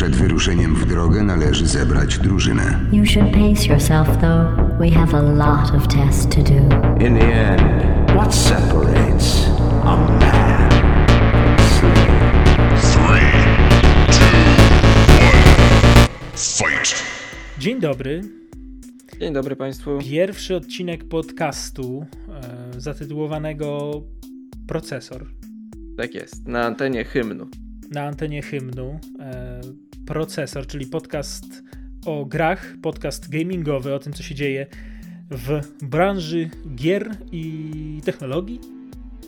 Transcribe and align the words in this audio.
Przed 0.00 0.16
wyruszeniem 0.16 0.74
w 0.74 0.86
drogę 0.86 1.22
należy 1.22 1.66
zebrać 1.66 2.18
drużynę. 2.18 2.80
You 2.92 3.06
should 3.06 3.30
pace 3.32 3.66
yourself, 3.66 4.08
though. 4.08 4.78
We 4.78 4.90
have 4.90 5.18
a 5.18 5.22
lot 5.22 5.74
of 5.74 5.88
tests 5.88 6.26
to 6.26 6.42
do. 6.42 6.54
In 7.06 7.18
the 7.18 7.34
end, 7.34 7.62
what 8.10 8.34
separates 8.34 9.46
a 9.84 9.96
man 9.96 10.70
Fight! 16.36 17.02
Dzień 17.58 17.80
dobry. 17.80 18.20
Dzień 19.20 19.32
dobry 19.32 19.56
Państwu. 19.56 19.98
Pierwszy 19.98 20.56
odcinek 20.56 21.04
podcastu 21.08 22.06
e, 22.76 22.80
zatytułowanego 22.80 23.90
Procesor 24.68 25.26
Tak 25.96 26.14
jest, 26.14 26.48
na 26.48 26.64
antenie 26.64 27.04
hymnu. 27.04 27.46
na 27.90 28.02
antenie 28.02 28.42
hymnu. 28.42 28.98
E, 29.20 29.60
Procesor, 30.10 30.66
czyli 30.66 30.86
podcast 30.86 31.62
o 32.06 32.24
grach, 32.24 32.74
podcast 32.82 33.30
gamingowy, 33.30 33.94
o 33.94 33.98
tym, 33.98 34.12
co 34.12 34.22
się 34.22 34.34
dzieje 34.34 34.66
w 35.30 35.60
branży 35.82 36.50
gier 36.74 37.10
i 37.32 38.00
technologii 38.04 38.60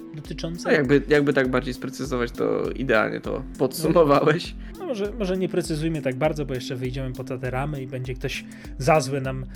No 0.09 0.15
dotyczącej. 0.17 0.75
jakby, 0.75 1.03
jakby 1.09 1.33
tak 1.33 1.51
bardziej 1.51 1.75
sprecyzować, 1.75 2.31
to 2.31 2.71
idealnie 2.71 3.21
to 3.21 3.43
podsumowałeś. 3.59 4.55
No 4.79 4.87
może, 4.87 5.13
może 5.19 5.37
nie 5.37 5.49
precyzujmy 5.49 6.03
tak 6.03 6.15
bardzo, 6.17 6.47
bo 6.47 6.55
jeszcze 6.55 6.77
wyjdziemy 6.77 7.13
poza 7.15 7.39
te 7.39 7.51
ramy 7.51 7.83
i 7.83 7.87
będzie 7.87 8.15
ktoś 8.15 8.45
za 8.79 9.01
złe 9.01 9.21
nam. 9.21 9.47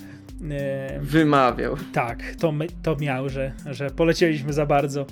E, 0.50 1.00
Wymawiał. 1.02 1.76
tak, 1.92 2.22
to, 2.38 2.52
my, 2.52 2.66
to 2.82 2.96
miał, 2.96 3.28
że, 3.28 3.52
że 3.70 3.90
polecieliśmy 3.90 4.52
za 4.52 4.66
bardzo, 4.66 5.06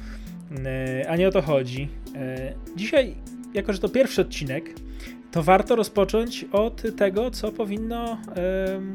e, 0.65 1.07
a 1.09 1.17
nie 1.17 1.29
o 1.29 1.31
to 1.31 1.43
chodzi. 1.43 1.89
E, 2.17 2.55
dzisiaj, 2.77 3.15
jako 3.55 3.73
że 3.73 3.79
to 3.79 3.89
pierwszy 3.89 4.21
odcinek, 4.21 4.65
to 5.35 5.43
warto 5.43 5.77
rozpocząć 5.77 6.45
od 6.53 6.97
tego, 6.97 7.31
co 7.31 7.53
powinno 7.53 8.19
em, 8.35 8.95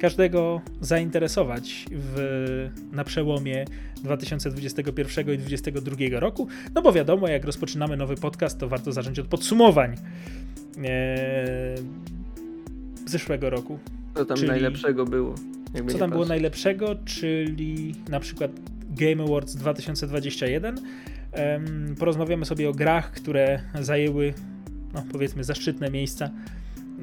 każdego 0.00 0.60
zainteresować 0.80 1.86
w, 1.90 2.70
na 2.92 3.04
przełomie 3.04 3.64
2021 4.02 5.34
i 5.34 5.38
2022 5.38 6.20
roku. 6.20 6.48
No 6.74 6.82
bo 6.82 6.92
wiadomo, 6.92 7.28
jak 7.28 7.44
rozpoczynamy 7.44 7.96
nowy 7.96 8.16
podcast, 8.16 8.58
to 8.58 8.68
warto 8.68 8.92
zacząć 8.92 9.18
od 9.18 9.26
podsumowań 9.26 9.96
e, 10.84 11.74
zeszłego 13.06 13.50
roku. 13.50 13.78
Co 14.14 14.24
tam 14.24 14.36
Czyli- 14.36 14.48
najlepszego 14.48 15.04
było? 15.04 15.34
Co 15.88 15.98
tam 15.98 16.10
było 16.10 16.24
najlepszego, 16.24 16.96
czyli 17.04 17.94
na 18.08 18.20
przykład 18.20 18.50
Game 18.90 19.22
Awards 19.22 19.56
2021. 19.56 20.80
Em, 21.32 21.94
porozmawiamy 21.98 22.44
sobie 22.44 22.68
o 22.68 22.72
grach, 22.72 23.12
które 23.12 23.60
zajęły, 23.80 24.34
no 24.94 25.02
powiedzmy, 25.12 25.44
zaszczytne 25.44 25.90
miejsca. 25.90 26.30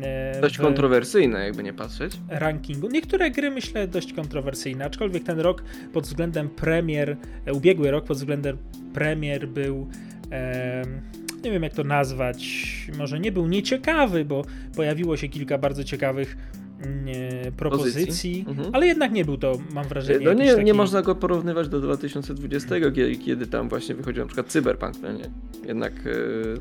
e, 0.02 0.42
Dość 0.42 0.58
kontrowersyjne, 0.58 1.46
jakby 1.46 1.64
nie 1.64 1.74
patrzeć. 1.74 2.20
rankingu. 2.30 2.88
Niektóre 2.90 3.32
gry 3.32 3.52
myślę 3.52 3.88
dość 3.88 4.14
kontrowersyjne, 4.14 4.86
aczkolwiek 4.86 5.24
ten 5.24 5.40
rok 5.40 5.64
pod 5.94 6.04
względem 6.04 6.50
premier, 6.50 7.18
e, 7.46 7.54
ubiegły 7.54 7.92
rok 7.92 8.06
pod 8.06 8.18
względem 8.18 8.58
premier 8.94 9.48
był. 9.48 9.88
em, 10.30 11.02
nie 11.44 11.52
wiem 11.52 11.64
jak 11.64 11.74
to 11.74 11.84
nazwać, 11.84 12.42
może 12.98 13.20
nie 13.20 13.32
był 13.32 13.48
nieciekawy, 13.48 14.26
bo 14.26 14.46
pojawiło 14.76 15.18
się 15.18 15.28
kilka 15.30 15.58
bardzo 15.58 15.84
ciekawych 15.84 16.38
mm, 16.82 17.06
e, 17.48 17.52
propozycji, 17.52 18.06
Pozycji. 18.06 18.46
Mhm. 18.48 18.70
ale 18.76 18.88
jednak 18.88 19.12
nie 19.12 19.26
był 19.26 19.38
to, 19.38 19.58
mam 19.74 19.88
wrażenie, 19.88 20.26
No 20.26 20.34
nie, 20.34 20.52
taki... 20.54 20.64
nie 20.66 20.74
można 20.74 21.02
go 21.02 21.16
porównywać 21.16 21.70
do 21.70 21.82
2020, 21.82 22.76
kiedy, 22.80 23.16
kiedy 23.16 23.48
tam 23.48 23.70
właśnie 23.70 23.96
wychodził 23.96 24.22
na 24.24 24.28
przykład 24.28 24.48
Cyberpunk, 24.48 24.96
no 25.02 25.12
nie? 25.12 25.30
Jednak 25.68 25.94
e, 25.94 26.10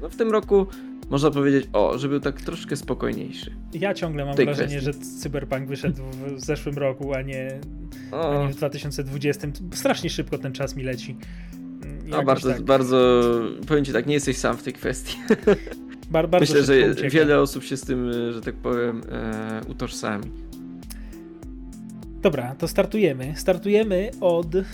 no 0.03 0.09
w 0.09 0.17
tym 0.17 0.31
roku 0.31 0.67
można 1.11 1.31
powiedzieć, 1.31 1.69
o, 1.73 1.99
że 1.99 2.09
był 2.09 2.21
tak 2.21 2.41
troszkę 2.41 2.77
spokojniejszy. 2.77 3.51
Ja 3.73 3.95
ciągle 3.95 4.25
mam 4.25 4.37
wrażenie, 4.37 4.81
kwestii. 4.81 5.01
że 5.03 5.21
Cyberpunk 5.23 5.69
wyszedł 5.69 6.03
w, 6.03 6.41
zeszłym 6.41 6.79
roku, 6.79 7.15
a 7.15 7.23
nie, 7.23 7.61
a 8.13 8.47
nie 8.47 8.53
w 8.53 8.57
2020. 8.57 9.49
Strasznie 9.73 10.11
szybko 10.11 10.39
ten 10.39 10.53
czas 10.53 10.77
mi 10.77 10.83
leci. 10.83 11.17
Mm, 11.83 11.99
a 12.05 12.09
jakoś 12.09 12.27
bardzo, 12.27 12.49
tak. 12.49 12.63
bardzo, 12.63 13.23
powiem 13.67 13.85
Ci 13.85 13.93
tak, 13.93 14.07
nie 14.07 14.15
jesteś 14.15 14.37
sam 14.37 14.57
w 14.57 14.63
tej 14.63 14.73
kwestii. 14.73 15.17
Bar, 16.11 16.29
bardzo 16.29 16.55
Myślę, 16.55 16.63
że 16.65 16.91
ucieka. 16.91 17.09
wiele 17.11 17.41
osób 17.41 17.65
się 17.65 17.77
z 17.77 17.81
tym, 17.81 18.11
e, 18.11 18.33
że 18.33 18.41
tak 18.41 18.55
powiem, 18.55 19.03
e, 19.13 19.61
utożsami. 19.69 20.31
Dobra, 22.23 22.55
to 22.55 22.69
startujemy. 22.69 23.33
Startujemy 23.37 24.11
od 24.21 24.55
em, 24.55 24.65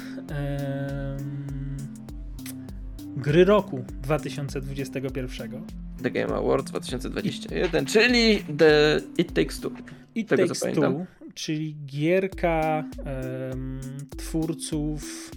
gry 3.17 3.45
roku 3.45 3.85
2021. 4.03 5.63
The 6.03 6.11
Game 6.11 6.35
Awards 6.35 6.71
2021, 6.71 7.87
czyli 7.87 8.45
The 8.59 9.01
It 9.19 9.33
Takes 9.33 9.61
Two. 9.61 9.71
I 10.15 10.25
Tego, 10.25 10.55
Takes. 10.55 10.75
Two, 10.75 11.07
czyli 11.35 11.77
gierka 11.87 12.85
em, 13.05 13.81
twórców 14.17 15.31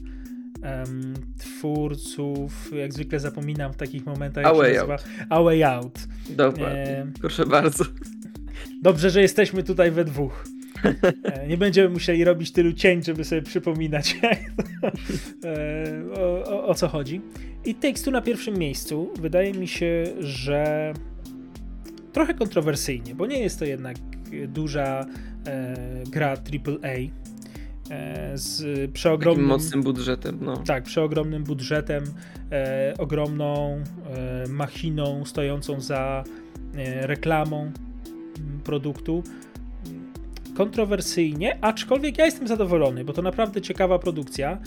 em, 0.64 1.14
twórców, 1.40 2.72
jak 2.76 2.94
zwykle 2.94 3.20
zapominam 3.20 3.74
w 3.74 3.78
takich 3.78 4.06
momentach, 4.06 4.46
A 4.46 4.54
Way 4.54 4.74
nazywa. 4.74 4.98
A 5.30 5.42
Way 5.42 5.64
Out. 5.64 6.00
Dokładnie. 6.30 6.98
Em, 6.98 7.14
Proszę 7.22 7.46
bardzo. 7.46 7.86
Dobrze, 8.82 9.10
że 9.10 9.22
jesteśmy 9.22 9.64
tutaj 9.64 9.92
we 9.92 10.06
dwóch. 10.06 10.44
E, 11.24 11.48
Nie 11.48 11.58
będziemy 11.58 11.90
musieli 11.90 12.24
robić 12.24 12.52
tylu 12.52 12.74
cięć, 12.74 13.06
żeby 13.06 13.26
sobie 13.26 13.42
przypominać 13.42 14.16
e, 14.24 16.04
o, 16.16 16.44
o, 16.44 16.68
o 16.68 16.76
co 16.76 16.88
chodzi. 16.88 17.22
I 17.66 17.76
Takes 17.76 18.04
Two 18.04 18.12
na 18.12 18.22
pierwszym 18.22 18.58
miejscu. 18.58 19.14
Wydaje 19.20 19.54
mi 19.54 19.68
się, 19.68 20.04
że 20.20 20.94
trochę 22.14 22.34
kontrowersyjnie, 22.34 23.16
bo 23.16 23.26
nie 23.26 23.40
jest 23.40 23.60
to 23.60 23.66
jednak 23.66 23.98
duża 24.48 25.06
e, 25.46 26.04
gra 26.10 26.30
AAA 26.30 26.90
e, 27.90 28.38
z 28.38 28.58
Takim 28.58 28.94
przeogromnym 28.94 29.46
mocnym 29.46 29.84
budżetem, 29.84 30.38
no. 30.42 30.58
tak, 30.58 30.84
przeogromnym 30.84 31.44
budżetem, 31.44 32.04
e, 32.52 32.94
ogromną 32.98 33.84
machiną 34.50 35.26
stojącą 35.26 35.82
za 35.82 36.24
reklamą 37.02 37.72
produktu. 38.64 39.24
Kontrowersyjnie, 40.64 41.58
aczkolwiek 41.62 42.18
ja 42.18 42.25
jestem 42.25 42.47
zadowolony, 42.47 43.06
bo 43.06 43.14
to 43.14 43.22
naprawdę 43.22 43.62
ciekawa 43.62 44.00
produkcja. 44.00 44.58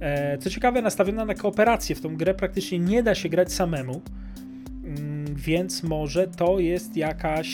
E, 0.00 0.38
co 0.38 0.50
ciekawe, 0.50 0.82
nastawiona 0.82 1.24
na 1.24 1.34
kooperację. 1.34 1.96
W 1.96 2.00
tą 2.00 2.16
grę 2.16 2.34
praktycznie 2.34 2.78
nie 2.78 3.02
da 3.02 3.14
się 3.14 3.28
grać 3.28 3.52
samemu, 3.52 4.00
Mm, 4.84 5.34
więc 5.34 5.82
może 5.82 6.26
to 6.28 6.58
jest 6.58 6.96
jakaś. 6.96 7.48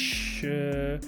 E, 0.44 0.98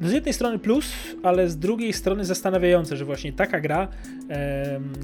no 0.00 0.08
z 0.08 0.12
jednej 0.12 0.34
strony 0.34 0.58
plus, 0.58 0.92
ale 1.22 1.48
z 1.48 1.58
drugiej 1.58 1.92
strony 1.92 2.24
zastanawiające, 2.24 2.96
że 2.96 3.04
właśnie 3.04 3.32
taka 3.32 3.60
gra 3.60 3.88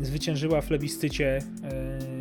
zwyciężyła 0.02 0.60
w 0.60 0.66
plebiscycie 0.66 1.36
e, 1.36 1.42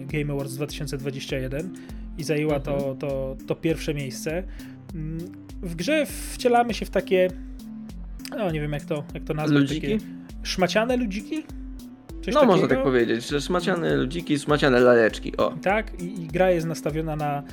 Game 0.05 0.33
Awards 0.33 0.55
2021 0.55 1.73
i 2.17 2.23
zajęła 2.23 2.59
to, 2.59 2.73
Mhm. 2.75 2.97
to, 2.97 3.37
to 3.47 3.55
pierwsze 3.55 3.93
miejsce. 3.93 4.43
Mm, 4.95 5.17
W 5.61 5.75
grze 5.75 6.05
wcielamy 6.33 6.73
się 6.73 6.85
w 6.85 6.89
takie, 6.89 7.27
no 8.37 8.51
nie 8.51 8.61
wiem 8.61 8.71
jak 8.73 8.85
to, 8.85 9.03
jak 9.13 9.23
to 9.23 9.33
nazwać, 9.33 9.61
Ludziki? 9.61 9.81
takie 9.81 9.97
szmaciane 10.43 10.97
ludziki? 10.97 11.43
Coś 12.25 12.33
No 12.33 12.45
można 12.45 12.61
takiego? 12.61 12.75
tak 12.75 12.83
powiedzieć, 12.83 13.29
że 13.29 13.41
szmaciane 13.41 13.95
ludziki, 13.95 14.39
szmaciane 14.39 14.79
laleczki, 14.79 15.37
o. 15.37 15.51
Tak, 15.61 16.01
i, 16.01 16.21
i 16.23 16.27
gra 16.27 16.51
jest 16.51 16.67
nastawiona 16.67 17.15
na 17.15 17.43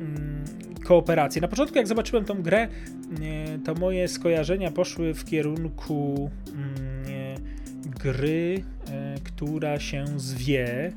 mm, 0.00 0.44
kooperację. 0.84 1.42
Na 1.42 1.48
początku, 1.48 1.76
jak 1.78 1.86
zobaczyłem 1.86 2.24
tą 2.24 2.42
grę, 2.42 2.68
nie, 3.20 3.44
to 3.64 3.74
moje 3.74 4.08
skojarzenia 4.08 4.70
poszły 4.70 5.14
w 5.14 5.24
kierunku 5.24 6.30
mm, 6.54 7.06
nie, 7.06 7.34
gry, 8.02 8.62
e, 8.90 9.14
która 9.24 9.80
się 9.80 10.04
zwie. 10.16 10.92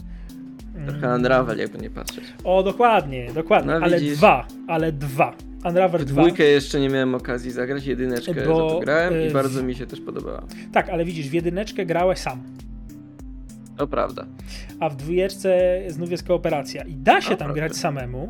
Mm, 0.75 0.87
Trochę 0.87 1.15
Unravel, 1.15 1.57
jakby 1.57 1.77
nie 1.77 1.89
patrzeć. 1.89 2.23
O, 2.43 2.63
dokładnie, 2.63 3.33
dokładnie, 3.33 3.71
No, 3.79 3.85
ale 3.85 3.99
dwa, 4.01 4.47
ale 4.67 4.91
dwa. 4.91 5.33
Unravel 5.65 6.01
W 6.01 6.05
2. 6.05 6.21
dwójkę 6.21 6.43
jeszcze 6.43 6.79
nie 6.79 6.89
miałem 6.89 7.15
okazji 7.15 7.51
zagrać, 7.51 7.85
jedyneczkę 7.85 8.33
Bo, 8.33 8.41
za 8.69 8.73
to 8.75 8.79
grałem 8.79 9.13
i 9.25 9.29
w- 9.29 9.33
bardzo 9.33 9.63
mi 9.63 9.75
się 9.75 9.85
też 9.87 10.01
podobała. 10.01 10.43
Tak, 10.73 10.89
ale 10.89 11.05
widzisz, 11.05 11.29
w 11.29 11.33
jedyneczkę 11.33 11.85
grałeś 11.85 12.19
sam. 12.19 12.43
To 13.77 13.87
prawda. 13.87 14.25
a 14.79 14.89
w 14.89 14.95
dwójeczce 14.95 15.81
znów 15.87 16.11
jest 16.11 16.23
kooperacja. 16.27 16.83
I 16.83 16.93
da 16.95 17.21
się 17.21 17.33
A, 17.33 17.35
tam 17.35 17.47
proszę. 17.47 17.53
grać 17.61 17.75
samemu. 17.77 18.27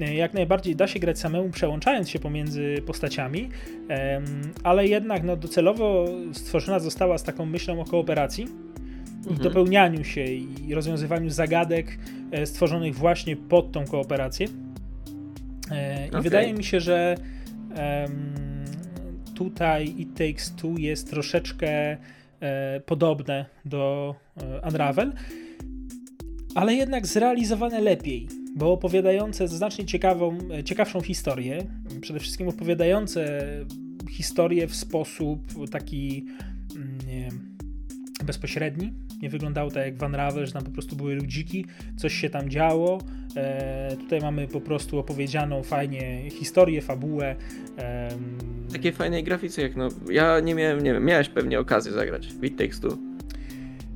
E, 0.00 0.14
Jak 0.14 0.34
najbardziej 0.34 0.76
da 0.76 0.86
się 0.86 0.98
grać 0.98 1.18
samemu, 1.18 1.50
przełączając 1.50 2.08
się 2.10 2.18
pomiędzy 2.18 2.82
postaciami, 2.86 3.48
ale 4.62 4.86
jednak 4.86 5.22
no, 5.24 5.36
docelowo 5.36 6.04
stworzona 6.32 6.78
została 6.78 7.18
z 7.18 7.22
taką 7.22 7.46
myślą 7.46 7.80
o 7.80 7.84
kooperacji 7.84 8.44
i 8.44 9.28
Mhm. 9.28 9.38
dopełnianiu 9.38 10.04
się 10.04 10.24
i 10.24 10.74
rozwiązywaniu 10.74 11.30
zagadek 11.30 11.98
e, 12.30 12.46
stworzonych 12.46 12.94
właśnie 12.94 13.36
pod 13.36 13.72
tą 13.72 13.84
kooperację. 13.86 14.46
E, 15.70 16.06
I 16.06 16.10
Okej. 16.10 16.22
wydaje 16.22 16.54
mi 16.54 16.64
się, 16.64 16.80
że 16.80 17.16
tutaj 19.34 19.94
It 19.98 20.08
Takes 20.14 20.54
Two 20.56 20.74
jest 20.78 21.10
troszeczkę 21.10 21.96
e, 22.40 22.80
podobne 22.80 23.46
do 23.64 24.14
e, 24.36 24.68
Unravel, 24.68 25.12
ale 26.54 26.74
jednak 26.74 27.06
zrealizowane 27.06 27.80
lepiej, 27.80 28.28
bo 28.56 28.72
opowiadające 28.72 29.48
znacznie 29.48 29.84
ciekawą, 29.84 30.38
ciekawszą 30.64 31.00
historię. 31.00 31.66
przede 32.00 32.20
wszystkim 32.20 32.48
opowiadające 32.48 33.42
historię 34.10 34.66
w 34.66 34.76
sposób 34.76 35.70
taki 35.70 36.26
mm, 36.76 36.98
nie, 37.06 37.28
bezpośredni. 38.30 38.92
Nie 39.22 39.28
wyglądało 39.28 39.70
tak 39.70 39.84
jak 39.84 39.96
Van 39.96 40.14
Ravel, 40.14 40.46
że 40.46 40.52
tam 40.52 40.64
po 40.64 40.70
prostu 40.70 40.96
były 40.96 41.14
ludziki, 41.14 41.66
coś 41.96 42.14
się 42.14 42.30
tam 42.30 42.50
działo. 42.50 42.98
E, 43.36 43.96
tutaj 43.96 44.20
mamy 44.20 44.48
po 44.48 44.60
prostu 44.60 44.98
opowiedzianą 44.98 45.62
fajnie 45.62 46.30
historię, 46.30 46.82
fabułę. 46.82 47.36
E, 47.78 48.08
Takiej 48.72 48.92
fajnej 48.92 49.24
grafice 49.24 49.62
jak 49.62 49.76
no, 49.76 49.88
ja 50.10 50.40
nie 50.40 50.54
miałem, 50.54 50.84
nie 50.84 50.92
wiem, 50.92 51.04
miałeś 51.04 51.28
pewnie 51.28 51.60
okazję 51.60 51.92
zagrać 51.92 52.26
w 52.26 52.44
It 52.44 52.58
Takes 52.58 52.80
Two. 52.80 53.09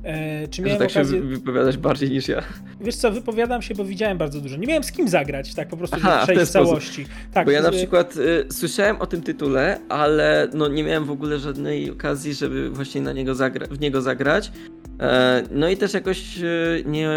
E, 0.05 0.47
czy 0.47 0.61
miałem 0.61 0.79
tak 0.79 0.91
okazję... 0.91 1.19
się 1.19 1.25
wypowiadać 1.25 1.77
bardziej 1.77 2.09
niż 2.09 2.27
ja. 2.27 2.41
Wiesz 2.81 2.95
co, 2.95 3.11
wypowiadam 3.11 3.61
się, 3.61 3.75
bo 3.75 3.85
widziałem 3.85 4.17
bardzo 4.17 4.41
dużo. 4.41 4.57
Nie 4.57 4.67
miałem 4.67 4.83
z 4.83 4.91
kim 4.91 5.07
zagrać, 5.09 5.53
tak 5.55 5.67
po 5.67 5.77
prostu 5.77 5.99
żeby 5.99 6.13
przejść 6.23 6.43
w 6.43 6.49
całości. 6.49 7.05
Tak, 7.33 7.45
Bo 7.45 7.51
ja 7.51 7.61
na 7.61 7.71
przykład 7.71 8.15
y, 8.17 8.45
słyszałem 8.51 9.01
o 9.01 9.05
tym 9.05 9.21
tytule, 9.21 9.79
ale 9.89 10.47
no 10.53 10.67
nie 10.67 10.83
miałem 10.83 11.05
w 11.05 11.11
ogóle 11.11 11.39
żadnej 11.39 11.91
okazji, 11.91 12.33
żeby 12.33 12.69
właśnie 12.69 13.01
na 13.01 13.13
niego 13.13 13.33
zagra- 13.33 13.67
w 13.67 13.79
niego 13.79 14.01
zagrać. 14.01 14.51
E, 14.99 15.43
no 15.51 15.69
i 15.69 15.77
też 15.77 15.93
jakoś 15.93 16.37
y, 16.37 16.83
nie, 16.85 17.09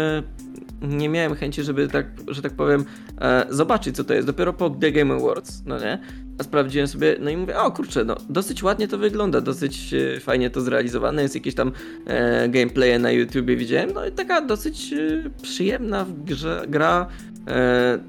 nie 0.81 1.09
miałem 1.09 1.35
chęci, 1.35 1.63
żeby 1.63 1.87
tak, 1.87 2.05
że 2.27 2.41
tak 2.41 2.53
powiem, 2.53 2.85
e, 3.21 3.45
zobaczyć 3.49 3.95
co 3.95 4.03
to 4.03 4.13
jest. 4.13 4.27
Dopiero 4.27 4.53
po 4.53 4.69
The 4.69 4.91
Game 4.91 5.15
Awards, 5.15 5.63
no 5.65 5.79
nie? 5.79 5.99
A 6.39 6.43
sprawdziłem 6.43 6.87
sobie, 6.87 7.15
no 7.19 7.29
i 7.29 7.37
mówię, 7.37 7.57
o 7.57 7.71
kurczę, 7.71 8.05
no 8.05 8.15
dosyć 8.29 8.63
ładnie 8.63 8.87
to 8.87 8.97
wygląda, 8.97 9.41
dosyć 9.41 9.93
e, 9.93 10.19
fajnie 10.19 10.49
to 10.49 10.61
zrealizowane, 10.61 11.21
jest 11.21 11.35
jakieś 11.35 11.55
tam 11.55 11.71
e, 12.05 12.49
gameplaye 12.49 12.99
na 12.99 13.11
YouTubie 13.11 13.55
widziałem, 13.55 13.89
no 13.93 14.05
i 14.05 14.11
taka 14.11 14.41
dosyć 14.41 14.93
e, 14.93 15.29
przyjemna 15.41 16.05
grze, 16.25 16.65
gra 16.67 17.07
e, 17.47 17.99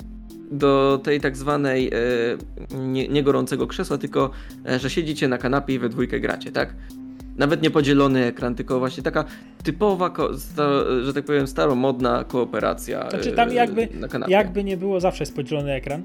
do 0.50 1.00
tej 1.04 1.20
tak 1.20 1.36
zwanej 1.36 1.88
e, 1.88 2.76
nie, 2.76 3.08
nie 3.08 3.22
gorącego 3.22 3.66
krzesła, 3.66 3.98
tylko 3.98 4.30
e, 4.66 4.78
że 4.78 4.90
siedzicie 4.90 5.28
na 5.28 5.38
kanapie 5.38 5.74
i 5.74 5.78
we 5.78 5.88
dwójkę 5.88 6.20
gracie, 6.20 6.52
tak? 6.52 6.74
Nawet 7.40 7.62
nie 7.62 7.70
podzielony 7.70 8.24
ekran, 8.24 8.54
tylko 8.54 8.78
właśnie 8.78 9.02
taka 9.02 9.24
typowa, 9.62 10.12
że 11.02 11.14
tak 11.14 11.24
powiem, 11.24 11.46
staromodna 11.46 12.24
kooperacja 12.24 13.10
Znaczy 13.10 13.32
tam 13.32 13.48
e, 13.48 13.54
jakby, 13.54 13.88
jakby 14.28 14.64
nie 14.64 14.76
było, 14.76 15.00
zawsze 15.00 15.22
jest 15.22 15.36
podzielony 15.36 15.72
ekran. 15.72 16.02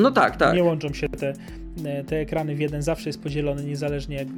No 0.00 0.10
tak, 0.10 0.36
tak. 0.36 0.54
Nie 0.54 0.64
łączą 0.64 0.92
się 0.92 1.08
te, 1.08 1.32
te 2.06 2.16
ekrany 2.16 2.54
w 2.54 2.60
jeden, 2.60 2.82
zawsze 2.82 3.08
jest 3.08 3.22
podzielony, 3.22 3.64
niezależnie 3.64 4.16
jak 4.16 4.28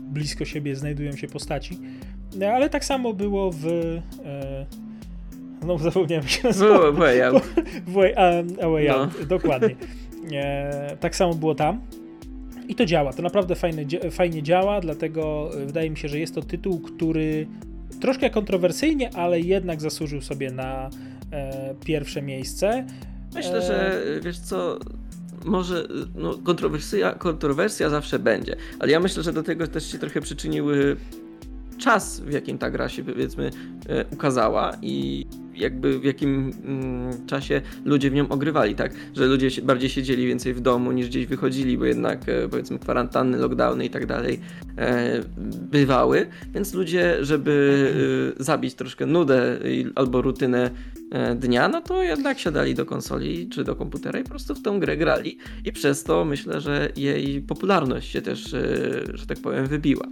blisko 0.00 0.44
siebie 0.44 0.76
znajdują 0.76 1.12
się 1.12 1.28
postaci. 1.28 1.78
No, 2.34 2.46
Ale 2.46 2.70
tak 2.70 2.84
samo 2.84 3.12
było 3.12 3.50
w. 3.50 3.66
E, 3.66 4.66
no, 5.66 5.78
zapomniałem 5.78 6.28
się 6.28 6.48
nazywa. 6.48 6.78
Było 6.78 6.92
way 6.92 7.22
out. 7.22 7.42
W 7.86 7.92
Way, 7.92 8.14
a, 8.16 8.30
a 8.64 8.68
way 8.68 8.88
No. 8.88 8.94
Out, 8.94 9.24
dokładnie. 9.26 9.76
E, 10.32 10.96
tak 11.00 11.16
samo 11.16 11.34
było 11.34 11.54
tam. 11.54 11.80
I 12.72 12.74
to 12.74 12.86
działa, 12.86 13.12
to 13.12 13.22
naprawdę 13.22 13.54
fajnie, 13.54 13.86
dzia- 13.86 14.10
fajnie 14.10 14.42
działa, 14.42 14.80
dlatego 14.80 15.50
e, 15.54 15.66
wydaje 15.66 15.90
mi 15.90 15.96
się, 15.96 16.08
że 16.08 16.18
jest 16.18 16.34
to 16.34 16.42
tytuł, 16.42 16.80
który 16.80 17.46
troszkę 18.00 18.30
kontrowersyjnie, 18.30 19.10
ale 19.16 19.40
jednak 19.40 19.80
zasłużył 19.80 20.20
sobie 20.22 20.50
na 20.50 20.90
e, 21.32 21.74
pierwsze 21.84 22.22
miejsce. 22.22 22.86
Myślę, 23.34 23.58
E, 23.58 23.62
że 23.62 24.02
wiesz 24.22 24.38
co, 24.38 24.78
może 25.44 25.88
no, 26.14 26.38
kontrowersja, 26.38 27.12
kontrowersja 27.12 27.90
zawsze 27.90 28.18
będzie, 28.18 28.56
ale 28.78 28.92
ja 28.92 29.00
myślę, 29.00 29.22
że 29.22 29.32
do 29.32 29.42
tego 29.42 29.66
też 29.66 29.92
się 29.92 29.98
trochę 29.98 30.20
przyczyniły 30.20 30.96
czas, 31.78 32.20
w 32.20 32.32
jakim 32.32 32.58
ta 32.58 32.70
gra 32.70 32.88
się 32.88 33.04
powiedzmy 33.04 33.50
e, 33.88 34.04
ukazała 34.10 34.72
i 34.82 35.26
jakby 35.54 35.98
w 35.98 36.04
jakim 36.04 36.52
mm, 36.64 37.26
czasie 37.26 37.60
ludzie 37.84 38.10
w 38.10 38.14
nią 38.14 38.28
ogrywali, 38.28 38.74
tak? 38.74 38.94
Że 39.16 39.26
ludzie 39.26 39.62
bardziej 39.62 39.90
siedzieli 39.90 40.26
więcej 40.26 40.54
w 40.54 40.60
domu 40.60 40.92
niż 40.92 41.08
gdzieś 41.08 41.26
wychodzili, 41.26 41.78
bo 41.78 41.84
jednak 41.84 42.28
e, 42.28 42.48
powiedzmy 42.48 42.78
kwarantanny, 42.78 43.38
lockdowny 43.38 43.84
i 43.84 43.90
tak 43.90 44.06
dalej 44.06 44.40
e, 44.78 45.22
bywały, 45.70 46.26
więc 46.54 46.74
ludzie, 46.74 47.16
żeby 47.20 48.34
e, 48.40 48.42
zabić 48.44 48.74
troszkę 48.74 49.06
nudę 49.06 49.58
albo 49.94 50.22
rutynę 50.22 50.70
dnia, 51.36 51.68
no 51.68 51.80
to 51.80 52.02
jednak 52.02 52.38
siadali 52.38 52.74
do 52.74 52.86
konsoli 52.86 53.48
czy 53.48 53.64
do 53.64 53.76
komputera 53.76 54.18
i 54.20 54.22
po 54.22 54.28
prostu 54.30 54.54
w 54.54 54.62
tą 54.62 54.80
grę 54.80 54.96
grali 54.96 55.38
i 55.64 55.72
przez 55.72 56.04
to 56.04 56.24
myślę, 56.24 56.60
że 56.60 56.88
jej 56.96 57.40
popularność 57.40 58.10
się 58.10 58.22
też, 58.22 58.40
że 59.14 59.26
tak 59.28 59.38
powiem, 59.38 59.66
wybiła. 59.66 60.06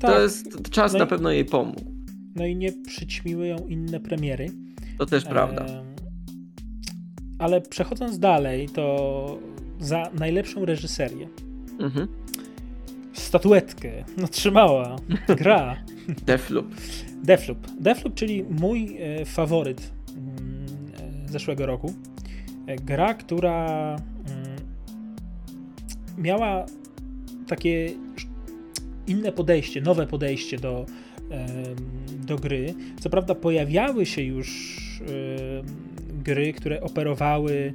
To 0.00 0.20
jest 0.22 0.70
czas 0.70 0.92
No 0.92 0.98
na 0.98 1.04
i- 1.04 1.08
pewno 1.08 1.30
jej 1.30 1.44
pomógł. 1.44 1.93
No 2.36 2.46
i 2.46 2.56
nie 2.56 2.72
przyćmiły 2.72 3.46
ją 3.46 3.56
inne 3.68 4.00
premiery. 4.00 4.50
To 4.98 5.06
też 5.06 5.24
prawda. 5.24 5.66
Ale 7.38 7.60
przechodząc 7.60 8.18
dalej, 8.18 8.68
to 8.68 9.38
za 9.80 10.10
najlepszą 10.18 10.64
reżyserię, 10.64 11.28
Mhm. 11.80 12.08
statuetkę 13.12 14.04
otrzymała 14.24 14.96
gra 15.28 15.76
Deathloop. 16.26 16.66
Deathloop. 17.22 17.58
Deathloop, 17.80 18.14
czyli 18.14 18.44
mój 18.44 18.96
e, 19.00 19.24
faworyt 19.24 19.92
mm, 20.16 20.66
e, 21.26 21.28
zeszłego 21.28 21.66
roku. 21.66 21.92
E, 22.66 22.76
Gra, 22.76 23.14
która 23.14 23.66
mm, 23.96 24.56
miała 26.18 26.66
takie 27.46 27.90
inne 29.06 29.32
podejście, 29.32 29.80
nowe 29.80 30.06
podejście 30.06 30.58
do, 30.58 30.86
do 32.26 32.36
gry. 32.36 32.74
Co 33.00 33.10
prawda 33.10 33.34
pojawiały 33.34 34.06
się 34.06 34.22
już 34.22 34.80
gry, 36.24 36.52
które 36.52 36.80
operowały 36.80 37.74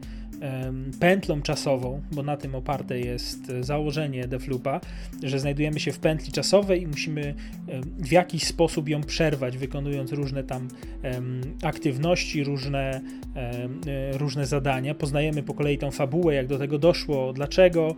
pętlą 1.00 1.42
czasową, 1.42 2.02
bo 2.12 2.24
na 2.24 2.38
tym 2.38 2.56
oparte 2.56 3.00
jest 3.00 3.52
założenie 3.62 4.28
Deathloopa, 4.28 4.82
że 5.24 5.40
znajdujemy 5.40 5.80
się 5.80 5.92
w 5.92 6.00
pętli 6.00 6.32
czasowej 6.32 6.82
i 6.82 6.88
musimy 6.88 7.36
w 7.98 8.12
jakiś 8.12 8.44
sposób 8.44 8.90
ją 8.90 9.02
przerwać, 9.02 9.58
wykonując 9.58 10.12
różne 10.12 10.44
tam 10.44 10.68
aktywności, 11.64 12.44
różne, 12.44 13.02
e, 13.36 14.18
różne 14.18 14.46
zadania. 14.46 14.96
Poznajemy 14.96 15.44
po 15.44 15.54
kolei 15.54 15.78
tą 15.78 15.92
fabułę, 15.92 16.34
jak 16.36 16.48
do 16.48 16.58
tego 16.58 16.80
doszło, 16.80 17.34
dlaczego. 17.34 17.96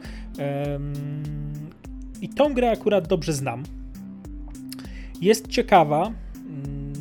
I 2.22 2.30
tą 2.30 2.54
grę 2.54 2.72
akurat 2.72 3.08
dobrze 3.08 3.34
znam. 3.34 3.64
Jest 5.22 5.48
ciekawa. 5.48 6.12
mm, 6.50 6.94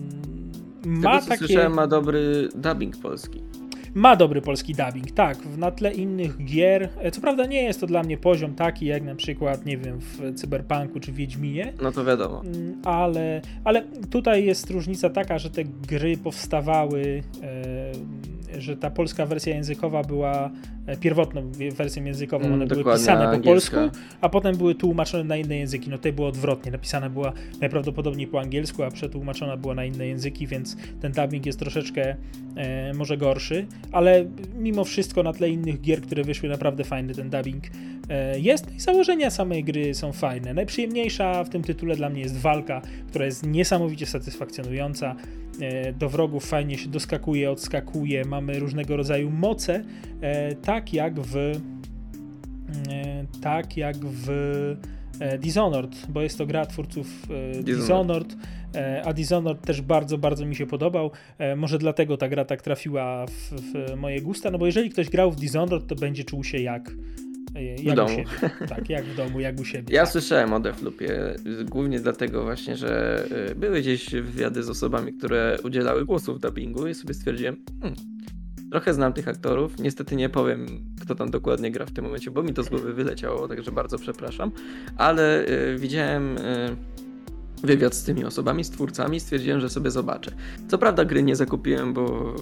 Ma 0.85 1.11
Tego, 1.13 1.23
co 1.23 1.29
takie. 1.29 1.39
słyszałem, 1.47 1.75
ma 1.75 1.87
dobry 1.87 2.49
dubbing 2.55 2.97
polski. 2.97 3.41
Ma 3.95 4.17
dobry 4.17 4.43
polski 4.43 4.75
dubbing, 4.75 5.11
tak. 5.11 5.39
w- 5.39 5.59
Na 5.59 5.71
tle 5.71 5.93
innych 5.95 6.45
gier. 6.45 6.89
e, 7.01 7.11
Co 7.11 7.21
prawda 7.21 7.47
nie 7.47 7.63
jest 7.63 7.81
to 7.81 7.87
dla 7.87 8.03
mnie 8.03 8.19
poziom 8.19 8.55
taki 8.55 8.87
jak 8.87 9.03
na 9.03 9.15
przykład, 9.15 9.67
nie 9.67 9.79
wiem, 9.79 9.99
w 10.01 10.35
Cyberpunku 10.35 11.01
czy 11.01 11.13
Wiedźminie, 11.13 11.73
No 11.83 11.93
to 11.93 12.05
wiadomo. 12.05 12.41
mm, 12.45 12.83
ale, 12.85 13.41
ale 13.65 13.83
tutaj 14.11 14.45
jest 14.45 14.71
różnica 14.71 15.11
taka, 15.11 15.39
że 15.39 15.51
te 15.51 15.65
gry 15.65 16.17
powstawały, 16.17 17.23
e, 17.43 17.93
że 18.59 18.77
ta 18.77 18.91
polska 18.91 19.27
wersja 19.27 19.55
językowa 19.55 20.03
była 20.03 20.51
e, 20.87 20.97
pierwotną 20.97 21.43
wersją 21.77 22.05
językową, 22.05 22.45
Mm, 22.45 22.55
one 22.55 22.67
były 22.67 22.85
pisane 22.93 23.25
po 23.25 23.31
angielska. 23.31 23.77
polsku, 23.77 23.99
a 24.21 24.29
potem 24.29 24.57
były 24.57 24.75
tłumaczone 24.75 25.25
na 25.25 25.37
inne 25.37 25.57
języki. 25.57 25.91
No 25.91 25.97
tutaj 25.97 26.13
było 26.13 26.29
odwrotnie, 26.29 26.73
napisana 26.73 27.11
była 27.11 27.33
najprawdopodobniej 27.61 28.27
po 28.27 28.41
angielsku, 28.41 28.83
a 28.83 28.91
przetłumaczona 28.91 29.57
była 29.57 29.75
na 29.75 29.85
inne 29.85 30.07
języki, 30.07 30.47
więc 30.47 30.77
ten 31.01 31.13
dubbing 31.13 31.47
jest 31.47 31.59
troszeczkę 31.59 32.17
e, 32.57 32.95
może 32.95 33.17
gorszy, 33.17 33.67
ale 33.93 34.25
mimo 34.59 34.85
wszystko 34.85 35.23
na 35.23 35.33
tle 35.33 35.49
innych 35.51 35.81
gier, 35.81 36.03
które 36.03 36.25
wyszły, 36.25 36.49
naprawdę 36.49 36.85
fajny 36.85 37.15
ten 37.15 37.31
dubbing 37.31 37.65
e, 38.09 38.41
jest 38.41 38.75
i 38.77 38.81
założenia 38.81 39.31
samej 39.31 39.65
gry 39.65 39.95
są 39.95 40.13
fajne. 40.13 40.55
Najprzyjemniejsza 40.55 41.45
w 41.45 41.49
tym 41.49 41.63
tytule 41.63 41.97
dla 41.97 42.09
mnie 42.09 42.23
jest 42.23 42.37
walka, 42.39 42.83
która 43.09 43.25
jest 43.25 43.47
niesamowicie 43.47 44.07
satysfakcjonująca. 44.07 45.17
E, 45.61 45.93
Do 45.93 46.09
wrogów 46.09 46.47
fajnie 46.49 46.79
się 46.79 46.89
doskakuje, 46.89 47.51
odskakuje, 47.51 48.25
mamy 48.25 48.59
różnego 48.59 48.97
rodzaju 48.97 49.31
moce, 49.31 49.85
e, 50.21 50.55
tak 50.55 50.93
jak 50.95 51.21
w 51.21 51.37
e, 51.37 51.53
tak 53.43 53.77
jak 53.77 53.97
w 53.97 54.31
Dishonored, 55.41 56.07
bo 56.09 56.23
jest 56.23 56.39
to 56.39 56.47
gra 56.47 56.67
twórców 56.67 57.27
Dishonored, 57.63 58.37
a 59.05 59.13
Dishonored 59.13 59.61
też 59.61 59.83
bardzo, 59.83 60.19
bardzo 60.19 60.47
mi 60.47 60.57
się 60.57 60.67
podobał. 60.67 61.11
Może 61.57 61.79
dlatego 61.79 62.17
ta 62.17 62.29
gra 62.29 62.45
tak 62.45 62.63
trafiła 62.63 63.27
w, 63.27 63.51
w 63.53 63.97
moje 63.97 64.21
gusta, 64.21 64.51
no 64.51 64.59
bo 64.59 64.67
jeżeli 64.67 64.91
ktoś 64.91 65.09
grał 65.09 65.31
w 65.33 65.37
Dishonored, 65.37 65.87
to 65.87 65.95
będzie 65.95 66.25
czuł 66.25 66.45
się 66.45 66.59
jak, 66.59 66.91
jak 67.55 67.93
u 67.93 67.97
domu. 67.97 68.17
Tak, 68.69 68.91
jak 68.91 69.05
w 69.05 69.17
domu, 69.17 69.41
jak 69.41 69.61
u 69.61 69.65
siebie. 69.65 69.95
Ja 69.95 70.03
tak. 70.03 70.13
słyszałem 70.13 70.53
o 70.53 70.61
Deathloopie, 70.61 71.35
głównie 71.65 72.01
dlatego 72.01 72.43
właśnie, 72.43 72.77
że 72.77 73.25
y, 73.51 73.55
były 73.55 73.81
gdzieś 73.81 74.11
wywiady 74.11 74.63
z 74.63 74.71
osobami, 74.71 75.13
które 75.13 75.59
udzielały 75.65 76.05
głosów 76.05 76.39
w 76.39 76.41
dubbingu 76.41 76.87
i 76.87 76.95
sobie 76.95 77.15
stwierdziłem, 77.15 77.57
hmm, 77.81 78.01
trochę 78.71 78.95
znam 78.95 79.13
tych 79.13 79.29
aktorów, 79.29 79.79
niestety 79.79 80.17
nie 80.17 80.29
powiem, 80.29 80.67
kto 81.03 81.15
tam 81.15 81.31
dokładnie 81.31 81.71
gra 81.71 81.87
w 81.87 81.93
tym 81.93 82.05
momencie, 82.05 82.31
bo 82.31 82.43
mi 82.43 82.55
to 82.55 82.63
z 82.63 82.69
głowy 82.69 82.95
wyleciało, 82.95 83.49
także 83.49 83.73
bardzo 83.73 83.99
przepraszam, 83.99 84.53
ale 84.97 85.49
y, 85.49 85.79
widziałem 85.79 86.39
y, 86.39 86.77
wywiad 87.63 87.95
z 87.95 88.05
tymi 88.05 88.25
osobami, 88.25 88.65
z 88.65 88.71
twórcami, 88.71 89.21
stwierdziłem, 89.21 89.61
że 89.61 89.69
sobie 89.69 89.91
zobaczę. 89.91 90.31
Co 90.69 90.79
prawda 90.79 91.05
gry 91.05 91.23
nie 91.23 91.37
zakupiłem, 91.37 91.93
bo 91.93 92.35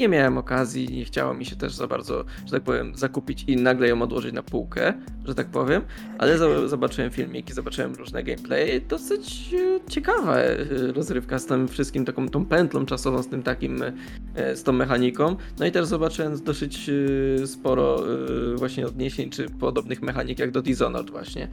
nie 0.00 0.08
miałem 0.08 0.38
okazji, 0.38 0.88
nie 0.88 1.04
chciało 1.04 1.34
mi 1.34 1.44
się 1.44 1.56
też 1.56 1.74
za 1.74 1.86
bardzo, 1.86 2.24
że 2.46 2.52
tak 2.52 2.62
powiem, 2.62 2.96
zakupić 2.96 3.44
i 3.46 3.56
nagle 3.56 3.88
ją 3.88 4.02
odłożyć 4.02 4.32
na 4.32 4.42
półkę, 4.42 4.92
że 5.24 5.34
tak 5.34 5.46
powiem, 5.46 5.82
ale 6.18 6.38
zobaczyłem 6.68 7.10
filmiki, 7.10 7.52
zobaczyłem 7.52 7.94
różne 7.94 8.22
gameplay, 8.22 8.82
dosyć 8.88 9.54
e, 9.54 9.90
ciekawa 9.90 10.38
e, 10.38 10.56
rozrywka 10.92 11.38
z 11.38 11.46
tym 11.46 11.68
wszystkim, 11.68 12.04
taką 12.04 12.28
tą 12.28 12.46
pętlą 12.46 12.86
czasową, 12.86 13.22
z 13.22 13.28
tym 13.28 13.42
takim, 13.42 13.82
e, 14.34 14.56
z 14.56 14.62
tą 14.62 14.72
mechaniką, 14.72 15.36
no 15.58 15.66
i 15.66 15.72
też 15.72 15.86
zobaczyłem 15.86 16.44
dosyć 16.44 16.90
sporo 17.46 18.02
właśnie 18.56 18.86
odniesień, 18.86 19.30
czy 19.30 19.48
podobnych 19.48 20.02
mechanik 20.02 20.38
jak 20.38 20.50
do 20.50 20.62
Dishonored 20.62 21.10
właśnie, 21.10 21.48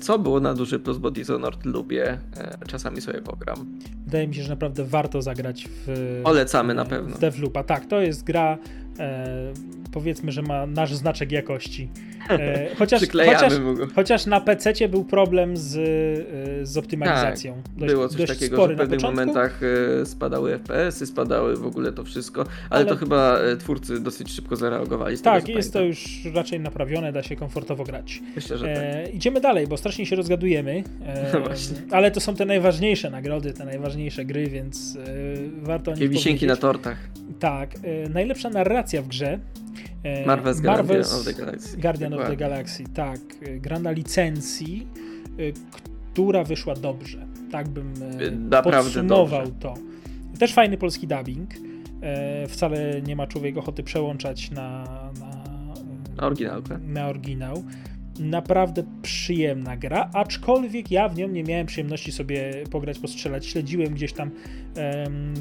co 0.00 0.18
było 0.18 0.40
na 0.40 0.54
duży 0.54 0.78
plus, 0.78 0.98
bo 0.98 1.10
Dishonored 1.10 1.64
lubię, 1.64 2.18
czasami 2.66 3.00
sobie 3.00 3.22
pogram. 3.22 3.78
Wydaje 4.04 4.28
mi 4.28 4.34
się, 4.34 4.42
że 4.42 4.48
naprawdę 4.48 4.84
warto 4.84 5.22
zagrać 5.22 5.68
w. 5.68 6.20
Polecamy 6.24 6.74
na 6.74 6.84
pewno. 6.84 7.16
W 7.16 7.20
Devloopa. 7.20 7.64
Tak, 7.68 7.86
to 7.86 8.00
jest 8.00 8.24
gra. 8.24 8.58
E, 8.98 9.52
powiedzmy, 9.92 10.32
że 10.32 10.42
ma 10.42 10.66
nasz 10.66 10.94
znaczek 10.94 11.32
jakości. 11.32 11.88
E, 12.30 12.68
chociaż, 12.78 13.02
chociaż, 13.26 13.52
chociaż 13.94 14.26
na 14.26 14.40
PC 14.40 14.88
był 14.88 15.04
problem 15.04 15.56
z, 15.56 15.76
e, 15.76 16.66
z 16.66 16.76
optymalizacją. 16.76 17.62
dość, 17.76 17.92
Było 17.92 18.08
coś 18.08 18.18
dość 18.18 18.32
takiego, 18.32 18.68
że 18.68 18.74
w 18.74 18.76
pewnych 18.76 19.02
momentach 19.02 19.60
e, 20.02 20.06
spadały 20.06 20.58
FPS-y, 20.58 21.06
spadały 21.06 21.56
w 21.56 21.66
ogóle 21.66 21.92
to 21.92 22.04
wszystko, 22.04 22.40
ale, 22.40 22.80
Ale- 22.80 22.86
to 22.86 22.96
chyba 22.96 23.38
twórcy 23.58 24.00
dosyć 24.00 24.32
szybko 24.32 24.56
zareagowali. 24.56 25.16
Z 25.16 25.22
tego, 25.22 25.36
Tak, 25.36 25.44
co 25.44 25.50
jest 25.52 25.72
to 25.72 25.78
pamiętam. 25.78 26.02
już 26.24 26.34
raczej 26.34 26.60
naprawione, 26.60 27.12
da 27.12 27.22
się 27.22 27.36
komfortowo 27.36 27.84
grać. 27.84 28.20
Myślę, 28.36 28.58
że 28.58 28.66
tak. 28.66 28.76
E, 28.84 29.08
idziemy 29.10 29.40
dalej, 29.40 29.66
bo 29.66 29.76
strasznie 29.76 30.06
się 30.06 30.16
rozgadujemy. 30.16 30.82
E, 31.06 31.30
No 31.38 31.40
właśnie. 31.40 31.76
ale 31.90 32.10
to 32.10 32.20
są 32.20 32.34
te 32.34 32.44
najważniejsze 32.44 33.10
nagrody, 33.10 33.52
te 33.52 33.64
najważniejsze 33.64 34.24
gry, 34.24 34.46
więc 34.46 34.96
e, 34.96 35.00
warto 35.62 35.90
o 35.92 35.94
nich 35.94 36.08
wisienki 36.10 36.46
na 36.46 36.56
tortach. 36.56 36.96
Tak, 37.40 37.70
najlepsza 38.10 38.50
narracja 38.50 39.02
w 39.02 39.08
grze. 39.08 39.38
E, 40.02 40.26
Marvel's 40.26 40.60
Guardian 40.60 40.86
Marvel's 40.86 41.14
of 41.20 41.24
the 41.24 41.32
Galaxy. 41.34 41.76
Guardian 41.80 42.14
of 42.14 42.26
the. 42.26 42.36
Galaxy, 42.36 42.84
tak. 42.94 43.20
E, 43.42 43.58
Gra 43.58 43.78
na 43.78 43.90
licencji, 43.90 44.86
e, 45.38 45.42
która 46.12 46.44
wyszła 46.44 46.74
dobrze. 46.74 47.26
Tak 47.52 47.68
bym 47.68 47.92
e, 48.20 48.30
naprawdę 48.30 48.82
podsumował 48.82 49.44
dobrze. 49.44 49.60
to. 49.60 49.74
Też 50.38 50.52
fajny 50.54 50.76
polski 50.76 51.06
dubbing. 51.06 51.50
Wcale 52.48 53.02
nie 53.02 53.16
ma 53.16 53.26
człowiek 53.26 53.56
ochoty 53.56 53.82
przełączać 53.82 54.50
na, 54.50 54.84
na, 55.20 55.74
Na 56.16 56.26
oryginalkę. 56.26 56.78
na 56.78 57.08
oryginał. 57.08 57.62
Naprawdę 58.18 58.82
przyjemna 59.02 59.76
gra, 59.76 60.10
aczkolwiek 60.14 60.90
ja 60.90 61.08
w 61.08 61.16
nią 61.16 61.28
nie 61.28 61.44
miałem 61.44 61.66
przyjemności 61.66 62.12
sobie 62.12 62.52
pograć, 62.70 62.98
postrzelać. 62.98 63.46
Śledziłem 63.46 63.94
gdzieś 63.94 64.12
tam 64.12 64.30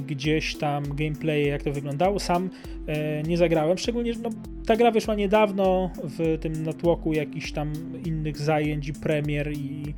gdzieś 0.08 0.56
tam 0.56 0.84
gameplay, 0.96 1.48
jak 1.48 1.64
to 1.64 1.72
wyglądało. 1.72 2.20
Sam 2.20 2.50
e, 2.88 3.24
nie 3.24 3.38
zagrałem, 3.38 3.78
szczególnie, 3.78 4.14
że 4.14 4.20
no, 4.20 4.30
ta 4.68 4.76
gra 4.76 4.92
wyszła 4.92 5.16
niedawno 5.16 5.90
w 6.04 6.38
tym 6.42 6.64
natłoku 6.64 7.14
jakichś 7.14 7.52
tam 7.52 7.74
innych 8.06 8.38
zajęć 8.38 8.88
i 8.88 8.94
premier 8.94 9.52
i 9.52 9.94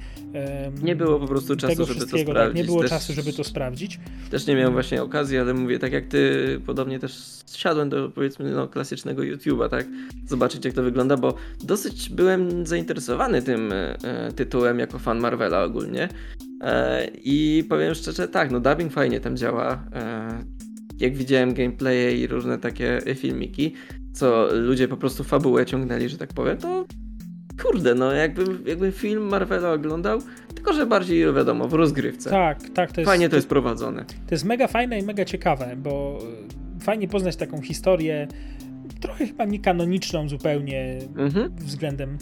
Nie 0.83 0.95
było 0.95 1.19
po 1.19 1.27
prostu 1.27 1.55
czasu, 1.55 1.75
żeby 1.75 1.88
to 1.88 1.93
wszystkiego, 1.93 2.33
tak, 2.33 2.41
sprawdzić. 2.41 2.57
nie 2.57 2.63
było 2.63 2.81
Też- 2.81 2.89
czasu, 2.89 3.13
żeby 3.13 3.33
to 3.33 3.43
sprawdzić. 3.43 3.99
Też 4.31 4.47
nie 4.47 4.55
miałem 4.55 4.73
właśnie 4.73 5.03
okazji, 5.03 5.38
ale 5.38 5.53
mówię, 5.53 5.79
tak 5.79 5.91
jak 5.91 6.05
ty, 6.05 6.61
podobnie 6.65 6.99
też 6.99 7.39
siadłem 7.53 7.89
do 7.89 8.09
powiedzmy 8.09 8.51
no, 8.51 8.67
klasycznego 8.67 9.21
YouTube'a, 9.21 9.69
tak? 9.69 9.88
Zobaczyć 10.27 10.65
jak 10.65 10.73
to 10.73 10.83
wygląda, 10.83 11.17
bo 11.17 11.33
dosyć 11.63 12.09
byłem 12.09 12.65
zainteresowany 12.65 13.41
tym 13.41 13.73
e, 13.73 14.31
tytułem 14.35 14.79
jako 14.79 14.99
fan 14.99 15.19
Marvela 15.19 15.63
ogólnie. 15.63 16.09
E, 16.61 17.07
I 17.23 17.63
powiem 17.69 17.95
szczerze, 17.95 18.27
tak, 18.27 18.51
no 18.51 18.59
dubbing 18.59 18.93
fajnie 18.93 19.19
tam 19.19 19.38
działa. 19.38 19.83
E, 19.93 20.43
jak 20.99 21.15
widziałem 21.15 21.53
gameplaye 21.53 22.15
i 22.15 22.27
różne 22.27 22.57
takie 22.57 23.01
filmiki, 23.15 23.73
co 24.19 24.47
ludzie 24.53 24.88
po 24.88 24.97
prostu 24.97 25.23
fabułę 25.23 25.65
ciągnęli, 25.65 26.09
że 26.09 26.17
tak 26.17 26.29
powiem, 26.33 26.57
to 26.57 26.85
kurde, 27.63 27.95
no 27.95 28.11
jakbym, 28.11 28.63
jakbym 28.67 28.91
film 28.91 29.23
Marvela 29.23 29.71
oglądał, 29.71 30.19
tylko 30.55 30.73
że 30.73 30.85
bardziej 30.85 31.33
wiadomo, 31.33 31.67
w 31.67 31.73
rozgrywce. 31.73 32.29
Tak, 32.29 32.69
tak, 32.69 32.91
to 32.91 33.01
jest, 33.01 33.09
Fajnie 33.11 33.29
to 33.29 33.35
jest 33.35 33.49
prowadzone. 33.49 34.05
To 34.05 34.31
jest 34.35 34.43
mega 34.45 34.67
fajne 34.67 34.99
i 34.99 35.03
mega 35.03 35.25
ciekawe, 35.25 35.75
bo 35.77 36.19
fajnie 36.81 37.07
poznać 37.07 37.35
taką 37.35 37.61
historię, 37.61 38.27
trochę 39.01 39.27
chyba 39.27 39.45
niekanoniczną 39.45 40.29
zupełnie 40.29 40.99
Mhm. 41.17 41.55
względem 41.55 42.17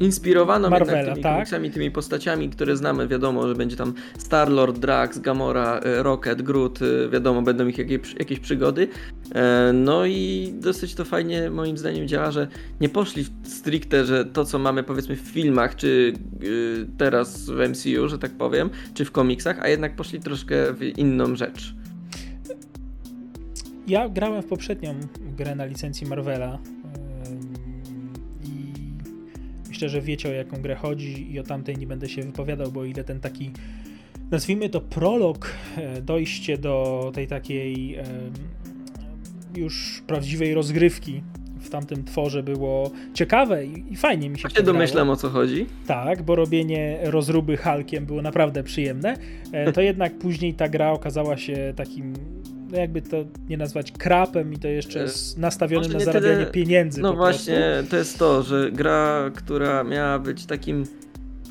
Inspirowano 0.00 0.70
Marvela, 0.70 0.98
jednak 0.98 1.14
tymi 1.14 1.22
tak. 1.22 1.34
komiksami, 1.34 1.70
tymi 1.70 1.90
postaciami, 1.90 2.48
które 2.48 2.76
znamy, 2.76 3.08
wiadomo, 3.08 3.48
że 3.48 3.54
będzie 3.54 3.76
tam 3.76 3.94
Star-Lord, 4.18 4.78
Drax, 4.78 5.18
Gamora, 5.18 5.78
e, 5.78 6.02
Rocket, 6.02 6.42
Groot, 6.42 6.80
e, 6.82 7.08
wiadomo, 7.08 7.42
będą 7.42 7.66
ich 7.66 7.78
jakieś, 7.78 8.14
jakieś 8.18 8.40
przygody. 8.40 8.88
E, 9.34 9.72
No 9.72 10.06
i 10.06 10.52
dosyć 10.60 10.94
to 10.94 11.04
fajnie 11.04 11.50
moim 11.50 11.78
zdaniem 11.78 12.08
działa, 12.08 12.30
że 12.30 12.48
nie 12.80 12.88
poszli 12.88 13.24
stricte, 13.42 14.04
że 14.04 14.24
to 14.24 14.44
co 14.44 14.58
mamy 14.58 14.82
powiedzmy 14.82 15.16
w 15.16 15.20
filmach, 15.20 15.76
czy 15.76 16.12
teraz 16.98 17.50
w 17.50 17.68
MCU, 17.68 18.08
że 18.08 18.18
tak 18.18 18.30
powiem, 18.30 18.70
czy 18.94 19.04
w 19.04 19.12
komiksach, 19.12 19.58
a 19.60 19.68
jednak 19.68 19.96
poszli 19.96 20.20
troszkę 20.20 20.72
w 20.72 20.82
inną 20.82 21.36
rzecz. 21.36 21.74
Ja 23.86 24.08
grałem 24.08 24.42
w 24.42 24.46
poprzednią 24.46 24.94
grę 25.36 25.54
na 25.54 25.64
licencji 25.64 26.06
Marvela 26.06 26.58
myślę, 29.84 30.00
że 30.00 30.06
wiecie 30.06 30.28
o 30.28 30.32
jaką 30.32 30.62
grę 30.62 30.74
chodzi 30.74 31.32
i 31.32 31.38
o 31.38 31.42
tamtej 31.42 31.76
nie 31.76 31.86
będę 31.86 32.08
się 32.08 32.22
wypowiadał, 32.22 32.72
bo 32.72 32.84
ile 32.84 33.04
ten 33.04 33.20
taki 33.20 33.50
nazwijmy 34.30 34.68
to 34.68 34.80
prolog, 34.80 35.50
e, 35.76 36.02
dojście 36.02 36.58
do 36.58 37.10
tej 37.14 37.26
takiej 37.26 37.98
już 39.56 40.02
prawdziwej 40.06 40.54
rozgrywki 40.54 41.22
w 41.60 41.70
tamtym 41.70 42.04
tworze 42.04 42.42
było 42.42 42.90
ciekawe 43.14 43.66
i, 43.66 43.96
fajnie 43.96 44.30
mi 44.30 44.38
się 44.38 44.42
Ja 44.44 44.48
to 44.50 44.62
grało. 44.62 44.72
domyślam 44.72 45.10
o 45.10 45.16
co 45.16 45.28
chodzi. 45.30 45.66
Tak, 45.86 46.22
bo 46.22 46.34
robienie 46.36 46.98
rozruby 47.02 47.56
Hulkiem 47.56 48.06
było 48.06 48.22
naprawdę 48.22 48.62
przyjemne. 48.62 49.16
E, 49.52 49.72
To 49.72 49.80
jednak 49.80 50.18
później 50.18 50.54
ta 50.54 50.68
gra 50.68 50.90
okazała 50.92 51.36
się 51.36 51.72
takim, 51.76 52.12
no 52.74 52.80
jakby 52.80 53.02
to 53.02 53.24
nie 53.48 53.56
nazwać 53.56 53.92
krapem 53.92 54.52
i 54.52 54.58
to 54.58 54.68
jeszcze 54.68 55.02
E, 55.02 55.08
z 55.08 55.36
nastawionym 55.36 55.84
może 55.92 55.92
na 55.92 55.98
nie 55.98 56.04
zarabianie 56.04 56.34
tyle- 56.36 56.50
pieniędzy. 56.50 57.00
No 57.02 57.14
właśnie, 57.14 57.54
Prostu. 57.74 57.90
to 57.90 57.96
jest 57.96 58.18
to, 58.18 58.42
że 58.42 58.70
gra, 58.72 59.30
która 59.34 59.84
miała 59.84 60.18
być 60.18 60.46
takim 60.46 60.84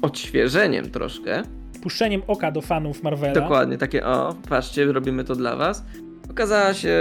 odświeżeniem 0.01 0.89
troszkę, 0.89 1.43
Puszczeniem 1.81 2.21
oka 2.27 2.51
do 2.51 2.61
fanów 2.61 3.03
Marvela. 3.03 3.33
Dokładnie, 3.33 3.77
takie 3.77 4.05
o, 4.05 4.35
patrzcie, 4.49 4.85
robimy 4.85 5.23
to 5.23 5.35
dla 5.35 5.55
was. 5.55 5.83
Okazała 6.29 6.73
się 6.73 6.95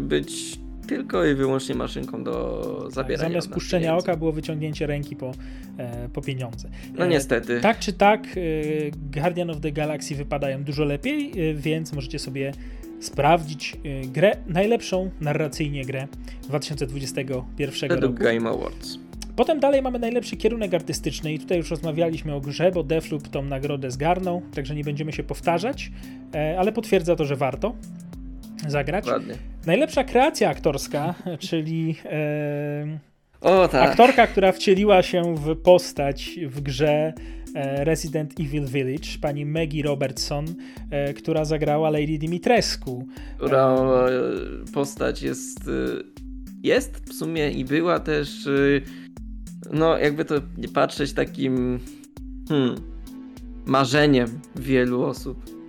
być 0.00 0.58
tylko 0.88 1.24
i 1.26 1.34
wyłącznie 1.34 1.74
maszynką 1.74 2.24
do 2.24 2.62
Tak, 2.84 2.92
zabierania. 2.94 3.28
zamiast 3.28 3.46
od 3.46 3.50
nas 3.50 3.54
puszczenia 3.54 3.86
pieniędzy. 3.86 4.04
oka 4.10 4.16
było 4.16 4.32
wyciągnięcie 4.32 4.86
ręki 4.86 5.16
po, 5.16 5.32
e, 5.78 6.08
po 6.12 6.22
pieniądze. 6.22 6.68
No 6.98 7.04
E, 7.04 7.08
niestety. 7.08 7.60
Tak 7.60 7.78
czy 7.78 7.92
tak, 7.92 8.24
e, 8.26 8.30
Guardian 9.20 9.50
of 9.50 9.60
the 9.60 9.72
Galaxy 9.72 10.14
wypadają 10.14 10.64
dużo 10.64 10.84
lepiej, 10.84 11.50
e, 11.50 11.54
więc 11.54 11.92
możecie 11.92 12.18
sprawdzić 13.02 13.76
e, 13.84 14.06
grę, 14.06 14.36
najlepszą 14.46 15.10
narracyjnie 15.20 15.84
grę 15.84 16.06
2021 16.42 17.88
Według 17.88 18.12
roku. 18.12 18.24
Game 18.24 18.50
Awards. 18.50 18.98
Potem 19.36 19.60
dalej 19.60 19.82
mamy 19.82 19.98
najlepszy 19.98 20.36
kierunek 20.36 20.74
artystyczny 20.74 21.32
i 21.32 21.38
tutaj 21.38 21.58
już 21.58 21.70
rozmawialiśmy 21.70 22.34
o 22.34 22.40
grze, 22.40 22.70
bo 22.70 22.82
Defloop 22.82 23.28
tą 23.28 23.42
nagrodę 23.42 23.90
zgarnął, 23.90 24.42
także 24.54 24.74
nie 24.74 24.84
będziemy 24.84 25.12
się 25.12 25.22
powtarzać, 25.22 25.90
e, 26.34 26.58
ale 26.58 26.72
potwierdza 26.72 27.16
to, 27.16 27.24
że 27.24 27.36
warto 27.36 27.74
zagrać. 28.68 29.04
Dokładnie. 29.04 29.34
Najlepsza 29.66 30.04
kreacja 30.04 30.50
aktorska, 30.50 31.14
czyli 31.48 31.96
e, 32.04 32.98
O 33.40 33.68
tak. 33.68 33.90
aktorka, 33.90 34.26
która 34.26 34.52
wcieliła 34.52 35.02
się 35.02 35.34
w 35.36 35.56
postać 35.56 36.38
w 36.46 36.60
grze 36.60 37.12
Resident 37.84 38.40
Evil 38.40 38.66
Village, 38.66 39.18
pani 39.20 39.46
Maggie 39.46 39.82
Robertson, 39.82 40.44
e, 40.90 41.14
która 41.14 41.44
zagrała 41.44 41.90
Lady 41.90 42.18
Dimitrescu. 42.18 43.06
która 43.36 43.76
e, 43.76 44.72
postać 44.72 45.22
jest, 45.22 45.68
e, 45.68 45.72
jest 46.62 46.96
w 46.96 47.12
sumie 47.12 47.50
i 47.50 47.64
była 47.64 48.00
też, 48.00 48.46
e, 48.46 48.50
no 49.72 49.98
jakby 49.98 50.24
to 50.24 50.34
nie 50.58 50.68
patrzeć, 50.68 51.12
takim 51.12 51.78
hmm, 52.48 52.76
marzeniem 53.66 54.40
wielu 54.56 55.02
osób. 55.02 55.62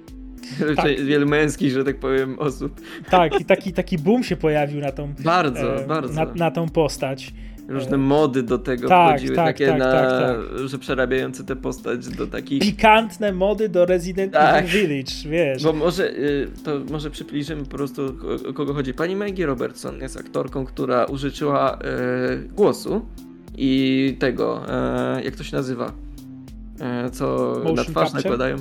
Tak. 0.76 1.02
Wielu 1.06 1.28
męskich, 1.28 1.72
że 1.72 1.84
tak 1.84 2.00
powiem, 2.00 2.40
osób. 2.40 2.82
Tak, 3.10 3.42
i 3.42 3.46
taki, 3.46 3.74
taki 3.74 3.98
boom 3.98 4.24
się 4.24 4.36
pojawił 4.36 4.82
na 4.82 4.92
tą, 4.92 5.14
Bardzo, 5.20 5.84
e, 5.84 5.88
bardzo. 5.88 6.14
na, 6.14 6.34
na 6.36 6.52
tą 6.52 6.70
postać. 6.70 7.34
Różne 7.74 7.98
mody 7.98 8.44
do 8.44 8.58
tego 8.58 8.88
tak, 8.88 9.10
wchodziły, 9.18 9.36
tak, 9.36 9.46
takie 9.46 9.68
tak, 9.68 9.80
na, 9.80 9.92
tak, 9.92 10.38
że 10.66 10.80
przerabiające 10.80 11.44
tę 11.44 11.56
postać 11.56 12.08
do 12.08 12.28
takich... 12.28 12.62
pikantne 12.62 13.32
mody 13.34 13.70
do 13.70 13.86
Resident 13.86 14.34
Tak. 14.34 14.66
Evil 14.66 14.88
Village, 14.88 15.30
wiesz. 15.30 15.64
Bo 15.64 15.74
może, 15.74 16.12
y, 16.12 16.48
to 16.64 16.80
może 16.92 17.12
przybliżymy 17.12 17.64
po 17.64 17.70
prostu 17.78 18.16
o- 18.50 18.54
kogo 18.54 18.74
chodzi. 18.74 18.94
Pani 18.94 19.16
Maggie 19.16 19.46
Robertson 19.46 20.02
jest 20.02 20.18
aktorką, 20.18 20.66
która 20.66 21.06
użyczyła 21.06 21.78
e, 21.78 22.38
głosu 22.38 23.06
i 23.58 24.16
tego, 24.20 24.62
e, 24.70 25.24
jak 25.24 25.36
to 25.36 25.44
się 25.44 25.56
nazywa, 25.58 25.92
co 27.12 27.54
Motion 27.64 27.76
na 27.76 27.84
twarz 27.84 28.10
capture? 28.12 28.24
nakładają. 28.24 28.58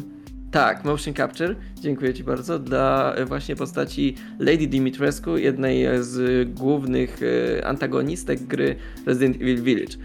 Tak, 0.53 0.85
motion 0.85 1.15
capture, 1.15 1.57
dziękuję 1.81 2.15
Ci 2.15 2.25
bardzo, 2.25 2.59
dla 2.59 3.15
e, 3.15 3.25
właśnie 3.25 3.57
postaci 3.57 4.15
Lady 4.39 4.67
Dimitrescu, 4.67 5.39
jednej 5.39 5.87
z 6.01 6.49
głównych 6.55 7.21
e, 7.23 7.67
antagonistek 7.67 8.43
gry 8.43 8.77
Resident 9.07 9.37
Evil 9.37 9.63
Village. 9.63 9.97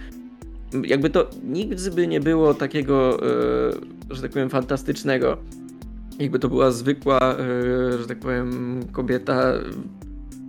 Jakby 0.83 1.09
to 1.09 1.29
nigdy 1.43 1.91
by 1.91 2.07
nie 2.07 2.19
było 2.19 2.53
takiego, 2.53 3.19
e, 4.09 4.15
że 4.15 4.21
tak 4.21 4.31
powiem, 4.31 4.49
fantastycznego. 4.49 5.37
Jakby 6.19 6.39
to 6.39 6.49
była 6.49 6.71
zwykła, 6.71 7.19
że 7.99 8.07
tak 8.07 8.19
powiem, 8.19 8.79
kobieta 8.91 9.53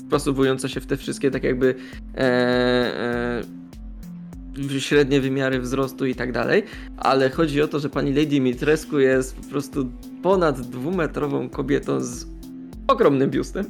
wpasowująca 0.07 0.69
się 0.69 0.81
w 0.81 0.87
te 0.87 0.97
wszystkie 0.97 1.31
tak 1.31 1.45
jakby 1.45 1.75
średnie 4.79 5.21
wymiary 5.21 5.61
wzrostu 5.61 6.07
i 6.07 6.15
tak 6.15 6.33
dalej, 6.33 6.63
ale 6.97 7.31
chodzi 7.31 7.63
o 7.63 7.69
to, 7.69 7.79
że 7.79 7.89
pani 7.89 8.15
Lady 8.15 8.41
Mitrescu 8.41 9.01
jest 9.01 9.37
po 9.37 9.43
prostu 9.43 9.93
ponad 10.23 10.61
dwumetrową 10.61 11.49
kobietą 11.49 12.01
z 12.01 12.27
ogromnym 12.89 13.31
biustem, 13.31 13.65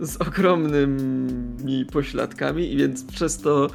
z 0.00 0.16
ogromnymi 0.16 1.84
pośladkami 1.92 2.72
i 2.72 2.76
więc 2.76 3.04
przez 3.04 3.38
to 3.38 3.70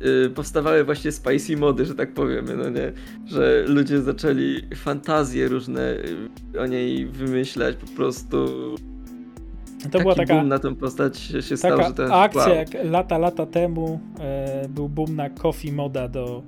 yy, 0.00 0.30
powstawały 0.30 0.84
właśnie 0.84 1.12
spicy 1.12 1.56
mody, 1.56 1.86
że 1.86 1.94
tak 1.94 2.14
powiemy, 2.14 2.56
no 2.56 2.70
nie, 2.70 2.92
że 3.26 3.64
ludzie 3.68 4.02
zaczęli 4.02 4.62
fantazje 4.76 5.48
różne 5.48 5.94
y, 6.54 6.60
o 6.60 6.66
niej 6.66 7.06
wymyślać 7.06 7.76
po 7.76 7.86
prostu 7.86 8.46
to 9.82 9.90
Taki 9.90 10.02
była 10.02 10.14
taka, 10.14 10.34
boom 10.34 10.48
na 10.48 10.58
tą 10.58 10.74
postać 10.74 11.20
się 11.20 11.40
taka 11.40 11.56
stał, 11.56 11.82
że 11.82 11.92
to 11.92 12.14
akcja, 12.14 12.42
wow. 12.42 12.54
jak 12.54 12.68
lata, 12.84 13.18
lata 13.18 13.46
temu 13.46 14.00
e, 14.20 14.68
był 14.68 14.88
boom 14.88 15.16
na 15.16 15.30
coffee 15.30 15.72
moda 15.72 16.08
do, 16.08 16.42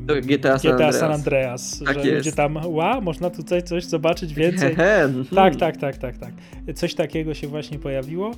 Do 0.00 0.14
GTA 0.22 0.58
San 0.58 0.72
Andreas. 0.72 0.98
San 0.98 1.12
Andreas 1.12 1.82
Tak 1.86 1.94
że 1.94 2.00
jest. 2.00 2.16
ludzie 2.16 2.32
tam, 2.32 2.58
ła, 2.66 3.00
można 3.00 3.30
tutaj 3.30 3.62
coś 3.62 3.84
zobaczyć 3.84 4.34
więcej. 4.34 4.74
Hehe, 4.74 5.08
Tak, 5.34 5.34
hmm. 5.34 5.58
tak, 5.58 5.76
tak, 5.76 5.96
tak, 5.96 6.18
tak. 6.18 6.32
Coś 6.74 6.94
takiego 6.94 7.34
się 7.34 7.46
właśnie 7.48 7.78
pojawiło. 7.78 8.30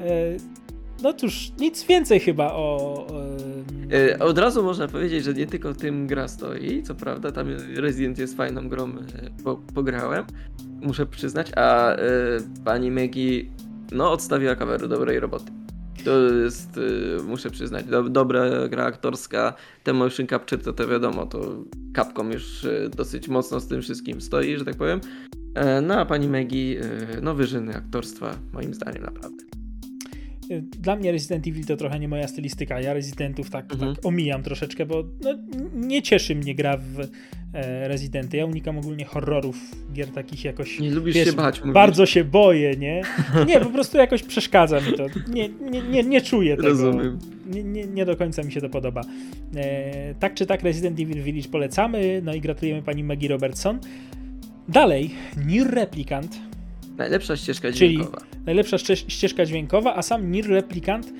E, 0.00 0.36
no 1.02 1.12
cóż, 1.12 1.52
nic 1.58 1.86
więcej 1.86 2.20
chyba 2.20 2.52
o... 2.52 3.06
E, 4.12 4.18
Od 4.18 4.38
razu 4.38 4.62
można 4.62 4.88
powiedzieć, 4.88 5.24
że 5.24 5.34
nie 5.34 5.46
tylko 5.46 5.74
tym 5.74 6.06
gra 6.06 6.28
stoi, 6.28 6.82
co 6.82 6.94
prawda, 6.94 7.32
tam 7.32 7.48
Resident 7.76 8.18
jest 8.18 8.36
fajną 8.36 8.68
grą, 8.68 8.88
e, 8.88 8.92
bo 9.42 9.56
pograłem, 9.74 10.24
muszę 10.82 11.06
przyznać, 11.06 11.52
a 11.56 11.96
pani 12.64 12.90
Maggie 12.90 13.44
no 13.92 14.12
odstawiła 14.12 14.54
kamerę 14.54 14.88
dobrej 14.88 15.20
roboty. 15.20 15.52
To 16.04 16.20
jest, 16.20 16.78
e, 17.18 17.22
muszę 17.22 17.50
przyznać, 17.50 17.86
do, 17.86 18.02
dobra 18.02 18.68
gra 18.68 18.84
aktorska, 18.84 19.54
ten 19.84 19.96
motion 19.96 20.26
capture 20.26 20.62
to, 20.62 20.72
to 20.72 20.88
wiadomo, 20.88 21.26
to 21.26 21.64
Capcom 21.96 22.32
już 22.32 22.64
e, 22.64 22.88
dosyć 22.96 23.28
mocno 23.28 23.60
z 23.60 23.68
tym 23.68 23.82
wszystkim 23.82 24.20
stoi, 24.20 24.56
że 24.56 24.64
tak 24.64 24.76
powiem. 24.76 25.00
E, 25.54 25.80
No 25.80 25.94
a 25.94 26.04
pani 26.04 26.28
Maggie, 26.28 26.80
e, 26.80 27.20
no 27.22 27.34
wyżyny 27.34 27.76
aktorstwa, 27.76 28.34
moim 28.52 28.74
zdaniem 28.74 29.02
naprawdę. 29.02 29.44
E, 30.50 30.60
Dla 30.60 30.96
mnie 30.96 31.12
Resident 31.12 31.46
Evil 31.46 31.64
to 31.66 31.76
trochę 31.76 31.98
nie 31.98 32.08
moja 32.08 32.28
stylistyka. 32.28 32.80
Ja 32.80 32.94
Residentów 32.94 33.50
tak, 33.50 33.72
Mhm. 33.72 33.94
tak 33.94 34.06
omijam 34.06 34.42
troszeczkę, 34.42 34.86
bo 34.86 35.04
no, 35.24 35.38
nie 35.74 36.02
cieszy 36.02 36.34
mnie 36.34 36.54
gra 36.54 36.76
w 36.76 37.00
e, 37.54 37.88
Residenty. 37.88 38.36
Ja 38.36 38.46
unikam 38.46 38.78
ogólnie 38.78 39.04
horrorów, 39.04 39.56
gier 39.92 40.08
takich 40.08 40.44
jakoś... 40.44 40.78
Nie 40.80 40.90
lubisz 40.90 41.14
Wiesz, 41.14 41.28
się 41.28 41.32
bać, 41.36 41.60
mówisz. 41.60 41.74
Bardzo 41.74 42.06
się 42.06 42.24
boję, 42.24 42.76
nie? 42.76 43.02
Nie, 43.46 43.60
po 43.60 43.70
prostu 43.70 43.98
jakoś 43.98 44.22
przeszkadza 44.22 44.80
mi 44.80 44.92
to. 44.92 45.06
Nie, 45.28 45.48
nie, 45.48 45.82
nie, 45.82 46.02
nie 46.02 46.20
czuję 46.20 46.56
tego. 46.56 46.68
Rozumiem. 46.68 47.18
Nie, 47.46 47.64
nie, 47.64 47.86
nie 47.86 48.04
do 48.04 48.16
końca 48.16 48.42
mi 48.42 48.52
się 48.52 48.60
to 48.60 48.68
podoba. 48.68 49.00
E, 49.56 50.14
tak 50.14 50.34
czy 50.34 50.46
tak 50.46 50.62
Resident 50.62 51.00
Evil 51.00 51.22
Village 51.22 51.48
polecamy, 51.48 52.20
no 52.24 52.34
i 52.34 52.40
gratulujemy 52.40 52.82
pani 52.82 53.04
Maggie 53.04 53.28
Robertson. 53.28 53.78
Dalej, 54.68 55.10
Nier 55.46 55.70
Replicant, 55.74 56.40
Najlepsza 56.98 57.36
ścieżka 57.36 57.72
Czyli- 57.72 57.94
dźwiękowa. 57.94 58.18
najlepsza 58.46 58.76
ście- 58.78 58.96
ścieżka 59.10 59.46
dźwiękowa, 59.46 59.94
a 59.96 60.02
sam 60.02 60.30
Nier 60.32 60.46
Replicant 60.48 61.06
e, 61.06 61.10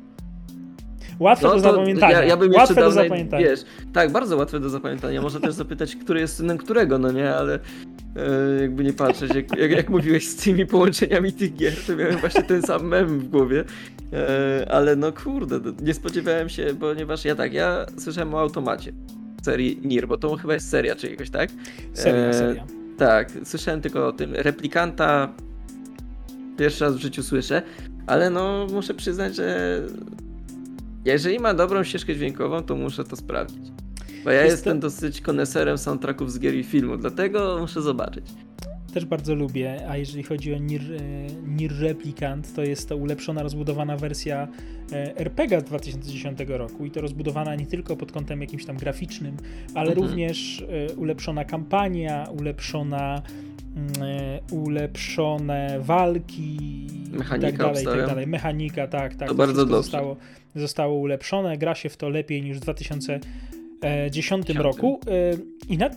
Łatwe 1.18 1.42
do 1.42 1.48
No 1.48 1.54
to 1.54 1.60
zapamiętania. 1.60 2.12
Ja, 2.12 2.24
ja 2.24 2.36
bym 2.36 2.52
jeszcze 2.52 2.60
Łatwe 2.60 2.80
do 2.80 2.90
zapamiętania. 2.90 3.46
Wiesz, 3.46 3.60
tak, 3.92 4.12
bardzo 4.12 4.36
łatwe 4.36 4.60
do 4.60 4.70
zapamiętania. 4.70 5.22
Można 5.22 5.40
też 5.40 5.54
zapytać, 5.54 5.96
który 5.96 6.20
jest 6.20 6.36
synem 6.36 6.58
którego, 6.58 6.98
no 6.98 7.12
nie, 7.12 7.34
ale 7.34 7.58
e, 8.16 8.60
jakby 8.60 8.84
nie 8.84 8.92
patrzeć, 8.92 9.34
jak, 9.34 9.58
jak, 9.58 9.70
jak 9.70 9.90
mówiłeś 9.90 10.28
z 10.28 10.36
tymi 10.36 10.66
połączeniami 10.66 11.32
tych 11.32 11.54
gier, 11.54 11.72
to 11.86 11.96
miałem 11.96 12.16
właśnie 12.16 12.42
ten 12.42 12.62
sam 12.62 12.86
mem 12.86 13.18
w 13.18 13.28
głowie. 13.28 13.64
E, 14.12 14.66
ale 14.70 14.96
no 14.96 15.12
kurde, 15.12 15.60
no, 15.64 15.72
nie 15.82 15.94
spodziewałem 15.94 16.48
się, 16.48 16.74
ponieważ 16.80 17.24
ja 17.24 17.34
tak, 17.34 17.52
ja 17.52 17.86
słyszałem 17.98 18.34
o 18.34 18.40
automacie 18.40 18.92
serii 19.44 19.80
Nier, 19.84 20.08
bo 20.08 20.16
to 20.18 20.36
chyba 20.36 20.54
jest 20.54 20.68
seria 20.68 20.96
czy 20.96 21.10
jakoś, 21.10 21.30
tak? 21.30 21.50
Seria, 21.94 22.20
E, 22.28 22.34
seria. 22.34 22.64
Tak, 22.98 23.30
słyszałem 23.44 23.80
tylko 23.80 24.06
o 24.08 24.12
tym. 24.12 24.34
Replikanta 24.34 25.32
pierwszy 26.58 26.84
raz 26.84 26.94
w 26.96 26.98
życiu 26.98 27.22
słyszę, 27.22 27.62
ale 28.06 28.30
no 28.30 28.66
muszę 28.72 28.94
przyznać, 28.94 29.36
że 29.36 29.80
jeżeli 31.04 31.38
ma 31.38 31.54
dobrą 31.54 31.84
ścieżkę 31.84 32.14
dźwiękową, 32.14 32.62
to 32.62 32.76
muszę 32.76 33.04
to 33.04 33.16
sprawdzić. 33.16 33.72
Bo 34.24 34.30
ja 34.30 34.40
Jest 34.42 34.52
jestem 34.56 34.80
to- 34.80 34.86
dosyć 34.86 35.20
koneserem 35.20 35.78
soundtracków 35.78 36.32
z 36.32 36.38
gier 36.38 36.54
i 36.54 36.64
filmu, 36.64 36.96
dlatego 36.96 37.56
muszę 37.60 37.82
zobaczyć. 37.82 38.24
Też 38.94 39.04
bardzo 39.04 39.34
lubię, 39.34 39.88
a 39.88 39.96
jeżeli 39.96 40.22
chodzi 40.22 40.54
o 40.54 40.58
Nier, 40.58 40.80
e, 40.82 40.96
Nier 41.46 41.72
Replicant, 41.80 42.54
to 42.54 42.62
jest 42.62 42.88
to 42.88 42.96
ulepszona, 42.96 43.42
rozbudowana 43.42 43.96
wersja 43.96 44.48
e, 44.92 45.16
RPG 45.16 45.60
z 45.60 45.64
2010 45.64 46.38
roku 46.48 46.86
i 46.86 46.90
to 46.90 47.00
rozbudowana 47.00 47.54
nie 47.54 47.66
tylko 47.66 47.96
pod 47.96 48.12
kątem 48.12 48.40
jakimś 48.40 48.64
tam 48.64 48.76
graficznym, 48.76 49.36
ale 49.74 49.88
Mhm. 49.90 50.06
również 50.08 50.64
e, 50.90 50.94
ulepszona 50.94 51.44
kampania, 51.44 52.26
ulepszona 52.38 53.22
mm, 53.76 53.92
ulepszone 54.52 55.78
walki 55.80 56.56
i 56.62 57.10
Mechanika 57.18 57.46
tak 57.48 57.56
dalej, 57.56 57.72
i 57.72 57.76
tak 57.76 57.86
obstawiam. 57.86 58.06
dalej. 58.08 58.26
Mechanika, 58.26 58.86
tak, 58.86 59.14
tak. 59.14 59.28
To 59.28 59.34
bardzo 59.34 59.52
wszystko 59.54 59.70
dobrze. 59.76 59.82
Zostało, 59.82 60.16
zostało 60.54 60.94
ulepszone, 60.98 61.58
gra 61.58 61.74
się 61.74 61.88
w 61.88 61.96
to 61.96 62.08
lepiej 62.08 62.42
niż 62.42 62.56
w 62.58 62.60
2010 62.60 63.24
Dziesiątym. 64.10 64.56
roku 64.58 65.00
i 65.68 65.78
na, 65.78 65.90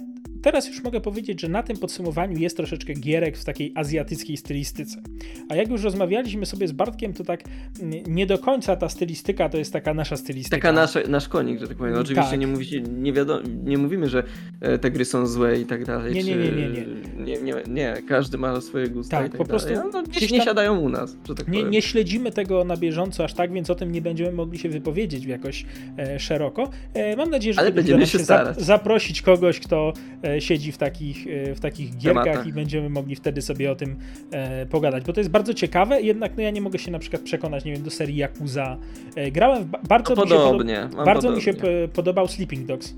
teraz 0.44 0.68
już 0.68 0.84
mogę 0.84 1.02
powiedzieć, 1.02 1.42
że 1.42 1.50
na 1.50 1.64
tym 1.64 1.78
podsumowaniu 1.78 2.38
jest 2.38 2.58
troszeczkę 2.58 2.94
gierek 2.94 3.38
w 3.38 3.46
takiej 3.46 3.72
azjatyckiej 3.76 4.38
stylistyce. 4.38 5.02
A 5.50 5.56
jak 5.56 5.70
już 5.70 5.84
rozmawialiśmy 5.84 6.46
sobie 6.46 6.68
z 6.68 6.72
Bartkiem, 6.72 7.14
to 7.14 7.24
tak 7.24 7.44
mm, 7.82 8.04
nie 8.08 8.26
do 8.26 8.38
końca 8.38 8.76
ta 8.76 8.90
stylistyka 8.90 9.50
to 9.50 9.58
jest 9.58 9.74
taka 9.74 9.94
nasza 9.94 10.18
stylistyka. 10.18 10.58
Taka 10.58 10.72
nasza, 10.72 11.00
nasz 11.08 11.28
konik, 11.30 11.60
że 11.60 11.68
tak 11.68 11.78
powiem. 11.78 11.94
Oczywiście 11.96 12.32
Tak. 12.32 12.40
nie, 12.40 12.48
mówicie, 12.48 12.82
nie, 12.82 13.14
wiadomo, 13.14 13.40
nie 13.64 13.78
mówimy, 13.78 14.10
że 14.10 14.24
e, 14.62 14.78
te 14.78 14.92
gry 14.92 15.06
są 15.06 15.28
złe 15.28 15.60
i 15.60 15.66
tak 15.66 15.86
dalej. 15.86 16.14
Nie, 16.14 16.24
nie, 16.24 16.36
nie, 16.36 16.52
nie, 16.52 16.70
nie. 16.70 16.86
nie, 17.26 17.42
nie, 17.42 17.54
nie, 17.68 18.02
każdy 18.08 18.38
ma 18.38 18.62
swoje 18.62 18.90
gusta 18.90 19.18
Tak, 19.18 19.28
i 19.28 19.30
tak 19.30 19.38
po 19.38 19.46
prostu 19.46 19.70
dalej. 19.74 19.90
No, 19.94 20.02
no, 20.02 20.08
gdzieś 20.08 20.32
nie 20.32 20.42
siadają 20.42 20.80
u 20.80 20.90
nas, 20.90 21.16
że 21.28 21.36
tak 21.36 21.48
Nie, 21.48 21.54
powiem. 21.58 21.72
nie 21.72 21.82
śledzimy 21.82 22.32
tego 22.32 22.64
na 22.64 22.78
bieżąco 22.78 23.24
aż 23.24 23.34
tak, 23.34 23.54
więc 23.54 23.70
o 23.70 23.76
tym 23.76 23.92
nie 23.92 24.02
będziemy 24.02 24.32
mogli 24.32 24.60
się 24.60 24.70
wypowiedzieć 24.70 25.26
jakoś 25.26 25.66
e, 25.98 26.20
szeroko. 26.20 26.70
E, 26.94 27.16
mam 27.16 27.30
nadzieję, 27.30 27.54
że 27.54 27.62
Ale 27.62 27.72
będziemy 27.72 28.08
się 28.08 28.20
starać. 28.20 28.62
zaprosić 28.62 29.22
kogoś, 29.22 29.60
kto 29.60 29.94
e, 30.24 30.33
siedzi 30.42 30.72
w 30.72 30.78
takich, 30.78 31.28
e, 31.28 31.56
w 31.56 31.60
takich 31.60 31.98
gierkach 31.98 32.24
Tematach. 32.24 32.48
i 32.48 32.54
będziemy 32.54 32.90
mogli 32.90 33.16
wtedy 33.16 33.42
sobie 33.42 33.72
o 33.72 33.76
tym 33.76 33.96
e, 34.32 34.66
pogadać, 34.66 35.04
bo 35.06 35.14
to 35.14 35.20
jest 35.20 35.30
bardzo 35.32 35.54
ciekawe, 35.54 36.02
jednak 36.02 36.32
no, 36.38 36.44
ja 36.44 36.50
nie 36.52 36.62
mogę 36.62 36.80
się 36.80 36.92
na 36.92 37.00
przykład 37.00 37.22
przekonać, 37.22 37.66
nie 37.66 37.74
wiem, 37.74 37.84
do 37.84 37.92
serii 37.92 38.18
Yakuza. 38.24 38.78
E, 39.16 39.32
grałem 39.32 39.64
w, 39.64 39.68
ba- 39.68 39.80
bardzo 39.90 40.16
No 40.16 40.24
mi 40.24 40.30
się 40.30 40.36
podoba- 40.36 40.52
podobnie, 40.52 40.90
Bardzo 41.06 41.32
mi 41.32 41.42
się 41.42 41.54
podobał 41.94 42.28
Sleeping 42.28 42.66
Dogs. 42.66 42.94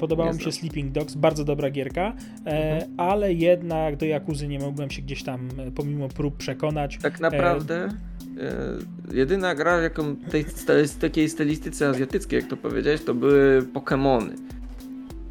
Podobało 0.00 0.32
mi 0.32 0.40
się. 0.42 0.52
Sleeping 0.52 0.92
Dogs, 0.92 1.14
bardzo 1.14 1.44
dobra 1.44 1.70
gierka, 1.70 2.12
Mhm. 2.44 2.82
ale 2.96 3.32
jednak 3.34 3.96
do 3.96 4.06
Jakuzy 4.06 4.48
nie 4.48 4.58
mogłem 4.58 4.90
się 4.90 5.02
gdzieś 5.02 5.22
tam 5.22 5.48
pomimo 5.74 6.08
prób 6.08 6.36
przekonać. 6.36 6.98
Tak 7.02 7.20
naprawdę 7.20 7.88
e, 8.40 9.14
jedyna 9.14 9.54
gra, 9.54 9.80
jaką 9.80 10.16
tej 10.16 10.44
takiej 11.00 11.28
stylistyce 11.28 11.88
azjatyckiej, 11.88 12.40
jak 12.40 12.48
to 12.50 12.56
powiedziałeś, 12.56 13.04
to 13.04 13.14
były 13.14 13.62
Pokémony. 13.74 14.30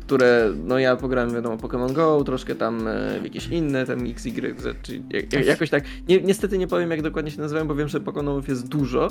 Które, 0.08 0.54
no 0.65 0.80
ja 0.80 0.96
pograłem 0.96 1.34
wiadomo 1.34 1.58
Pokémon 1.58 1.93
Go, 1.93 2.24
troszkę 2.24 2.56
tam 2.56 2.88
e, 2.88 3.20
jakieś 3.24 3.48
inne, 3.48 3.86
tam 3.86 4.00
XY, 4.08 4.56
czy 4.84 5.02
jak, 5.13 5.34
jak, 5.34 5.46
jakoś 5.46 5.70
tak. 5.70 5.84
Nie, 6.08 6.22
niestety 6.22 6.58
nie 6.58 6.67
powiem 6.67 6.91
jak 6.91 7.02
dokładnie 7.02 7.32
się 7.32 7.41
nazywają, 7.41 7.67
bo 7.67 7.76
wiem, 7.76 7.88
że 7.88 8.00
Pokémonów 8.00 8.50
jest 8.50 8.67
dużo. 8.67 9.08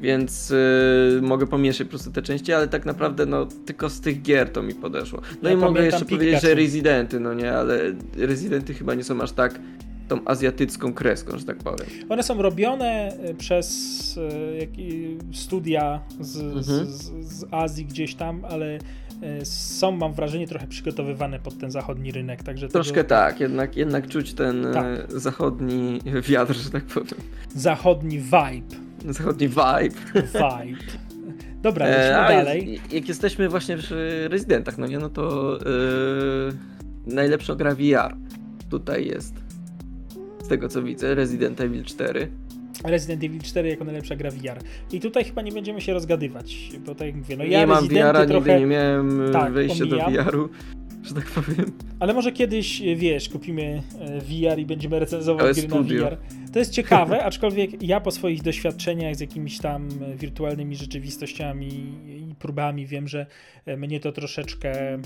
więc 0.00 0.50
y, 0.50 1.20
mogę 1.22 1.46
pomieszać 1.46 1.86
po 1.86 1.90
prostu 1.90 2.10
te 2.10 2.22
części, 2.22 2.52
ale 2.52 2.68
tak 2.68 2.86
naprawdę 2.86 3.26
no 3.26 3.46
tylko 3.66 3.90
z 3.90 4.00
tych 4.00 4.22
gier 4.22 4.48
to 4.52 4.62
mi 4.62 4.74
podeszło. 4.74 5.20
No 5.42 5.48
Ja 5.48 5.54
i 5.54 5.58
mogę 5.58 5.84
jeszcze 5.84 6.04
powiedzieć, 6.04 6.34
że 6.34 6.40
Pikachu. 6.40 6.56
Residenty, 6.56 7.20
no 7.20 7.34
nie, 7.34 7.52
ale 7.52 7.80
Residenty 8.16 8.74
chyba 8.74 8.94
nie 8.94 9.04
są 9.04 9.20
aż 9.20 9.32
tak 9.32 9.60
tą 10.08 10.24
azjatycką 10.24 10.92
kreską, 10.94 11.38
że 11.38 11.44
tak 11.44 11.58
powiem. 11.58 11.86
One 12.08 12.22
są 12.22 12.42
robione 12.42 13.12
y, 13.30 13.34
przez 13.34 14.16
y, 14.16 14.68
studia 15.32 16.00
z, 16.20 16.36
Mhm. 16.40 16.86
z, 16.86 17.10
z, 17.32 17.44
Azji 17.50 17.84
gdzieś 17.84 18.14
tam, 18.14 18.44
ale 18.44 18.78
są, 19.44 19.90
mam 19.92 20.12
wrażenie, 20.12 20.46
trochę 20.48 20.66
przygotowywane 20.66 21.38
pod 21.38 21.58
ten 21.58 21.70
zachodni 21.70 22.12
rynek. 22.12 22.42
Także 22.42 22.68
Troszkę 22.68 22.94
tego, 22.94 23.08
tak, 23.08 23.40
jednak, 23.40 23.76
jednak 23.76 24.08
czuć 24.08 24.34
ten 24.34 24.66
Tak. 24.72 24.86
e, 24.86 25.20
zachodni 25.20 26.00
wiatr, 26.28 26.54
że 26.54 26.70
tak 26.70 26.84
powiem. 26.84 27.14
Zachodni 27.54 28.18
vibe. 28.18 28.76
Zachodni 29.12 29.48
vibe. 29.48 30.00
Vibe. 30.14 30.78
Dobra, 31.62 31.86
lecimy 31.86 32.18
E, 32.26 32.28
dalej. 32.44 32.80
jak- 32.92 33.08
jesteśmy 33.08 33.48
właśnie 33.48 33.76
przy 33.76 34.28
rezydentach, 34.30 34.78
no 34.78 34.86
nie, 34.86 34.98
no 34.98 35.08
to 35.08 35.56
e, 35.60 35.64
najlepsza 37.06 37.54
gra 37.54 37.74
VR 37.74 38.16
tutaj 38.70 39.06
jest. 39.06 39.34
Z 40.42 40.48
tego 40.48 40.68
co 40.68 40.82
widzę, 40.82 41.14
Resident 41.14 41.60
Evil 41.60 41.84
4. 41.84 42.28
Resident 42.84 43.24
Evil 43.24 43.40
4 43.40 43.68
jako 43.68 43.84
najlepsza 43.84 44.16
gra 44.16 44.30
VR. 44.30 44.58
I 44.92 45.00
tutaj 45.00 45.24
chyba 45.24 45.42
nie 45.42 45.52
będziemy 45.52 45.80
się 45.80 45.92
rozgadywać, 45.92 46.70
bo 46.86 46.94
tak 46.94 47.06
jak 47.06 47.16
mówię, 47.16 47.36
no 47.36 47.44
ja 47.44 47.60
nie 47.60 47.66
mam 47.66 47.84
Residenty 47.84 48.08
VR-a, 48.08 48.20
nigdy 48.20 48.34
trochę, 48.34 48.60
nie 48.60 48.66
miałem 48.66 49.28
e, 49.28 49.30
tak, 49.30 49.52
wejścia 49.52 49.86
do 49.86 50.04
omijam. 50.04 50.24
VR-u, 50.24 50.48
że 51.02 51.14
tak 51.14 51.24
powiem. 51.24 51.72
ale 52.00 52.14
może 52.14 52.32
kiedyś, 52.32 52.82
e, 52.82 52.96
wiesz, 52.96 53.28
kupimy 53.28 53.82
e, 54.00 54.20
VR 54.20 54.58
i 54.58 54.66
będziemy 54.66 54.98
recenzować 54.98 55.60
gry 55.60 55.68
na 55.68 55.82
VR. 55.82 56.16
To 56.52 56.58
jest 56.58 56.72
ciekawe, 56.72 57.24
aczkolwiek 57.24 57.82
ja 57.82 58.00
po 58.00 58.10
swoich 58.10 58.42
doświadczeniach 58.42 59.16
z 59.16 59.20
jakimiś 59.20 59.58
tam 59.58 59.88
wirtualnymi 60.16 60.76
rzeczywistościami 60.76 61.68
i 62.30 62.34
próbami 62.38 62.86
wiem, 62.86 63.08
że 63.08 63.26
mnie 63.76 64.00
to 64.00 64.12
troszeczkę 64.12 64.98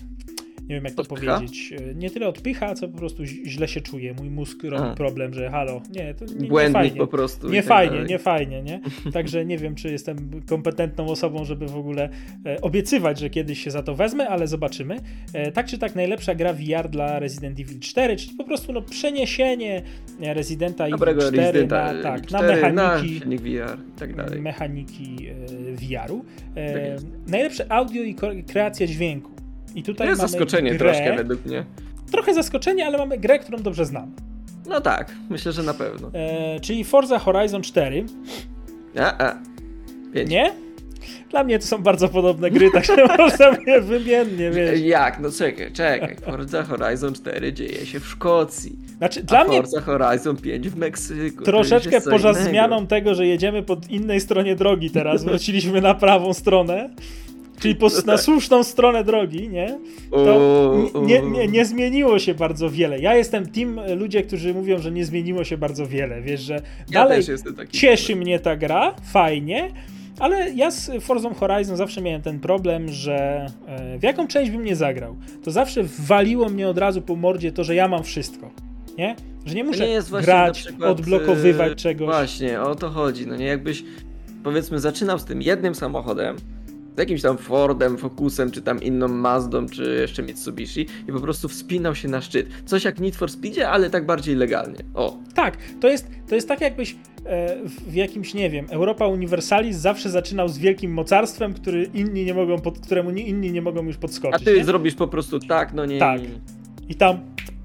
nie 0.69 0.75
wiem 0.75 0.85
jak 0.85 0.95
to 0.95 1.03
Odpycha? 1.03 1.35
powiedzieć, 1.35 1.73
e, 1.91 1.95
nie 1.95 2.11
tyle 2.11 2.29
odpycha, 2.29 2.75
co 2.75 2.89
po 2.89 2.99
prostu 2.99 3.25
źle 3.25 3.69
się 3.69 3.81
czuję. 3.81 4.15
Mój 4.19 4.31
mózg 4.31 4.63
robi 4.65 4.85
A. 4.85 4.95
problem, 4.95 5.35
że 5.35 5.51
halo, 5.51 5.83
nie, 5.97 6.15
to 6.15 6.25
nie, 6.25 6.49
nie 6.49 6.71
fajnie. 6.71 6.97
po 6.99 7.07
prostu. 7.07 7.49
i 7.49 7.53
Nie 7.53 7.59
tak 7.63 7.69
fajnie, 7.69 7.93
dalej. 7.93 8.09
nie 8.11 8.19
fajnie, 8.19 8.63
nie? 8.63 8.81
Także 9.13 9.45
nie 9.45 9.59
wiem, 9.59 9.75
czy 9.75 9.91
jestem 9.91 10.41
kompetentną 10.47 11.07
osobą, 11.09 11.45
żeby 11.45 11.67
w 11.67 11.77
ogóle 11.77 12.09
e, 12.47 12.61
obiecywać, 12.61 13.21
że 13.21 13.31
kiedyś 13.31 13.65
się 13.65 13.71
za 13.71 13.83
to 13.83 13.95
wezmę, 13.95 14.29
ale 14.29 14.47
zobaczymy. 14.47 14.97
E, 15.33 15.53
tak 15.53 15.67
czy 15.67 15.79
tak, 15.79 15.95
najlepsza 15.95 16.35
gra 16.35 16.53
VR 16.53 16.89
dla 16.91 17.19
Resident 17.19 17.61
Evil 17.61 17.81
4, 17.81 18.17
czyli 18.17 18.35
po 18.37 18.45
prostu 18.45 18.73
no, 18.73 18.83
przeniesienie 18.83 19.83
Residenta 20.21 20.85
Evil 20.85 20.93
Dobrego 20.93 21.21
4 21.21 21.37
Residenta 21.37 21.93
na, 21.93 22.03
tak, 22.03 22.27
4, 22.27 22.47
na 22.47 22.55
mechaniki. 22.55 23.29
na 23.29 23.37
VR 23.37 23.79
i 23.97 23.99
tak 23.99 24.17
dalej. 24.17 24.41
mechaniki 24.41 25.17
VR-u. 25.73 26.25
Tak 26.55 26.83
najlepsze 27.27 27.73
audio 27.73 28.03
i 28.03 28.15
kreacja 28.47 28.87
dźwięku. 28.87 29.31
I 29.75 29.83
To 29.83 29.87
tutaj 29.93 30.09
jest 30.09 30.21
mamy 30.21 30.31
zaskoczenie 30.31 30.71
grę, 30.71 30.79
troszkę 30.79 31.17
według 31.17 31.47
mnie. 31.47 31.65
trochę 32.13 32.35
zaskoczenie, 32.35 32.87
ale 32.87 32.99
mamy 32.99 33.19
grę, 33.19 33.39
którą 33.39 33.59
dobrze 33.59 33.85
znam. 33.85 34.11
No 34.69 34.81
tak, 34.81 35.13
myślę, 35.31 35.53
że 35.53 35.63
na 35.63 35.75
pewno. 35.75 36.11
E, 36.15 36.61
czyli 36.61 36.85
Forza 36.85 37.19
Horizon 37.19 37.63
4. 37.63 38.05
A, 39.01 39.25
a. 39.29 39.35
Nie? 40.27 40.53
Dla 41.31 41.45
mnie 41.45 41.59
to 41.59 41.67
są 41.67 41.79
bardzo 41.83 42.09
podobne 42.09 42.51
gry, 42.51 42.71
także 42.71 42.97
można 43.19 43.53
mnie 43.53 43.81
wymiennie, 43.81 44.51
wiesz. 44.51 44.81
Jak? 44.81 45.21
No 45.21 45.31
czekaj, 45.31 45.73
czekaj. 45.73 46.17
Forza 46.25 46.63
Horizon 46.63 47.15
4 47.15 47.53
dzieje 47.53 47.87
się 47.87 48.01
w 48.01 48.07
Szkocji. 48.07 48.77
Znaczy, 48.99 49.23
dla 49.23 49.45
mnie 49.45 49.63
Forza 49.63 49.81
Horizon 49.81 50.37
5 50.37 50.69
w 50.69 50.77
Meksyku. 50.77 51.39
To 51.39 51.45
troszeczkę 51.45 51.91
jest 51.91 52.11
poza 52.11 52.31
innego. 52.31 52.49
zmianą 52.51 52.87
tego, 52.87 53.15
że 53.15 53.27
jedziemy 53.27 53.63
po 53.63 53.77
innej 53.91 54.21
stronie 54.21 54.57
drogi 54.57 54.91
teraz, 54.91 55.25
wróciliśmy 55.25 55.81
na 55.81 55.95
prawą 55.95 56.35
stronę, 56.35 56.91
czyli 57.63 57.75
po, 57.75 57.89
No 57.89 57.97
na 57.97 58.03
tak. 58.13 58.21
słuszną 58.21 58.65
stronę 58.65 59.05
drogi, 59.05 59.49
nie? 59.49 59.79
To 60.11 60.75
nie, 61.07 61.23
nie, 61.23 61.49
nie 61.49 61.65
zmieniło 61.65 62.19
się 62.19 62.35
bardzo 62.35 62.71
wiele. 62.71 63.01
Ja 63.01 63.15
jestem 63.15 63.47
team 63.47 63.81
ludzie, 63.97 64.23
którzy 64.23 64.55
mówią, 64.55 64.79
że 64.79 64.91
nie 64.91 65.05
zmieniło 65.05 65.45
się 65.45 65.57
bardzo 65.59 65.87
wiele, 65.87 66.23
wiesz, 66.23 66.41
że 66.41 66.55
Ja 66.55 66.61
dalej 67.05 67.23
taki. 67.57 67.79
cieszy 67.79 68.17
mnie 68.17 68.41
ta 68.41 68.57
gra, 68.57 68.95
fajnie, 69.13 69.71
ale 70.19 70.51
ja 70.51 70.71
z 70.71 70.91
Forzą 71.01 71.35
Horizon 71.35 71.77
zawsze 71.77 72.01
miałem 72.03 72.23
ten 72.23 72.41
problem, 72.41 72.89
że 72.89 73.47
e, 73.67 73.99
w 73.99 74.03
jaką 74.03 74.27
część 74.27 74.51
bym 74.51 74.65
nie 74.65 74.77
zagrał, 74.77 75.17
to 75.45 75.51
zawsze 75.51 75.81
waliło 75.99 76.49
mnie 76.49 76.69
od 76.69 76.79
razu 76.79 77.03
po 77.03 77.17
mordzie 77.17 77.53
to, 77.53 77.65
że 77.65 77.75
ja 77.75 77.89
mam 77.89 78.05
wszystko, 78.05 78.51
nie? 78.99 79.17
Że 79.47 79.55
nie 79.55 79.65
muszę 79.65 79.89
nie 79.89 80.01
grać, 80.23 80.63
przykład, 80.63 80.91
odblokowywać 80.91 81.73
e, 81.73 81.77
czegoś. 81.77 82.07
Właśnie, 82.07 82.61
o 82.61 82.75
to 82.75 82.91
chodzi. 82.91 83.27
No 83.27 83.37
nie 83.37 83.47
jakbyś 83.47 83.85
powiedzmy 84.45 84.81
zaczynał 84.81 85.19
z 85.19 85.25
tym 85.25 85.43
jednym 85.43 85.75
samochodem, 85.75 86.37
z 86.97 86.99
jakimś 86.99 87.23
tam 87.23 87.39
Fordem, 87.39 87.99
Focusem, 87.99 88.51
czy 88.51 88.63
tam 88.63 88.83
inną 88.83 89.09
Mazdą, 89.09 89.67
czy 89.69 89.97
jeszcze 90.01 90.23
Mitsubishi 90.23 90.87
i 91.09 91.13
po 91.13 91.21
prostu 91.21 91.49
wspinał 91.49 91.95
się 91.95 92.09
na 92.09 92.21
szczyt. 92.21 92.47
Coś 92.67 92.85
jak 92.85 93.01
Need 93.01 93.17
for 93.17 93.31
Speedzie, 93.31 93.69
ale 93.69 93.91
tak 93.91 94.07
bardziej 94.07 94.35
legalnie. 94.37 94.79
O, 94.95 95.19
Tak, 95.35 95.57
to 95.81 95.89
jest, 95.89 96.09
to 96.29 96.35
jest 96.35 96.49
tak 96.49 96.61
jakbyś 96.61 96.97
e, 97.27 97.57
w- 97.65 97.95
jakimś, 97.95 98.35
nie 98.35 98.51
wiem, 98.51 98.67
Europa 98.71 99.07
Universalis 99.07 99.77
zawsze 99.77 100.11
zaczynał 100.11 100.49
z 100.49 100.59
wielkim 100.59 100.93
mocarstwem, 100.93 101.55
który 101.55 101.91
inni 101.95 102.25
nie 102.25 102.35
mogą 102.35 102.59
pod, 102.61 102.79
któremu 102.79 103.11
inni 103.11 103.53
nie 103.53 103.63
mogą 103.63 103.83
już 103.85 103.97
a 103.97 103.99
podskoczyć. 103.99 104.45
ty 104.45 104.57
nie? 104.57 104.65
zrobisz 104.65 104.95
po 104.95 105.09
prostu 105.09 105.39
tak, 105.41 105.75
no 105.75 105.87
nie. 105.87 105.99
Tak. 105.99 106.21
I 106.89 106.95
tam 106.95 107.19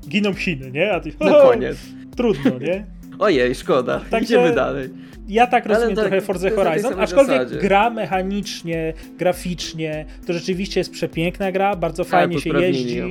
giną 0.08 0.34
Chiny, 0.34 0.72
nie? 0.72 0.92
A 0.94 1.00
ty, 1.00 1.12
Na 1.20 1.38
o, 1.44 1.50
koniec. 1.50 1.78
Trudno, 2.18 2.60
nie? 2.60 2.86
Ojej, 3.19 3.56
szkoda. 3.56 4.01
Także- 4.10 4.34
Idziemy 4.36 4.56
dalej. 4.56 4.89
Ja 5.27 5.47
tak 5.47 5.65
rozumiem 5.65 5.95
tak, 5.95 6.06
trochę 6.06 6.21
Forza 6.21 6.49
Horizon, 6.49 6.99
aczkolwiek 6.99 7.38
zasadzie. 7.38 7.58
gra 7.62 7.89
mechanicznie, 7.89 8.93
graficznie, 9.17 10.06
to 10.27 10.34
rzeczywiście 10.34 10.80
jest 10.80 10.91
przepiękna 10.91 11.51
gra, 11.51 11.75
bardzo 11.75 12.03
fajnie 12.03 12.39
się 12.41 12.49
jeździ. 12.60 12.97
ją. 12.97 13.08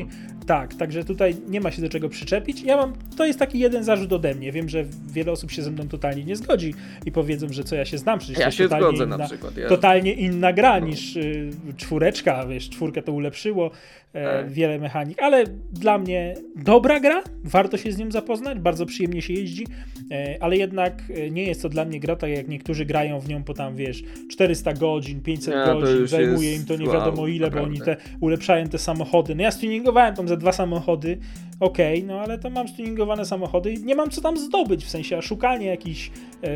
Tak, 0.47 0.75
także 0.75 1.05
tutaj 1.05 1.37
nie 1.49 1.61
ma 1.61 1.71
się 1.71 1.83
do 1.83 1.89
czego 1.89 2.09
przyczepić. 2.09 2.63
Ja 2.63 2.77
mam, 2.77 2.93
to 3.17 3.25
jest 3.27 3.39
taki 3.39 3.59
jeden 3.59 3.85
zarzut 3.85 4.13
ode 4.13 4.35
mnie. 4.35 4.53
Wiem, 4.53 4.69
że 4.69 4.85
wiele 5.13 5.33
osób 5.33 5.51
się 5.51 5.63
ze 5.63 5.71
mną 5.71 5.89
totalnie 5.89 6.25
nie 6.25 6.37
zgodzi 6.37 6.75
i 7.07 7.13
powiedzą, 7.13 7.47
że 7.51 7.65
co 7.65 7.77
ja 7.77 7.85
się 7.85 7.99
znam, 7.99 8.19
przecież 8.19 8.37
to 8.37 8.41
Ja 8.41 8.47
jest 8.47 8.59
się 8.59 8.65
totalnie 8.65 8.87
zgodzę 8.87 9.05
inna, 9.05 9.17
na 9.17 9.27
przykład. 9.27 9.57
Ja... 9.57 9.69
totalnie 9.69 10.13
inna 10.13 10.53
gra 10.53 10.79
niż 10.79 11.17
y, 11.17 11.51
czwóreczka, 11.77 12.47
wiesz, 12.47 12.71
czwórkę 12.71 13.03
to 13.03 13.13
ulepszyło, 13.13 13.71
e, 14.13 14.25
Tak. 14.25 14.51
wiele 14.53 14.79
mechanik, 14.79 15.23
ale 15.23 15.45
dla 15.73 15.99
mnie 15.99 16.35
dobra 16.57 17.01
gra, 17.01 17.23
warto 17.45 17.77
się 17.77 17.93
z 17.93 17.99
nią 17.99 18.11
zapoznać, 18.11 18.59
bardzo 18.59 18.87
przyjemnie 18.87 19.23
się 19.23 19.33
jeździ, 19.33 19.67
e, 20.11 20.37
ale 20.41 20.57
jednak 20.57 21.03
e, 21.17 21.31
nie 21.31 21.45
jest 21.45 21.63
to 21.63 21.69
dla 21.69 21.85
mnie 21.85 22.01
gra, 22.01 22.17
tak 22.17 22.31
jak 22.31 22.49
niektórzy 22.49 22.85
grają 22.85 23.21
w 23.21 23.29
nią 23.29 23.43
po 23.45 23.55
tam, 23.55 23.77
wiesz, 23.77 24.03
400 24.31 24.73
godzin, 24.73 25.21
500 25.21 25.55
Nie, 25.55 25.65
to 25.65 25.81
godzin, 25.81 26.07
zajmuje 26.07 26.57
im 26.57 26.65
to 26.67 26.77
nie 26.77 26.87
wow, 26.87 26.95
wiadomo 26.95 27.27
ile, 27.29 27.51
bo 27.51 27.63
oni 27.63 27.81
te 27.81 27.91
naprawdę. 27.91 28.17
ulepszają 28.21 28.69
te 28.69 28.79
samochody. 28.79 29.35
No 29.35 29.43
ja 29.43 29.51
stuningowałem 29.51 30.15
tam 30.15 30.29
dwa 30.37 30.53
samochody, 30.53 31.19
okej, 31.61 32.05
no 32.05 32.21
ale 32.21 32.39
to 32.39 32.51
mam 32.51 32.69
stuningowane 32.69 33.25
samochody 33.25 33.73
i 33.73 33.85
nie 33.85 33.95
mam 33.95 34.11
co 34.11 34.21
tam 34.21 34.39
zdobyć, 34.39 34.85
w 34.85 34.89
sensie, 34.91 35.17
a 35.19 35.23
szukanie 35.23 35.67
jakichś 35.67 36.11
e, 36.45 36.49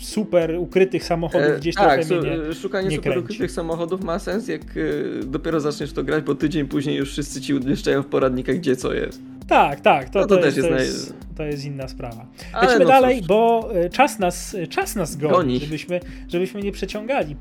super 0.00 0.54
ukrytych 0.58 1.04
samochodów 1.04 1.48
E, 1.48 1.56
gdzieś 1.58 1.74
tak, 1.74 2.04
trochę 2.06 2.22
mnie 2.22 2.38
nie... 2.48 2.54
szukanie 2.54 2.88
nie 2.88 2.96
super 2.96 3.12
kręci. 3.12 3.24
ukrytych 3.24 3.50
samochodów 3.50 4.04
ma 4.04 4.18
sens, 4.18 4.48
jak 4.48 4.62
e, 4.62 5.24
dopiero 5.24 5.60
zaczniesz 5.60 5.92
to 5.92 6.04
grać, 6.04 6.24
bo 6.24 6.34
tydzień 6.34 6.66
później 6.68 6.96
już 6.96 7.10
wszyscy 7.12 7.40
ci 7.40 7.54
umieszczają 7.54 8.02
w 8.02 8.06
poradnikach, 8.06 8.56
gdzie 8.56 8.76
co 8.76 8.94
jest. 8.94 9.22
Tak, 9.48 9.80
tak, 9.80 10.10
to, 10.10 10.20
No 10.20 10.26
to 10.26 10.36
to, 10.36 10.42
też 10.42 10.56
jest, 10.56 10.68
to, 10.68 10.74
jest 10.74 11.14
to 11.36 11.42
jest 11.44 11.64
inna 11.64 11.88
sprawa. 11.88 12.26
Ale 12.52 12.66
Lecimy 12.66 12.84
no 12.84 12.90
dalej, 12.90 13.18
cóż. 13.18 13.28
bo 13.28 13.70
e, 13.74 13.90
czas 13.90 14.18
nas, 14.18 14.54
e, 14.54 14.66
czas 14.66 14.96
nas 14.96 15.16
goni, 15.16 15.32
Goni. 15.32 15.60
Żebyśmy, 15.60 16.00
żebyśmy 16.28 16.62
nie 16.62 16.72
przeciągali. 16.72 17.36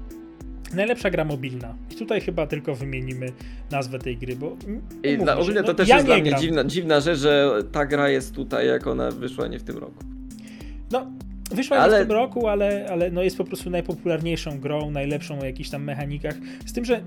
Najlepsza 0.74 1.10
gra 1.10 1.26
mobilna. 1.26 1.76
I 1.92 1.96
tutaj 1.96 2.22
chyba 2.22 2.48
tylko 2.48 2.76
wymienimy 2.76 3.32
nazwę 3.72 4.00
tej 4.00 4.18
gry, 4.18 4.36
bo 4.36 4.58
I 5.04 5.18
dla, 5.18 5.34
się, 5.34 5.40
ogólnie 5.40 5.62
to 5.62 5.68
no, 5.68 5.74
też 5.74 5.88
ja 5.88 5.96
jest 5.96 6.08
dla 6.08 6.16
nie 6.16 6.22
mnie 6.22 6.32
gram. 6.32 6.42
dziwna, 6.42 6.64
dziwna 6.64 7.00
rzecz, 7.00 7.20
że 7.20 7.52
ta 7.72 7.86
gra 7.86 8.10
jest 8.10 8.36
tutaj, 8.36 8.68
jak 8.68 8.88
ona 8.88 9.12
wyszła 9.12 9.48
nie 9.48 9.60
w 9.60 9.64
tym 9.64 9.78
roku. 9.78 10.04
No, 10.92 11.12
wyszła 11.52 11.78
nie 11.78 11.84
Ale- 11.84 11.98
w 12.06 12.08
tym 12.08 12.12
roku, 12.12 12.48
ale, 12.48 12.88
ale 12.90 13.12
no 13.12 13.24
jest 13.24 13.38
po 13.38 13.44
prostu 13.44 13.70
najpopularniejszą 13.70 14.60
grą, 14.60 14.92
najlepszą 14.92 15.40
o 15.40 15.46
jakichś 15.46 15.70
tam 15.70 15.84
mechanikach. 15.84 16.36
Z 16.66 16.74
tym, 16.74 16.86
że 16.86 17.02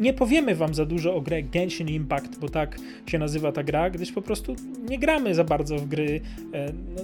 nie 0.00 0.12
powiemy 0.12 0.54
wam 0.54 0.74
za 0.74 0.84
dużo 0.84 1.14
o 1.14 1.20
grze 1.20 1.42
Genshin 1.42 1.88
Impact, 1.88 2.38
bo 2.38 2.48
tak 2.48 2.76
się 3.06 3.18
nazywa 3.18 3.52
ta 3.52 3.62
gra, 3.62 3.90
gdyż 3.90 4.12
po 4.12 4.22
prostu 4.22 4.56
nie 4.88 4.98
gramy 4.98 5.34
za 5.34 5.44
bardzo 5.44 5.76
w 5.76 5.88
gry 5.88 6.20
e, 6.52 6.72
no, 6.96 7.02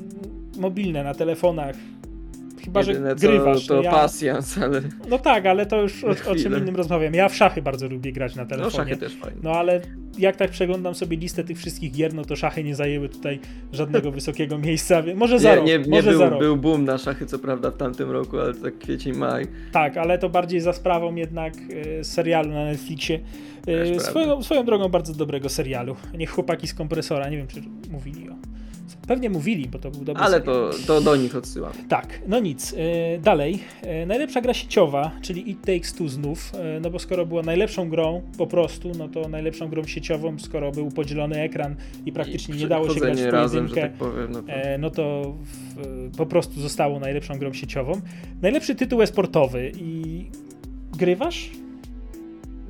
mobilne 0.60 1.04
na 1.04 1.14
telefonach. 1.14 1.76
Chyba, 2.64 2.80
Jedyne 2.80 3.10
że 3.10 3.14
grywasz. 3.28 3.66
to 3.66 3.74
no, 3.76 3.82
ja, 3.82 3.90
pasjans, 3.90 4.58
ale 4.58 4.80
no 5.08 5.18
tak, 5.18 5.46
ale 5.46 5.66
to 5.66 5.82
już 5.82 6.04
o, 6.04 6.30
o 6.30 6.34
czym 6.34 6.58
innym 6.58 6.76
rozmawiam. 6.76 7.14
Ja 7.14 7.28
w 7.28 7.34
szachy 7.36 7.62
bardzo 7.62 7.88
lubię 7.88 8.12
grać 8.12 8.36
na 8.36 8.42
no 8.42 8.48
telefonie. 8.48 8.76
szachy 8.76 8.96
też 8.96 9.16
fajne. 9.16 9.36
No 9.42 9.50
ale 9.50 9.80
jak 10.18 10.36
tak 10.36 10.50
przeglądam 10.50 10.94
sobie 10.94 11.16
listę 11.16 11.44
tych 11.44 11.58
wszystkich 11.58 11.92
gier, 11.92 12.14
no 12.14 12.24
to 12.24 12.36
szachy 12.36 12.64
nie 12.64 12.74
zajęły 12.74 13.08
tutaj 13.08 13.40
żadnego 13.72 14.10
wysokiego 14.18 14.58
miejsca. 14.58 15.02
Może 15.14 15.38
za 15.38 15.50
Nie, 15.50 15.56
rok, 15.56 15.66
nie, 15.66 15.78
nie 15.78 15.88
może 15.88 16.12
za 16.16 16.18
był, 16.24 16.30
rok. 16.30 16.40
był 16.40 16.56
boom 16.56 16.84
na 16.84 16.98
szachy, 16.98 17.26
co 17.26 17.38
prawda 17.38 17.70
w 17.70 17.76
tamtym 17.76 18.10
roku, 18.10 18.38
ale 18.38 18.54
tak 18.54 18.78
kwiecień, 18.78 19.16
maj. 19.16 19.46
Tak, 19.72 19.96
ale 19.96 20.18
to 20.18 20.28
bardziej 20.28 20.60
za 20.60 20.72
sprawą 20.72 21.14
jednak 21.14 21.54
e, 22.00 22.04
serialu 22.04 22.50
na 22.50 22.64
Netflixie. 22.64 23.20
E, 23.66 24.00
swoją, 24.00 24.42
swoją 24.42 24.64
drogą 24.64 24.88
bardzo 24.88 25.14
dobrego 25.14 25.48
serialu. 25.48 25.96
Niech 26.18 26.30
chłopaki 26.30 26.66
z 26.68 26.74
kompresora, 26.74 27.28
nie 27.28 27.36
wiem 27.36 27.46
czy 27.46 27.62
mówili 27.90 28.30
o 28.30 28.34
Pewnie 29.06 29.30
mówili, 29.30 29.68
bo 29.68 29.78
to 29.78 29.90
był 29.90 30.04
dobry 30.04 30.22
Ale 30.22 30.38
serial. 30.38 30.70
to, 30.70 30.86
to 30.86 31.00
do 31.00 31.16
nich 31.16 31.36
odsyłam. 31.36 31.72
Tak, 31.88 32.20
no 32.26 32.40
nic. 32.40 32.74
E, 32.76 33.18
dalej. 33.18 33.58
E, 33.82 34.06
najlepsza 34.06 34.40
gra 34.40 34.54
sieciowa, 34.54 35.10
czyli 35.22 35.50
It 35.50 35.60
Takes 35.60 35.94
Two 35.94 36.08
znów, 36.08 36.52
e, 36.54 36.80
no 36.80 36.90
bo 36.90 36.98
skoro 36.98 37.26
była 37.26 37.42
najlepszą 37.42 37.88
grą 37.88 38.22
po 38.38 38.46
prostu, 38.46 38.92
no 38.98 39.08
to 39.08 39.28
najlepszą 39.28 39.68
grą 39.68 39.84
sieciową, 39.84 40.38
skoro 40.38 40.72
był 40.72 40.88
podzielony 40.88 41.40
ekran 41.40 41.76
i 42.06 42.12
praktycznie 42.12 42.54
I 42.54 42.58
nie 42.58 42.66
dało 42.66 42.94
się 42.94 43.00
grać 43.00 43.22
w 43.22 43.26
razem, 43.26 43.68
pojedynkę, 43.68 43.80
tak 43.80 43.92
powiem. 43.92 44.32
No 44.32 44.42
to... 44.42 44.52
no 44.78 44.90
to 44.90 45.34
w, 45.42 46.16
po 46.16 46.26
prostu 46.26 46.60
zostało 46.60 47.00
najlepszą 47.00 47.38
grą 47.38 47.52
sieciową. 47.52 48.00
Najlepszy 48.42 48.74
tytuł 48.74 49.02
e-sportowy 49.02 49.72
i 49.80 50.24
grywasz? 50.98 51.50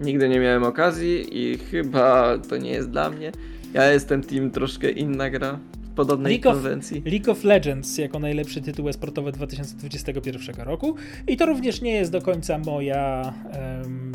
Nigdy 0.00 0.28
nie 0.28 0.40
miałem 0.40 0.64
okazji 0.64 1.26
i 1.30 1.58
chyba 1.58 2.38
to 2.38 2.56
nie 2.56 2.70
jest 2.70 2.90
dla 2.90 3.10
mnie. 3.10 3.32
Ja 3.74 3.92
jestem 3.92 4.22
team 4.22 4.50
troszkę 4.50 4.90
inna 4.90 5.30
gra 5.30 5.58
podobnej 5.94 6.32
League 6.32 6.48
of- 6.50 6.54
konwencji. 6.54 7.02
League 7.06 7.30
of 7.32 7.44
Legends 7.44 7.98
jako 7.98 8.18
najlepszy 8.18 8.60
tytuł 8.62 8.88
e-sportowy 8.88 9.32
2021 9.32 10.54
roku 10.64 10.94
i 11.28 11.36
to 11.36 11.46
również 11.46 11.80
nie 11.82 11.92
jest 11.92 12.12
do 12.12 12.22
końca 12.22 12.58
moja 12.58 13.34
em, 13.52 14.12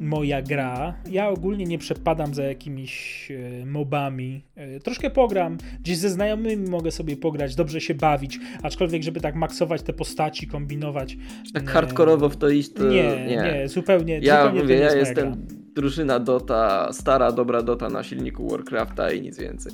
moja 0.00 0.42
gra. 0.42 0.94
Ja 1.10 1.28
ogólnie 1.28 1.64
nie 1.64 1.78
przepadam 1.78 2.34
za 2.34 2.42
jakimiś 2.42 3.28
e, 3.62 3.66
mobami. 3.66 4.44
E, 4.54 4.80
troszkę 4.80 5.10
pogram, 5.10 5.58
gdzieś 5.80 5.98
ze 5.98 6.10
znajomymi 6.10 6.70
mogę 6.70 6.90
sobie 6.90 7.16
pograć, 7.16 7.54
dobrze 7.54 7.80
się 7.80 7.94
bawić, 7.94 8.38
aczkolwiek 8.62 9.02
żeby 9.02 9.20
tak 9.20 9.34
maksować 9.34 9.82
te 9.82 9.92
postaci, 9.92 10.46
kombinować. 10.46 11.16
Tak 11.54 11.62
nie. 11.62 11.68
hardkorowo 11.68 12.28
w 12.28 12.36
to 12.36 12.48
iść, 12.48 12.72
to 12.72 12.84
Nie, 12.88 13.26
nie, 13.26 13.68
zupełnie, 13.68 14.18
Ja 14.22 14.40
zupełnie 14.42 14.62
mówię, 14.62 14.74
nie 14.74 14.80
ja 14.80 14.94
jestem 14.94 15.32
gra. 15.32 15.42
drużyna 15.74 16.18
Dota, 16.20 16.92
stara, 16.92 17.32
dobra 17.32 17.62
Dota 17.62 17.88
na 17.88 18.02
silniku 18.02 18.48
Warcrafta 18.48 19.12
i 19.12 19.20
nic 19.20 19.38
więcej. 19.38 19.72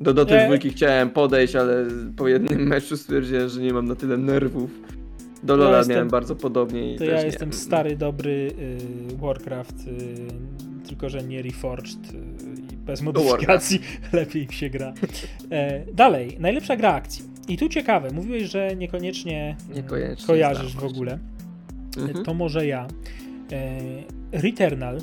Do 0.00 0.14
Doty 0.14 0.34
Ja- 0.34 0.44
dwójki 0.44 0.70
chciałem 0.70 1.10
podejść, 1.10 1.56
ale 1.56 1.84
po 2.16 2.28
jednym 2.28 2.66
meczu 2.68 2.96
stwierdziłem, 2.96 3.48
że 3.48 3.60
nie 3.60 3.72
mam 3.72 3.86
na 3.88 3.94
tyle 3.94 4.16
nerwów. 4.16 4.70
Do 5.42 5.52
Ja 5.56 5.58
Lola 5.64 5.78
jestem- 5.78 5.94
miałem 5.94 6.08
bardzo 6.08 6.36
podobnie 6.36 6.94
i 6.94 6.98
To 6.98 7.04
też 7.04 7.08
ja 7.14 7.18
nie. 7.20 7.26
jestem 7.26 7.52
stary, 7.52 7.96
dobry 7.96 8.52
y, 9.12 9.16
Warcraft, 9.16 9.74
y, 9.86 10.88
tylko 10.88 11.08
że 11.08 11.22
nie 11.22 11.42
Reforged 11.42 11.96
y, 12.14 12.72
i 12.72 12.76
bez 12.76 13.02
modyfikacji 13.02 13.80
lepiej 14.12 14.46
mi 14.46 14.52
się 14.52 14.70
gra. 14.70 14.92
E, 15.50 15.84
dalej, 15.92 16.36
najlepsza 16.40 16.76
gra 16.76 16.92
akcji. 16.94 17.24
I 17.48 17.56
tu 17.56 17.68
ciekawe, 17.68 18.10
mówiłeś, 18.12 18.42
że 18.50 18.76
niekoniecznie, 18.76 19.56
Niekoniecznie 19.74 20.26
kojarzysz 20.26 20.72
znam 20.72 20.82
w 20.88 20.90
ogóle. 20.92 21.18
Mhm. 21.98 22.24
To 22.24 22.34
może 22.34 22.66
ja. 22.66 22.86
E, 23.52 23.78
Returnal, 24.32 24.98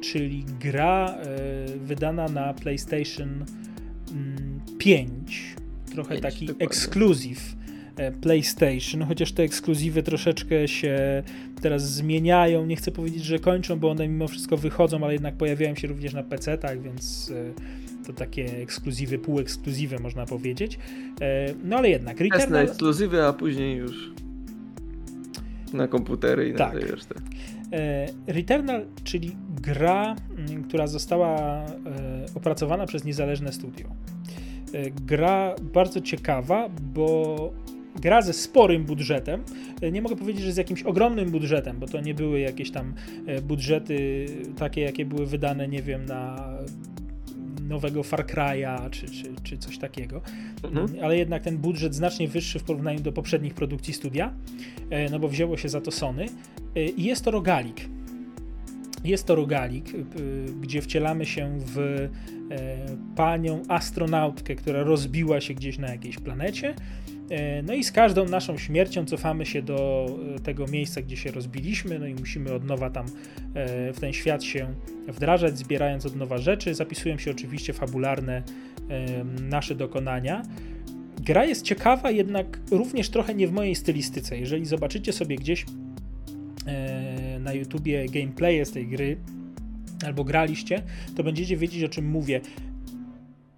czyli 0.00 0.44
gra 0.60 1.08
e, 1.08 1.78
wydana 1.78 2.28
na 2.28 2.54
PlayStation 2.54 3.44
5. 4.78 5.10
Trochę 5.92 6.08
Pięć, 6.10 6.22
taki 6.22 6.46
dokładnie. 6.46 6.66
ekskluzyw 6.66 7.54
e, 7.96 8.12
PlayStation, 8.12 9.02
chociaż 9.08 9.32
te 9.32 9.42
ekskluzywy 9.42 10.02
troszeczkę 10.02 10.68
się 10.68 11.22
teraz 11.62 11.90
zmieniają. 11.92 12.66
Nie 12.66 12.76
chcę 12.76 12.90
powiedzieć, 12.92 13.24
że 13.24 13.38
kończą, 13.38 13.78
bo 13.78 13.90
one 13.90 14.08
mimo 14.08 14.28
wszystko 14.28 14.56
wychodzą, 14.56 15.04
ale 15.04 15.12
jednak 15.12 15.34
pojawiają 15.36 15.74
się 15.74 15.88
również 15.88 16.12
na 16.14 16.22
PC-tach, 16.22 16.82
więc 16.82 17.32
e, 18.00 18.04
to 18.06 18.12
takie 18.12 18.56
ekskluzywy, 18.62 19.18
półekskluzywy 19.18 19.98
można 19.98 20.26
powiedzieć. 20.26 20.78
E, 21.20 21.54
No 21.64 21.76
ale 21.76 21.90
jednak, 21.90 22.16
Test 22.18 22.30
na 22.30 22.36
Returnal... 22.36 22.64
ekskluzywy, 22.64 23.24
a 23.24 23.32
później 23.32 23.76
już 23.76 24.10
na 25.72 25.88
komputery 25.88 26.48
i 26.48 26.52
na 26.52 26.58
Tak. 26.58 26.72
tej 26.72 26.90
resztę. 26.90 27.14
E, 27.72 28.06
Returnal, 28.26 28.86
czyli 29.04 29.36
gra, 29.62 30.16
mm, 30.38 30.64
która 30.64 30.86
została 30.86 31.36
e, 31.36 31.66
opracowana 32.34 32.86
przez 32.86 33.04
niezależne 33.04 33.52
studio. 33.52 33.86
E, 34.72 34.90
Gra 34.90 35.54
bardzo 35.74 36.00
ciekawa, 36.00 36.68
bo 36.68 37.52
gra 37.96 38.22
ze 38.22 38.32
sporym 38.32 38.84
budżetem. 38.84 39.42
Nie 39.92 40.02
mogę 40.02 40.16
powiedzieć, 40.16 40.42
że 40.42 40.52
z 40.52 40.56
jakimś 40.56 40.82
ogromnym 40.82 41.30
budżetem, 41.30 41.78
bo 41.78 41.86
to 41.86 42.00
nie 42.00 42.14
były 42.14 42.40
jakieś 42.40 42.70
tam 42.70 42.94
budżety 43.42 44.26
takie, 44.58 44.80
jakie 44.80 45.04
były 45.04 45.26
wydane, 45.26 45.68
nie 45.68 45.82
wiem, 45.82 46.06
na 46.06 46.48
nowego 47.68 48.02
Far 48.02 48.26
Cry'a 48.26 48.90
czy, 48.90 49.06
czy, 49.06 49.24
czy 49.42 49.58
coś 49.58 49.78
takiego. 49.78 50.20
Mhm. 50.62 50.88
Ale 51.02 51.18
jednak 51.18 51.42
ten 51.42 51.58
budżet 51.58 51.94
znacznie 51.94 52.28
wyższy 52.28 52.58
w 52.58 52.62
porównaniu 52.62 53.00
do 53.00 53.12
poprzednich 53.12 53.54
produkcji 53.54 53.94
studia, 53.94 54.34
no 55.10 55.18
bo 55.18 55.28
wzięło 55.28 55.56
się 55.56 55.68
za 55.68 55.80
to 55.80 55.90
Sony. 55.90 56.26
I 56.76 57.04
jest 57.04 57.24
to 57.24 57.30
rogalik. 57.30 57.88
Jest 59.04 59.26
to 59.26 59.34
rogalik, 59.34 59.94
y, 59.94 60.04
gdzie 60.60 60.82
wcielamy 60.82 61.26
się 61.26 61.58
w 61.58 61.78
e, 61.78 62.08
panią 63.16 63.62
astronautkę, 63.68 64.54
która 64.54 64.82
rozbiła 64.82 65.40
się 65.40 65.54
gdzieś 65.54 65.78
na 65.78 65.88
jakiejś 65.88 66.18
planecie. 66.18 66.74
E, 67.30 67.62
No 67.62 67.74
i 67.74 67.84
z 67.84 67.92
każdą 67.92 68.28
naszą 68.28 68.58
śmiercią 68.58 69.04
cofamy 69.04 69.46
się 69.46 69.62
do 69.62 70.06
e, 70.36 70.40
tego 70.40 70.66
miejsca, 70.66 71.02
gdzie 71.02 71.16
się 71.16 71.30
rozbiliśmy, 71.30 71.98
no 71.98 72.06
i 72.06 72.14
musimy 72.14 72.52
od 72.52 72.64
nowa 72.64 72.90
tam 72.90 73.06
w 73.92 74.00
ten 74.00 74.12
świat 74.12 74.44
się 74.44 74.74
wdrażać, 75.08 75.58
zbierając 75.58 76.06
od 76.06 76.16
nowa 76.16 76.38
rzeczy. 76.38 76.74
Zapisują 76.74 77.18
się 77.18 77.30
oczywiście 77.30 77.72
fabularne 77.72 78.42
nasze 79.42 79.74
dokonania. 79.74 80.42
Gra 81.24 81.44
jest 81.44 81.62
ciekawa, 81.62 82.10
jednak 82.10 82.58
również 82.70 83.10
trochę 83.10 83.34
nie 83.34 83.48
w 83.48 83.52
mojej 83.52 83.74
stylistyce. 83.74 84.38
Jeżeli 84.38 84.66
zobaczycie 84.66 85.12
sobie 85.12 85.36
gdzieś 85.36 85.66
na 87.40 87.52
YouTubie 87.52 88.06
gameplaye 88.08 88.64
z 88.64 88.70
tej 88.72 88.86
gry, 88.86 89.16
albo 90.06 90.24
graliście, 90.24 90.82
to 91.16 91.22
będziecie 91.24 91.56
wiedzieć 91.56 91.84
o 91.84 91.88
czym 91.88 92.06
mówię. 92.06 92.40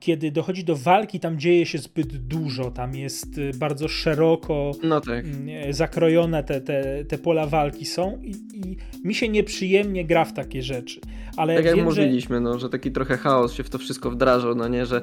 Kiedy 0.01 0.31
dochodzi 0.31 0.65
do 0.65 0.77
walki, 0.77 1.21
tam 1.21 1.39
dzieje 1.39 1.67
się 1.67 1.79
zbyt 1.79 2.17
dużo, 2.17 2.71
tam 2.71 2.95
jest 2.95 3.39
y, 3.39 3.51
bardzo 3.59 3.89
szeroko 3.89 4.73
No 4.83 5.01
tak. 5.01 5.25
mm, 5.25 5.73
zakrojone 5.73 6.45
te, 6.45 6.61
te, 6.61 7.05
te 7.05 7.19
pola 7.19 7.47
walki 7.47 7.85
są 7.87 8.19
i, 8.23 8.31
i 8.55 8.77
mi 9.05 9.15
się 9.15 9.29
nieprzyjemnie 9.29 10.05
gra 10.05 10.25
w 10.25 10.33
takie 10.33 10.63
rzeczy. 10.63 11.01
Ale 11.37 11.57
Tak 11.57 11.65
jak 11.65 11.77
wiem, 11.77 11.91
że 11.91 12.03
mówiliśmy, 12.03 12.41
no, 12.41 12.59
że 12.59 12.69
taki 12.69 12.93
trochę 12.93 13.17
chaos 13.17 13.53
się 13.53 13.63
w 13.65 13.71
to 13.71 13.79
wszystko 13.79 14.11
wdrażał, 14.11 14.55
no 14.55 14.69
nie, 14.69 14.87
że 14.87 15.03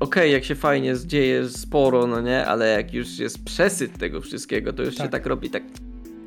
okej, 0.00 0.32
jak 0.32 0.44
się 0.44 0.54
fajnie 0.54 0.94
dzieje 1.06 1.48
sporo, 1.48 2.06
no 2.06 2.20
nie, 2.20 2.46
ale 2.46 2.68
jak 2.68 2.94
już 2.94 3.18
jest 3.18 3.44
przesyt 3.44 3.98
tego 3.98 4.20
wszystkiego, 4.20 4.72
to 4.72 4.82
już 4.82 4.96
Tak. 4.96 5.06
się 5.06 5.10
tak 5.10 5.26
robi 5.26 5.50
tak 5.50 5.62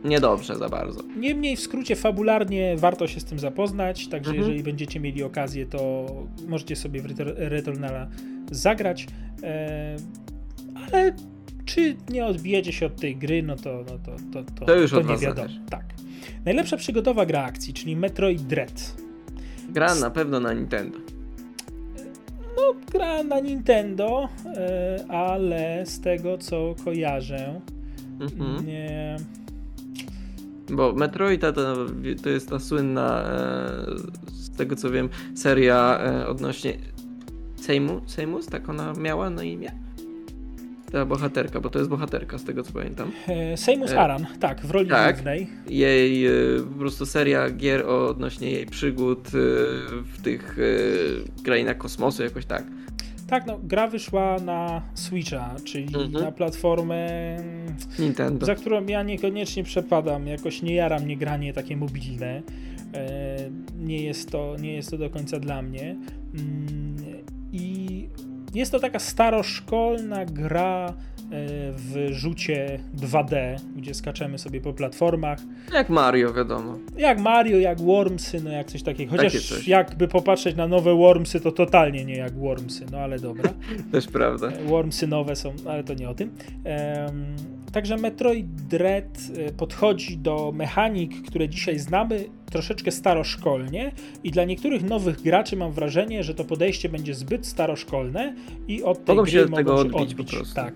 niedobrze 0.03 0.55
za 0.55 0.69
bardzo. 0.69 0.99
Niemniej 1.17 1.55
w 1.55 1.59
skrócie 1.59 1.95
fabularnie 1.95 2.75
warto 2.77 3.07
się 3.07 3.19
z 3.19 3.25
tym 3.25 3.39
zapoznać, 3.39 4.07
także 4.07 4.29
Mhm. 4.29 4.37
jeżeli 4.47 4.63
będziecie 4.63 4.99
mieli 4.99 5.23
okazję, 5.23 5.65
to 5.65 6.05
możecie 6.47 6.75
sobie 6.75 7.01
w 7.01 7.05
Retur- 7.05 7.33
Returnala 7.37 8.07
zagrać. 8.51 9.07
E, 9.43 9.95
ale 10.87 11.15
czy 11.65 11.95
nie 12.09 12.25
odbijecie 12.25 12.73
się 12.73 12.85
od 12.85 12.95
tej 12.95 13.15
gry, 13.15 13.43
no 13.43 13.55
to, 13.55 13.83
no 13.89 13.97
to, 14.05 14.15
to, 14.43 14.51
to, 14.59 14.65
To 14.65 14.75
już 14.75 14.93
od 14.93 15.09
nie 15.09 15.17
wiadomo. 15.17 15.35
zależy. 15.47 15.59
Tak. 15.69 15.85
Najlepsza 16.45 16.77
przygodowa 16.77 17.25
gra 17.25 17.43
akcji, 17.43 17.73
czyli 17.73 17.95
Metroid 17.95 18.41
Dread. 18.41 18.95
Gra 19.69 19.95
na 19.95 20.09
pewno 20.09 20.39
na 20.39 20.53
Nintendo. 20.53 20.97
Gra 22.91 23.23
na 23.23 23.39
Nintendo, 23.39 24.29
e, 24.45 25.05
ale 25.09 25.83
z 25.85 25.99
tego 25.99 26.37
co 26.37 26.75
kojarzę, 26.85 27.61
Mhm. 28.19 28.65
nie, 28.67 29.17
Bo 30.71 30.93
Metroida 30.93 31.51
to, 31.51 31.75
to 32.23 32.29
jest 32.29 32.49
ta 32.49 32.59
słynna, 32.59 33.23
e, 33.23 33.85
z 34.31 34.57
tego 34.57 34.75
co 34.75 34.91
wiem, 34.91 35.09
seria 35.35 35.99
e, 35.99 36.27
odnośnie 36.27 36.73
Sejmu, 37.55 38.01
Sejmus, 38.05 38.45
tak 38.47 38.69
ona 38.69 38.93
miała 38.93 39.29
na 39.29 39.43
imię? 39.43 39.71
Ta 40.91 41.05
bohaterka, 41.05 41.61
bo 41.61 41.69
to 41.69 41.79
jest 41.79 41.89
bohaterka 41.91 42.37
z 42.37 42.43
tego 42.43 42.63
co 42.63 42.73
pamiętam. 42.73 43.11
e, 43.27 43.57
Seymus 43.57 43.91
Aran, 43.91 44.25
tak, 44.39 44.65
w 44.65 44.71
roli 44.71 44.89
tak. 44.89 45.15
głównej. 45.15 45.47
Jej 45.69 46.25
po 46.73 46.79
prostu 46.79 47.05
seria 47.05 47.49
gier 47.49 47.85
odnośnie 47.85 48.51
jej 48.51 48.65
przygód 48.65 49.27
w 50.13 50.21
tych 50.23 50.57
krainach 51.43 51.77
kosmosu, 51.77 52.23
jakoś 52.23 52.45
tak. 52.45 52.63
Tak, 53.31 53.45
no, 53.47 53.59
gra 53.63 53.87
wyszła 53.87 54.37
na 54.39 54.81
Switcha, 54.93 55.55
czyli 55.63 55.95
Mhm. 55.95 56.11
na 56.11 56.31
platformę, 56.31 57.07
Nintendo. 57.99 58.45
za 58.45 58.55
którą 58.55 58.85
ja 58.85 59.03
niekoniecznie 59.03 59.63
przepadam. 59.63 60.27
Jakoś 60.27 60.61
nie 60.61 60.75
jara 60.75 60.99
mnie 60.99 61.17
granie 61.17 61.53
takie 61.53 61.77
mobilne. 61.77 62.41
E, 62.93 63.37
Nie 63.79 64.01
jest 64.03 64.31
to, 64.31 64.55
nie 64.59 64.73
jest 64.73 64.91
to 64.91 64.97
do 64.97 65.09
końca 65.09 65.39
dla 65.39 65.61
mnie. 65.61 65.95
Mm, 66.35 66.95
I 67.51 68.07
jest 68.53 68.71
to 68.71 68.79
taka 68.79 68.99
staroszkolna 68.99 70.25
gra 70.25 70.93
w 71.73 72.07
rzucie 72.11 72.79
2D, 72.97 73.55
gdzie 73.75 73.93
skaczemy 73.93 74.37
sobie 74.37 74.61
po 74.61 74.73
platformach. 74.73 75.39
Jak 75.73 75.89
Mario, 75.89 76.33
wiadomo. 76.33 76.77
Jak 76.97 77.19
Mario, 77.19 77.57
jak 77.57 77.81
Wormsy, 77.81 78.41
no 78.43 78.49
jak 78.51 78.67
coś 78.67 78.83
takiego. 78.83 79.11
Chociaż 79.11 79.33
Takie 79.33 79.45
coś. 79.45 79.67
jakby 79.67 80.07
popatrzeć 80.07 80.55
na 80.55 80.67
nowe 80.67 80.95
Wormsy, 80.95 81.39
to 81.39 81.51
totalnie 81.51 82.05
nie 82.05 82.15
jak 82.15 82.33
Wormsy, 82.33 82.85
no 82.91 82.97
ale 82.97 83.19
dobra. 83.19 83.53
Też 83.91 84.07
prawda. 84.07 84.51
Wormsy 84.65 85.07
nowe 85.07 85.35
są, 85.35 85.53
ale 85.67 85.83
to 85.83 85.93
nie 85.93 86.09
o 86.09 86.13
tym. 86.13 86.31
Także 87.71 87.97
Metroid 87.97 88.47
Dread 88.51 89.19
e, 89.37 89.51
podchodzi 89.51 90.17
do 90.17 90.51
mechanik, 90.55 91.21
które 91.27 91.49
dzisiaj 91.49 91.79
znamy, 91.79 92.25
troszeczkę 92.51 92.91
staroszkolnie 92.91 93.91
i 94.23 94.31
dla 94.31 94.43
niektórych 94.43 94.83
nowych 94.83 95.21
graczy 95.21 95.57
mam 95.57 95.71
wrażenie, 95.71 96.23
że 96.23 96.33
to 96.33 96.43
podejście 96.45 96.89
będzie 96.89 97.13
zbyt 97.13 97.47
staroszkolne 97.47 98.35
i 98.67 98.83
od 98.83 99.05
tej 99.05 99.15
Mogą 99.15 99.23
gry 99.23 99.31
się 99.31 99.45
mogą 99.45 99.55
tego 99.55 99.75
się 99.75 99.81
odbić 99.81 100.01
odbić. 100.01 100.17
po 100.17 100.35
prostu. 100.35 100.55
Tak, 100.55 100.73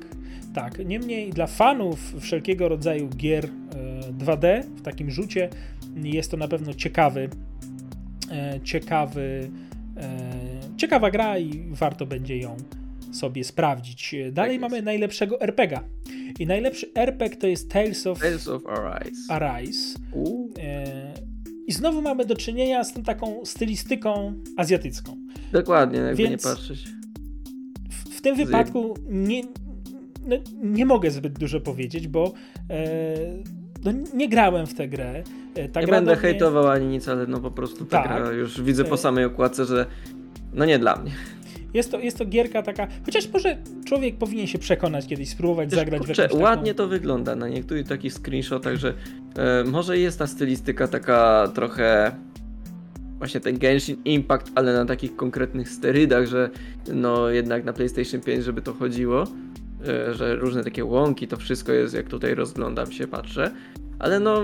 tak. 0.56 0.86
Niemniej 0.86 1.30
dla 1.30 1.48
fanów 1.48 2.14
wszelkiego 2.20 2.70
rodzaju 2.70 3.10
gier 3.10 3.46
e, 3.46 3.50
2D 4.14 4.64
w 4.64 4.82
takim 4.82 5.12
rzucie 5.12 5.50
jest 6.04 6.32
to 6.32 6.38
na 6.38 6.48
pewno 6.48 6.74
ciekawy, 6.74 7.30
e, 8.32 8.60
ciekawy, 8.64 9.50
e, 9.98 10.20
ciekawa 10.78 11.12
gra 11.12 11.38
i 11.40 11.64
warto 11.72 12.06
będzie 12.06 12.38
ją 12.38 12.58
sobie 13.12 13.44
sprawdzić. 13.44 14.14
E, 14.14 14.32
Dalej 14.32 14.52
jest. 14.52 14.62
mamy 14.62 14.82
najlepszego 14.82 15.42
RPGa. 15.42 15.84
I 16.40 16.46
najlepszy 16.48 16.88
RPG 16.96 17.38
to 17.38 17.48
jest 17.48 17.72
Tales 17.72 18.08
of 18.08 18.20
Tales 18.20 18.48
of 18.48 18.62
Arise. 18.68 19.34
Arise. 19.34 20.00
E, 20.60 21.14
I 21.68 21.72
znowu 21.72 22.02
mamy 22.02 22.26
do 22.26 22.36
czynienia 22.36 22.84
z 22.84 22.94
tą 22.94 23.04
taką 23.04 23.46
stylistyką 23.46 24.34
azjatycką. 24.58 25.18
Dokładnie, 25.52 26.00
jakby 26.00 26.24
Więc- 26.24 26.46
nie 26.46 26.52
patrzeć. 26.52 26.88
W, 27.90 28.10
w 28.18 28.22
tym 28.22 28.36
wypadku 28.36 28.94
nie, 29.10 29.42
no, 30.28 30.36
nie 30.64 30.86
mogę 30.86 31.12
zbyt 31.12 31.40
dużo 31.40 31.60
powiedzieć, 31.60 32.08
bo 32.08 32.34
e, 32.70 32.86
no, 33.86 33.92
nie 34.14 34.30
grałem 34.30 34.68
w 34.68 34.74
tę 34.74 34.88
grę. 34.88 35.24
E, 35.56 35.70
Ta 35.70 35.80
nie 35.82 35.88
gra 35.88 35.96
będę 35.98 36.12
mnie- 36.12 36.22
hejtował 36.22 36.68
ani 36.68 36.86
nic, 36.86 37.08
ale 37.08 37.28
no 37.28 37.40
po 37.40 37.52
prostu 37.52 37.86
ta 37.86 38.04
Tak. 38.04 38.08
gra 38.24 38.32
już 38.32 38.62
widzę 38.62 38.84
E- 38.84 38.86
po 38.86 38.98
samej 38.98 39.26
okładce, 39.26 39.66
że 39.66 39.86
no 40.54 40.66
nie 40.66 40.80
dla 40.80 40.96
mnie. 40.96 41.12
Jest 41.74 41.92
to, 41.92 42.00
jest 42.00 42.18
to 42.18 42.26
gierka 42.26 42.62
taka, 42.62 42.88
chociaż 43.06 43.30
może 43.34 43.58
człowiek 43.86 44.18
powinien 44.18 44.48
się 44.48 44.58
przekonać 44.60 45.08
kiedyś, 45.08 45.30
spróbować 45.30 45.70
Też, 45.70 45.80
zagrać 45.80 46.02
w 46.02 46.06
kurczę, 46.06 46.28
taką... 46.30 46.40
ładnie 46.42 46.74
to 46.74 46.88
wygląda 46.88 47.36
na 47.36 47.48
niektórych 47.50 47.88
takich 47.88 48.14
screenshotach, 48.14 48.76
że 48.76 48.94
e, 49.38 49.64
może 49.64 49.98
jest 49.98 50.20
ta 50.20 50.28
stylistyka 50.28 50.88
taka 50.88 51.48
trochę 51.56 52.12
właśnie 53.18 53.40
ten 53.40 53.58
Genshin 53.58 53.98
Impact, 54.06 54.52
ale 54.56 54.74
na 54.74 54.86
takich 54.86 55.16
konkretnych 55.16 55.70
sterydach, 55.70 56.26
że 56.28 56.50
no 56.94 57.30
jednak 57.30 57.66
na 57.66 57.74
PlayStation 57.74 58.22
5, 58.22 58.44
żeby 58.44 58.62
to 58.62 58.74
chodziło, 58.74 59.24
e, 59.24 59.28
że 60.12 60.36
różne 60.36 60.64
takie 60.64 60.86
łąki, 60.86 61.28
to 61.28 61.38
wszystko 61.38 61.72
jest 61.72 61.94
jak 61.94 62.08
tutaj 62.08 62.36
rozglądam 62.36 62.92
się, 62.92 63.08
patrzę, 63.08 63.52
ale 64.00 64.20
no 64.20 64.42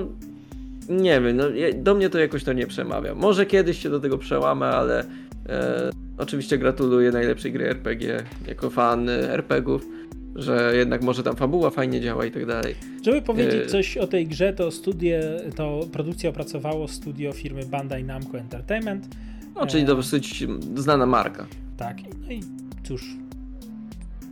nie 0.90 1.22
wiem, 1.22 1.38
no, 1.38 1.44
do 1.76 1.96
mnie 1.96 2.10
to 2.10 2.20
jakoś 2.20 2.44
to 2.44 2.54
nie 2.54 2.68
przemawia. 2.68 3.16
Może 3.16 3.46
kiedyś 3.46 3.80
się 3.80 3.90
do 3.90 4.00
tego 4.00 4.18
przełamę, 4.18 4.66
ale 4.66 5.06
e, 5.50 5.92
oczywiście 6.18 6.58
gratuluję 6.58 7.12
najlepszej 7.12 7.52
gry 7.52 7.70
RPG 7.70 8.24
jako 8.48 8.70
fan 8.70 9.10
e, 9.10 9.34
RPGów, 9.34 9.88
że 10.36 10.74
jednak 10.76 11.02
może 11.02 11.24
tam 11.24 11.36
fabuła 11.36 11.70
fajnie 11.70 12.02
działa 12.02 12.26
i 12.26 12.32
tak 12.32 12.46
dalej. 12.46 12.76
Żeby 13.06 13.22
powiedzieć 13.22 13.62
E- 13.66 13.66
coś 13.66 13.98
o 13.98 14.08
tej 14.08 14.28
grze, 14.28 14.54
to 14.54 14.72
studie, 14.72 15.22
to 15.56 15.80
produkcję 15.92 16.30
opracowało 16.30 16.88
studio 16.88 17.32
firmy 17.34 17.66
Bandai 17.66 18.04
Namco 18.04 18.38
Entertainment. 18.38 19.08
No, 19.56 19.68
czyli 19.68 19.84
E, 19.84 19.86
dosyć 19.86 20.48
znana 20.76 21.06
marka. 21.06 21.46
Tak, 21.78 21.98
no 22.28 22.32
i 22.34 22.40
cóż, 22.84 23.16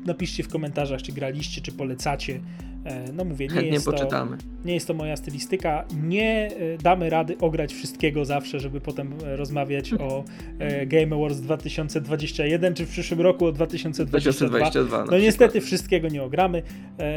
napiszcie 0.05 0.43
w 0.43 0.47
komentarzach, 0.47 1.01
czy 1.01 1.11
graliście, 1.11 1.61
czy 1.61 1.71
polecacie. 1.71 2.39
E, 2.85 3.13
No 3.13 3.25
mówię, 3.25 3.47
nie 3.47 3.53
Chętnie 3.53 3.71
jest, 3.71 3.85
to, 3.85 3.91
poczytamy. 3.91 4.37
nie 4.65 4.73
jest 4.73 4.87
to 4.87 4.93
moja 4.93 5.15
stylistyka. 5.15 5.85
Nie 6.03 6.47
e, 6.47 6.77
damy 6.77 7.09
rady 7.09 7.37
ograć 7.37 7.73
wszystkiego 7.73 8.25
zawsze, 8.25 8.59
żeby 8.59 8.81
potem 8.81 9.13
rozmawiać 9.23 9.93
o 9.93 10.23
e, 10.59 10.85
Game 10.85 11.15
Awards 11.15 11.39
2021, 11.39 12.73
czy 12.73 12.85
w 12.85 12.89
przyszłym 12.89 13.21
roku 13.21 13.45
o 13.45 13.51
2022. 13.51 14.19
2022 14.19 15.05
na 15.05 15.11
No 15.11 15.19
niestety 15.19 15.61
wszystkiego 15.61 16.07
nie 16.07 16.23
ogramy, 16.23 16.63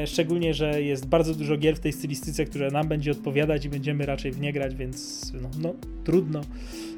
szczególnie, 0.06 0.54
że 0.54 0.82
jest 0.82 1.06
bardzo 1.06 1.34
dużo 1.34 1.56
gier 1.56 1.76
w 1.76 1.80
tej 1.80 1.92
stylistyce, 1.92 2.44
które 2.44 2.70
nam 2.70 2.88
będzie 2.88 3.10
odpowiadać 3.10 3.64
i 3.64 3.68
będziemy 3.68 4.06
raczej 4.06 4.32
w 4.32 4.40
nie 4.40 4.52
grać, 4.52 4.74
więc 4.74 5.32
no, 5.42 5.50
no 5.62 5.74
trudno. 6.04 6.40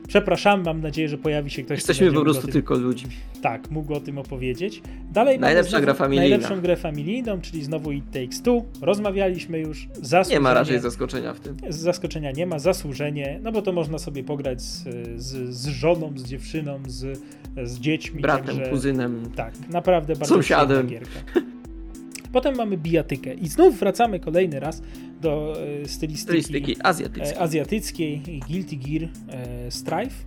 Przepraszam, 0.09 0.63
mam 0.65 0.81
nadzieję, 0.81 1.09
że 1.09 1.19
pojawi 1.19 1.51
się 1.51 1.63
ktoś, 1.63 1.83
kto 1.83 1.93
Jesteśmy 1.93 2.13
po 2.13 2.23
prostu 2.23 2.43
tym, 2.43 2.53
tylko 2.53 2.75
ludźmi. 2.75 3.11
Tak, 3.43 3.71
mógł 3.71 3.95
o 3.95 4.01
tym 4.01 4.19
opowiedzieć. 4.19 4.83
Dalej 5.13 5.39
Najlepsza 5.39 5.71
znowu 5.71 5.85
gra 5.85 5.95
familijna. 5.95 6.29
Najlepszą 6.29 6.61
grę 6.61 6.77
familijną, 6.77 7.41
czyli 7.41 7.65
znowu 7.65 7.93
It 7.93 8.05
Takes 8.13 8.43
Two. 8.43 8.65
Rozmawialiśmy 8.83 9.59
już. 9.61 9.89
Zasłużenie, 10.03 10.35
Nie 10.37 10.41
ma 10.41 10.55
raczej 10.55 10.81
zaskoczenia 10.81 11.35
w 11.35 11.41
tym. 11.41 11.57
zaskoczenia 11.69 12.33
nie 12.33 12.47
ma, 12.47 12.59
zasłużenie, 12.59 13.41
no 13.43 13.53
bo 13.53 13.63
to 13.63 13.73
można 13.73 13.99
sobie 13.99 14.25
pograć 14.25 14.63
z, 14.63 14.85
z, 15.17 15.55
z 15.55 15.67
żoną, 15.67 16.13
z 16.17 16.25
dziewczyną, 16.25 16.79
z, 16.87 17.21
z 17.65 17.79
dziećmi. 17.81 18.21
Bratem, 18.23 18.47
także, 18.47 18.71
kuzynem. 18.71 19.31
Tak, 19.37 19.55
naprawdę 19.71 20.17
bardzo 20.17 20.35
Sąsiadem. 20.35 20.87
gierka. 20.87 21.21
Potem 22.35 22.57
mamy 22.57 22.77
bijatykę 22.77 23.35
i 23.35 23.49
znów 23.49 23.79
wracamy 23.79 24.21
kolejny 24.21 24.61
raz 24.61 24.83
do 25.21 25.55
e, 25.83 25.89
stylistyki, 25.89 26.43
Stylistyki 26.43 26.73
e, 26.81 26.87
azjatyckiej. 26.87 27.39
azjatyckiej 27.39 28.21
Guilty 28.49 28.77
Gear 28.77 29.11
e, 29.29 29.71
Strife. 29.71 30.25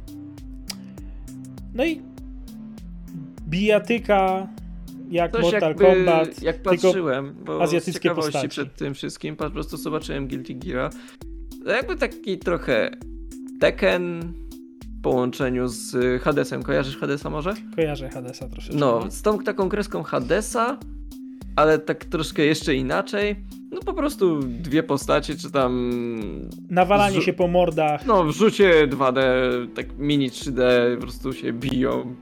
No 1.73 1.85
i 1.85 2.01
bijatyka 3.47 4.47
jak 5.09 5.31
Coś 5.31 5.41
Mortal 5.41 5.69
jakby, 5.69 5.85
Kombat, 5.85 6.41
jak 6.41 6.61
patrzyłem, 6.61 7.35
bo 7.45 7.57
z 7.57 7.61
azjatyckie 7.61 7.93
ciekawości 8.01 8.31
postaci. 8.31 8.47
przed 8.49 8.75
tym 8.75 8.93
wszystkim 8.93 9.35
po 9.35 9.49
prostu 9.49 9.77
zobaczyłem 9.77 10.27
Guilty 10.27 10.53
Geara. 10.53 10.89
To 11.65 11.71
jakby 11.71 11.95
taki 11.95 12.37
trochę 12.37 12.91
Tekken 13.59 14.33
w 14.99 15.01
połączeniu 15.01 15.67
z 15.67 16.21
Hadesem. 16.21 16.63
Kojarzysz 16.63 16.97
Hadesa 16.97 17.29
może? 17.29 17.53
kojarzę 17.75 18.09
Hadesa 18.09 18.47
troszeczkę. 18.49 18.79
No, 18.79 19.11
z 19.11 19.21
tą 19.21 19.39
taką 19.39 19.69
kreską 19.69 20.03
Hadesa, 20.03 20.77
ale 21.57 21.79
tak 21.79 22.05
troszkę 22.05 22.45
jeszcze 22.45 22.75
inaczej. 22.75 23.35
No 23.71 23.81
po 23.85 23.93
prostu 23.93 24.39
dwie 24.39 24.83
postacie, 24.83 25.35
czy 25.35 25.51
tam... 25.51 25.91
Nawalanie 26.69 27.21
się 27.21 27.33
po 27.33 27.47
mordach, 27.47 28.05
No, 28.05 28.23
w 28.23 28.31
rzucie 28.31 28.87
2D, 28.87 29.19
tak 29.75 29.97
mini 29.97 30.29
3D, 30.29 30.61
po 30.95 31.01
prostu 31.01 31.33
się 31.33 31.53
biją. 31.53 32.15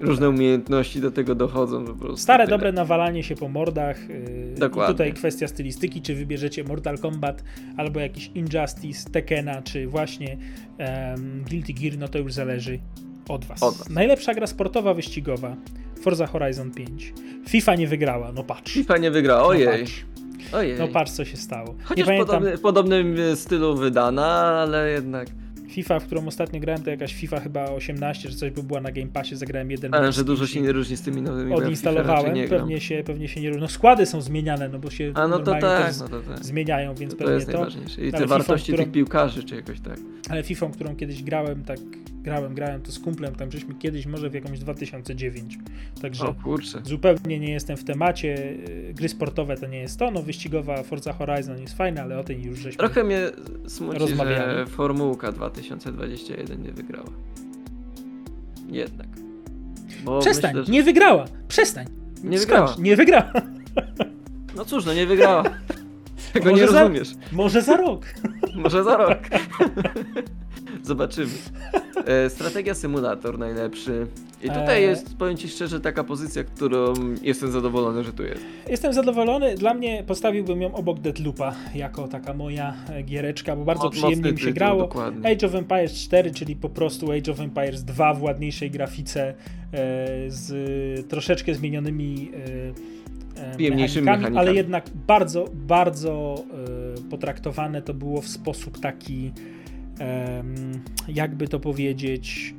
Różne 0.00 0.28
umiejętności 0.28 1.00
do 1.00 1.10
tego 1.10 1.34
dochodzą 1.34 1.84
po 1.84 1.94
prostu. 1.94 2.16
Stare, 2.16 2.44
tyle. 2.44 2.56
dobre 2.58 2.72
nawalanie 2.72 3.22
się 3.22 3.34
po 3.34 3.48
mordach. 3.48 4.08
Yy, 4.08 4.54
Dokładnie. 4.58 4.92
I 4.92 4.94
tutaj 4.94 5.12
kwestia 5.12 5.48
stylistyki, 5.48 6.02
czy 6.02 6.14
wybierzecie 6.14 6.64
Mortal 6.64 6.98
Kombat, 6.98 7.44
albo 7.76 8.00
jakiś 8.00 8.30
Injustice, 8.34 9.10
Tekkena, 9.10 9.62
czy 9.62 9.86
właśnie 9.86 10.36
em, 10.78 11.44
Guilty 11.50 11.72
Gear, 11.72 11.98
no 11.98 12.08
to 12.08 12.18
już 12.18 12.32
zależy 12.32 12.78
od 13.28 13.44
was. 13.44 13.62
Od 13.62 13.76
was. 13.76 13.88
Najlepsza 13.90 14.34
gra 14.34 14.46
sportowa, 14.46 14.94
wyścigowa. 14.94 15.56
Forza 16.02 16.26
Horizon 16.26 16.70
5. 16.70 17.12
FIFA 17.48 17.74
nie 17.74 17.86
wygrała, 17.88 18.32
no 18.32 18.44
patrz. 18.44 18.72
FIFA 18.72 18.96
nie 18.98 19.10
wygra, 19.10 19.36
No 19.36 19.46
ojej. 19.46 19.66
patrz, 19.80 20.04
Ojej. 20.52 20.78
no 20.78 20.88
patrz 20.88 21.12
co 21.12 21.24
się 21.24 21.36
stało. 21.36 21.74
Chociaż 21.84 21.96
nie 21.96 22.04
pamiętam, 22.24 22.44
w 22.56 22.60
podobnym 22.60 23.16
e, 23.32 23.36
stylu 23.36 23.76
wydana, 23.76 24.26
ale 24.62 24.90
jednak. 24.90 25.28
FIFA, 25.72 26.00
w 26.00 26.06
którą 26.06 26.26
ostatnio 26.26 26.60
grałem, 26.60 26.82
to 26.82 26.90
jakaś 26.90 27.14
FIFA 27.14 27.40
chyba 27.40 27.64
18 27.70 28.28
czy 28.28 28.36
coś, 28.36 28.50
bo 28.50 28.62
była 28.62 28.80
na 28.80 28.92
Game 28.92 29.06
Passie, 29.12 29.36
zagrałem 29.36 29.70
jeden 29.70 29.94
Ale 29.94 30.12
że 30.12 30.24
dużo 30.24 30.46
się 30.46 30.60
nie 30.60 30.72
różni 30.72 30.96
z 30.96 31.02
tymi 31.02 31.22
nowymi. 31.22 31.50
FIFA 31.52 31.64
Odinstalowałem, 31.64 32.48
pewnie 32.48 32.80
się, 32.80 33.02
pewnie 33.06 33.28
się 33.28 33.40
nie 33.40 33.48
różni. 33.48 33.62
No 33.62 33.68
składy 33.68 34.06
są 34.06 34.20
zmieniane, 34.20 34.68
no 34.68 34.78
bo 34.78 34.90
się 34.90 35.12
A 35.14 35.28
no 35.28 35.38
to 35.38 35.50
tak, 35.60 35.94
no 36.00 36.08
to 36.08 36.20
tak. 36.20 36.44
zmieniają, 36.44 36.94
więc 36.94 37.12
To, 37.12 37.18
to 37.18 37.24
pewnie 37.24 37.34
jest 37.34 37.46
to. 37.46 37.52
najważniejsze. 37.52 38.00
I 38.00 38.04
ale 38.04 38.12
te 38.12 38.18
FIFA, 38.18 38.28
wartości 38.38 38.72
którą- 38.72 38.84
tych 38.84 38.92
piłkarzy, 38.92 39.44
czy 39.44 39.56
jakoś 39.56 39.80
tak. 39.80 39.98
Ale 40.30 40.42
FIFA, 40.42 40.70
którą 40.70 40.96
kiedyś 40.96 41.22
grałem, 41.22 41.64
tak 41.64 41.78
grałem, 42.22 42.54
grałem 42.54 42.82
to 42.82 42.92
z 42.92 42.98
kumplem, 42.98 43.34
tam 43.34 43.52
żeśmy 43.52 43.74
kiedyś 43.74 44.06
może 44.06 44.30
w 44.30 44.34
jakąś 44.34 44.58
2009. 44.58 45.58
Także 46.02 46.24
O 46.26 46.34
kurczę. 46.34 46.80
zupełnie 46.84 47.38
nie 47.40 47.52
jestem 47.52 47.76
w 47.76 47.84
temacie. 47.84 48.28
Yy, 48.86 48.94
Gry 48.94 49.08
sportowe 49.08 49.56
to 49.56 49.66
nie 49.66 49.78
jest 49.78 49.98
to, 49.98 50.10
no 50.10 50.22
wyścigowa 50.22 50.82
Forza 50.82 51.12
Horizon 51.12 51.60
jest 51.60 51.76
fajna, 51.76 52.02
ale 52.02 52.18
o 52.18 52.24
tej 52.24 52.42
już 52.42 52.58
żeśmy... 52.58 52.78
Trochę 52.78 53.04
mnie 53.04 53.20
smuci, 53.66 54.00
że 54.16 54.66
Formułka 54.66 55.32
2021 55.62 56.62
nie 56.62 56.72
wygrała. 56.72 57.10
Jednak. 58.68 59.06
Bo 60.04 60.20
Przestań, 60.20 60.50
myślę, 60.50 60.64
że... 60.66 60.72
nie 60.72 60.82
wygrała! 60.82 61.24
Przestań! 61.48 61.86
Nie 62.24 62.38
wygrała. 62.38 62.74
Nie 62.78 62.96
wygrała! 62.96 63.32
No 64.56 64.64
cóż, 64.64 64.84
no 64.86 64.94
nie 64.94 65.06
wygrała. 65.06 65.42
Tego 66.32 66.50
Może 66.50 66.62
nie 66.62 66.68
za- 66.68 66.80
rozumiesz. 66.80 67.14
Może 67.32 67.62
za 67.62 67.76
rok. 67.76 68.04
Może 68.56 68.84
za 68.84 68.96
rok. 68.96 69.18
Zobaczymy. 70.92 71.32
E, 72.06 72.30
strategia 72.30 72.74
symulator 72.74 73.38
najlepszy. 73.38 74.06
I 74.42 74.48
tutaj 74.48 74.82
Eee. 74.82 74.88
jest, 74.88 75.16
powiem 75.16 75.36
Ci 75.36 75.48
szczerze, 75.48 75.80
taka 75.80 76.04
pozycja, 76.04 76.44
którą 76.44 76.94
jestem 77.22 77.52
zadowolony, 77.52 78.04
że 78.04 78.12
tu 78.12 78.22
jest. 78.22 78.44
Jestem 78.68 78.92
zadowolony. 78.92 79.54
Dla 79.54 79.74
mnie 79.74 80.04
postawiłbym 80.06 80.62
ją 80.62 80.74
obok 80.74 81.00
Deadloopa 81.00 81.54
jako 81.74 82.08
taka 82.08 82.34
moja 82.34 82.74
e, 82.90 83.02
giereczka, 83.02 83.56
bo 83.56 83.64
bardzo 83.64 83.90
przyjemnie 83.90 84.32
mi 84.32 84.38
się 84.38 84.44
tytuł, 84.44 84.54
grało. 84.54 84.80
dokładnie. 84.82 85.30
Age 85.30 85.46
of 85.46 85.54
Empires 85.54 85.92
4, 85.92 86.30
czyli 86.30 86.56
po 86.56 86.68
prostu 86.68 87.12
Age 87.12 87.32
of 87.32 87.40
Empires 87.40 87.84
2 87.84 88.14
w 88.14 88.22
ładniejszej 88.22 88.70
grafice 88.70 89.28
e, 89.28 89.34
z 90.28 91.08
troszeczkę 91.08 91.54
zmienionymi 91.54 92.30
e, 93.36 93.42
e, 93.42 93.54
Przyjemniejszymi 93.54 94.04
mechanikami, 94.04 94.38
ale 94.38 94.54
jednak 94.54 94.84
bardzo, 95.06 95.48
bardzo 95.54 96.44
e, 97.06 97.10
potraktowane 97.10 97.82
to 97.82 97.94
było 97.94 98.20
w 98.20 98.28
sposób 98.28 98.80
taki 98.80 99.32
jakby 101.08 101.48
to 101.48 101.60
powiedzieć 101.60 102.54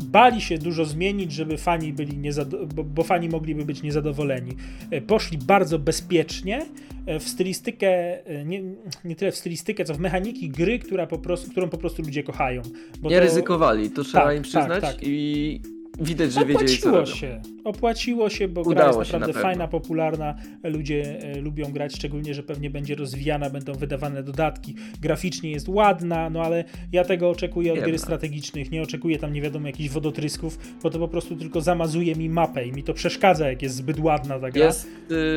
bali 0.00 0.40
się 0.40 0.58
dużo 0.58 0.84
zmienić, 0.84 1.32
żeby 1.32 1.56
fani 1.58 1.92
byli 1.92 2.18
niezado- 2.18 2.66
bo, 2.74 2.84
bo 2.84 3.02
fani 3.02 3.28
mogliby 3.28 3.64
być 3.64 3.82
niezadowoleni. 3.82 4.52
E, 4.90 5.00
Poszli 5.00 5.38
bardzo 5.38 5.78
bezpiecznie 5.78 6.66
e, 7.06 7.20
w 7.20 7.28
stylistykę, 7.28 7.88
e, 8.26 8.44
nie, 8.44 8.62
nie 9.04 9.16
tyle 9.16 9.32
w 9.32 9.36
stylistykę, 9.36 9.84
co 9.84 9.94
w 9.94 9.98
mechaniki 9.98 10.48
gry, 10.48 10.78
która 10.78 11.06
po 11.06 11.18
prostu, 11.18 11.50
którą 11.50 11.68
po 11.68 11.78
prostu 11.78 12.02
ludzie 12.02 12.22
kochają. 12.22 12.62
Nie 13.02 13.16
to- 13.16 13.20
ryzykowali, 13.22 13.90
to 13.90 14.04
trzeba 14.04 14.24
Tak, 14.24 14.36
im 14.36 14.42
przyznać 14.42 14.80
tak, 14.82 14.94
tak. 14.94 14.96
i 15.02 15.60
widać, 16.00 16.32
że 16.32 16.46
wiedzieli 16.46 16.78
co 16.78 16.90
robią. 16.90 17.06
się. 17.06 17.40
Opłaciło 17.66 18.30
się, 18.30 18.48
bo 18.48 18.62
gra 18.62 18.72
Udało 18.72 18.98
jest 18.98 19.10
się 19.10 19.18
naprawdę 19.18 19.38
na 19.38 19.42
fajna, 19.42 19.68
popularna. 19.68 20.34
Ludzie 20.64 21.20
e, 21.22 21.40
lubią 21.40 21.72
grać, 21.72 21.94
szczególnie, 21.94 22.34
że 22.34 22.42
pewnie 22.42 22.70
będzie 22.70 22.94
rozwijana, 22.94 23.50
będą 23.50 23.72
wydawane 23.72 24.22
dodatki. 24.22 24.74
Graficznie 25.00 25.50
jest 25.50 25.68
ładna, 25.68 26.30
no 26.30 26.42
ale 26.42 26.64
ja 26.92 27.04
tego 27.04 27.30
oczekuję 27.30 27.72
od 27.72 27.76
Jedna. 27.76 27.88
gry 27.88 27.98
strategicznych. 27.98 28.70
Nie 28.70 28.82
oczekuję 28.82 29.18
tam 29.18 29.32
nie 29.32 29.42
wiadomo 29.42 29.66
jakichś 29.66 29.90
wodotrysków, 29.90 30.58
bo 30.82 30.90
to 30.90 30.98
po 30.98 31.08
prostu 31.08 31.36
tylko 31.36 31.60
zamazuje 31.60 32.14
mi 32.14 32.28
mapę 32.28 32.66
i 32.66 32.72
mi 32.72 32.82
to 32.82 32.94
przeszkadza, 32.94 33.50
jak 33.50 33.62
jest 33.62 33.74
zbyt 33.74 34.00
ładna 34.00 34.40
ta 34.40 34.50
gra. 34.50 34.66
Jest, 34.66 34.88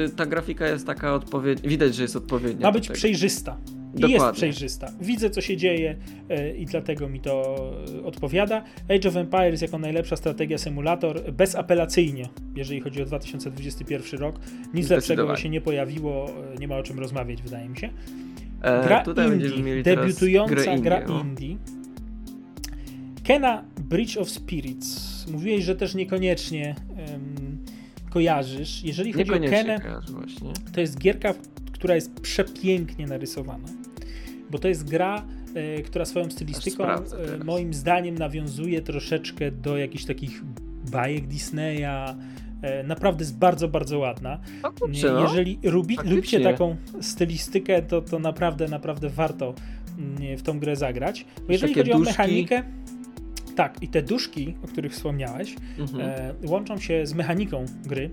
y, 0.08 0.10
ta 0.16 0.26
grafika 0.26 0.68
jest 0.68 0.88
taka 0.88 1.14
odpowiednia, 1.14 1.70
widać, 1.70 1.96
że 1.96 2.02
jest 2.02 2.16
odpowiednia. 2.16 2.68
Ma 2.68 2.72
być 2.72 2.88
tego. 2.88 2.98
przejrzysta. 2.98 3.58
I 3.90 4.02
Dokładnie. 4.02 4.26
jest 4.26 4.38
przejrzysta. 4.38 4.92
Widzę, 5.02 5.30
co 5.30 5.42
się 5.42 5.58
dzieje 5.58 5.96
e, 6.30 6.56
i 6.56 6.66
dlatego 6.66 7.10
mi 7.10 7.20
to 7.20 7.56
e, 8.00 8.04
odpowiada. 8.04 8.64
Age 8.90 9.10
of 9.10 9.16
Empires 9.16 9.62
jako 9.62 9.80
najlepsza 9.80 10.16
strategia 10.16 10.58
symulator, 10.58 11.32
bezapelacyjnie, 11.32 12.19
jeżeli 12.56 12.82
chodzi 12.82 13.02
o 13.02 13.06
2021 13.06 14.20
rok. 14.20 14.40
Nic 14.74 14.90
lepszego 14.90 15.36
się 15.36 15.50
nie 15.50 15.62
pojawiło, 15.62 16.30
e, 16.30 16.56
nie 16.60 16.68
ma 16.68 16.78
o 16.78 16.84
czym 16.84 17.00
rozmawiać, 17.00 17.42
wydaje 17.42 17.70
mi 17.70 17.78
się. 17.78 17.90
E, 18.62 18.84
Gra 18.84 19.04
będziemy 19.04 19.78
indie, 19.78 19.84
debiutująca 19.84 20.74
indie, 20.74 20.84
gra 20.84 21.00
indie. 21.00 21.58
Kena 23.24 23.64
Bridge 23.80 24.18
of 24.18 24.30
Spirits. 24.30 25.28
Mówiłeś, 25.32 25.64
że 25.64 25.76
też 25.76 25.96
niekoniecznie 25.96 26.76
em, 26.98 27.58
kojarzysz. 28.10 28.84
Jeżeli 28.84 29.14
chodzi 29.14 29.32
o 29.34 29.40
Kenę, 29.40 29.80
to 30.74 30.82
jest 30.82 31.00
gierka, 31.00 31.34
która 31.72 31.96
jest 31.96 32.20
przepięknie 32.22 33.08
narysowana. 33.08 33.68
Bo 34.52 34.60
to 34.60 34.68
jest 34.68 34.90
gra, 34.90 35.26
e, 35.54 35.82
która 35.82 36.06
swoją 36.06 36.32
stylistyką 36.32 36.84
e, 36.86 37.04
moim 37.46 37.74
zdaniem 37.74 38.18
nawiązuje 38.18 38.82
troszeczkę 38.82 39.52
do 39.52 39.78
jakichś 39.78 40.06
takich 40.06 40.42
bajek 40.90 41.28
Disneya. 41.28 42.16
E, 42.62 42.84
naprawdę 42.84 43.24
jest 43.24 43.38
bardzo, 43.38 43.68
bardzo 43.68 44.00
ładna. 44.00 44.40
O 44.64 44.72
kurczę, 44.72 45.12
no. 45.14 45.22
Jeżeli 45.22 45.60
lubi, 45.64 45.98
lubicie 46.06 46.40
taką 46.40 46.76
stylistykę, 47.02 47.82
to, 47.82 48.02
to 48.02 48.20
naprawdę, 48.20 48.68
naprawdę 48.68 49.10
warto 49.10 49.54
mm, 49.98 50.38
w 50.38 50.42
tą 50.42 50.60
grę 50.60 50.76
zagrać. 50.76 51.26
Bo 51.48 51.52
jeżeli 51.54 51.74
chodzi 51.74 51.92
o 51.94 51.98
duszki. 51.98 52.12
mechanikę, 52.12 52.64
tak, 53.56 53.84
i 53.84 53.88
te 53.88 54.02
duszki, 54.02 54.56
o 54.64 54.68
których 54.68 54.92
wspomniałeś, 54.94 55.56
Mhm. 55.80 56.10
e, 56.10 56.34
łączą 56.48 56.78
się 56.78 57.06
z 57.06 57.14
mechaniką 57.14 57.66
gry. 57.86 58.10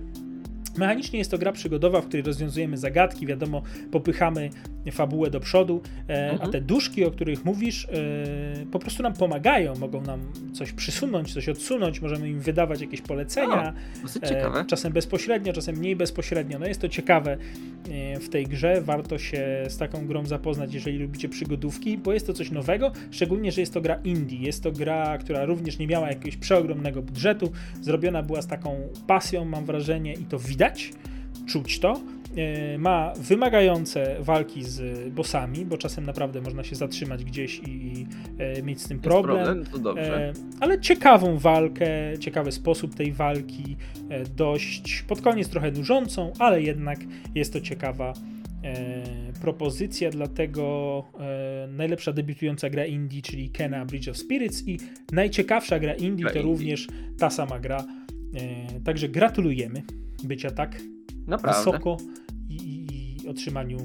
Mechanicznie 0.77 1.19
jest 1.19 1.31
to 1.31 1.37
gra 1.37 1.51
przygodowa, 1.51 2.01
w 2.01 2.05
której 2.05 2.23
rozwiązujemy 2.25 2.77
zagadki, 2.77 3.27
wiadomo, 3.27 3.61
popychamy 3.91 4.49
fabułę 4.91 5.29
do 5.29 5.39
przodu, 5.39 5.81
e, 6.09 6.29
a 6.29 6.33
Mhm. 6.33 6.51
te 6.51 6.61
duszki, 6.61 7.05
o 7.05 7.11
których 7.11 7.45
mówisz, 7.45 7.85
e, 7.85 8.65
po 8.71 8.79
prostu 8.79 9.03
nam 9.03 9.13
pomagają, 9.13 9.75
mogą 9.75 10.01
nam 10.01 10.19
coś 10.53 10.71
przysunąć, 10.71 11.33
coś 11.33 11.49
odsunąć, 11.49 12.01
możemy 12.01 12.29
im 12.29 12.39
wydawać 12.39 12.81
jakieś 12.81 13.01
polecenia. 13.01 13.73
Dosyć 14.01 14.23
E. 14.23 14.65
Czasem 14.67 14.93
bezpośrednio, 14.93 15.53
czasem 15.53 15.75
mniej 15.75 15.95
bezpośrednio. 15.95 16.59
No 16.59 16.67
jest 16.67 16.81
to 16.81 16.89
ciekawe 16.89 17.37
w 18.21 18.29
tej 18.29 18.45
grze. 18.47 18.81
Warto 18.81 19.17
się 19.17 19.63
z 19.69 19.77
taką 19.77 20.07
grą 20.07 20.25
zapoznać, 20.25 20.73
jeżeli 20.73 20.97
lubicie 20.97 21.29
przygodówki, 21.29 21.97
bo 21.97 22.13
jest 22.13 22.27
to 22.27 22.33
coś 22.33 22.51
nowego, 22.51 22.91
szczególnie, 23.11 23.51
że 23.51 23.61
jest 23.61 23.73
to 23.73 23.81
gra 23.81 23.99
indie. 24.03 24.39
Jest 24.39 24.63
to 24.63 24.71
gra, 24.71 25.17
która 25.17 25.45
również 25.45 25.77
nie 25.79 25.87
miała 25.87 26.07
jakiegoś 26.07 26.37
przeogromnego 26.37 27.01
budżetu. 27.01 27.51
Zrobiona 27.81 28.23
była 28.23 28.41
z 28.41 28.47
taką 28.47 28.75
pasją, 29.07 29.45
mam 29.45 29.65
wrażenie, 29.65 30.13
i 30.13 30.23
to 30.25 30.39
widać, 30.39 30.91
czuć 31.47 31.79
to. 31.79 32.01
E, 32.37 32.77
Ma 32.77 33.13
wymagające 33.21 34.17
walki 34.19 34.63
z 34.63 35.09
bossami, 35.13 35.65
bo 35.65 35.77
czasem 35.77 36.05
naprawdę 36.05 36.41
można 36.41 36.63
się 36.63 36.75
zatrzymać 36.75 37.23
gdzieś 37.23 37.59
i, 37.59 37.69
i 37.69 38.07
e, 38.37 38.63
mieć 38.63 38.81
z 38.81 38.87
tym 38.87 38.97
Jest 38.97 39.09
problem. 39.09 39.45
problem, 39.45 39.65
to 39.65 39.79
dobrze. 39.79 40.29
E, 40.29 40.33
ale 40.59 40.79
ciekawą 40.79 41.37
walkę, 41.37 41.89
ciekawy 42.19 42.51
sposób 42.51 42.95
tej 42.95 43.11
walki, 43.11 43.77
dość 44.35 45.01
pod 45.07 45.21
koniec 45.21 45.49
trochę 45.49 45.71
nużącą, 45.71 46.33
ale 46.39 46.61
jednak 46.61 46.99
jest 47.35 47.53
to 47.53 47.61
ciekawa 47.61 48.13
propozycja, 49.41 50.09
dlatego 50.09 51.03
najlepsza 51.69 52.13
debiutująca 52.13 52.69
gra 52.69 52.85
indie, 52.85 53.21
czyli 53.21 53.49
Kena 53.49 53.85
Bridge 53.85 54.07
of 54.07 54.17
Spirits 54.17 54.67
i 54.67 54.79
najciekawsza 55.11 55.79
gra 55.79 55.93
indie 55.93 56.23
Gra 56.23 56.33
to 56.33 56.39
indie. 56.39 56.51
również 56.51 56.87
ta 57.19 57.29
sama 57.29 57.59
gra. 57.59 57.83
Także 58.85 59.09
gratulujemy 59.09 59.83
bycia 60.23 60.51
tak 60.51 60.81
Naprawdę. 61.27 61.59
wysoko 61.59 61.97
otrzymaniu, 63.37 63.77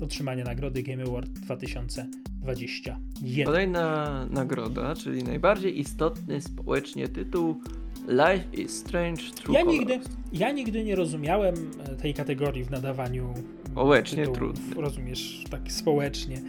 e, 0.00 0.04
otrzymania 0.04 0.44
nagrody 0.44 0.82
Game 0.82 1.02
Award 1.02 1.28
2021. 1.28 3.46
Kolejna 3.46 4.26
nagroda, 4.30 4.94
czyli 4.94 5.24
najbardziej 5.24 5.80
istotny 5.80 6.40
społecznie 6.40 7.08
tytuł 7.08 7.60
Life 8.08 8.44
is 8.62 8.70
Strange 8.78 9.22
True 9.22 9.54
Ja 9.54 9.60
Colors. 9.60 9.78
nigdy, 9.78 10.00
ja 10.32 10.52
nigdy 10.52 10.84
nie 10.84 10.94
rozumiałem 10.96 11.54
e, 11.84 11.96
tej 11.96 12.14
kategorii 12.14 12.64
w 12.64 12.70
nadawaniu 12.70 13.34
Społecznie 13.70 14.26
tytułów, 14.26 14.54
trudny. 14.58 14.74
rozumiesz, 14.82 15.44
tak 15.50 15.72
społecznie. 15.72 16.42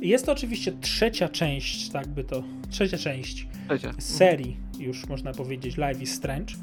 Jest 0.00 0.26
to 0.26 0.32
oczywiście 0.32 0.72
trzecia 0.80 1.28
część, 1.28 1.90
tak 1.90 2.08
by 2.08 2.24
to, 2.24 2.42
trzecia 2.70 2.98
część 2.98 3.48
Trzecia. 3.68 3.92
serii, 3.98 4.56
już 4.78 5.08
można 5.08 5.32
powiedzieć, 5.32 5.76
Life 5.76 6.02
is 6.02 6.14
Strange. 6.14 6.54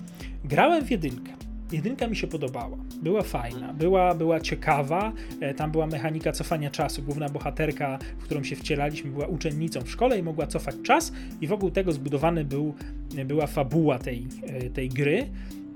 Grałem 0.46 0.86
w 0.86 0.92
jedynkę. 0.92 1.32
Jedynka 1.72 2.08
mi 2.08 2.16
się 2.16 2.28
podobała. 2.28 2.78
Była 3.02 3.22
fajna, 3.22 3.74
była, 3.74 4.16
była 4.16 4.40
ciekawa. 4.40 5.12
E, 5.40 5.54
Tam 5.54 5.72
była 5.72 5.88
mechanika 5.88 6.32
cofania 6.32 6.70
czasu. 6.70 7.02
Główna 7.04 7.30
bohaterka, 7.30 8.00
w 8.20 8.24
którą 8.24 8.44
się 8.44 8.56
wcielaliśmy, 8.56 9.12
była 9.12 9.28
uczennicą 9.28 9.82
w 9.82 9.90
szkole 9.90 10.20
i 10.20 10.24
mogła 10.24 10.48
cofać 10.48 10.76
czas, 10.84 11.14
i 11.42 11.48
wokół 11.48 11.72
tego 11.72 11.92
zbudowany 11.92 12.46
był, 12.46 12.74
była 13.26 13.48
fabuła 13.48 14.00
tej, 14.00 14.28
e, 14.44 14.70
tej 14.70 14.90
gry. 14.90 15.18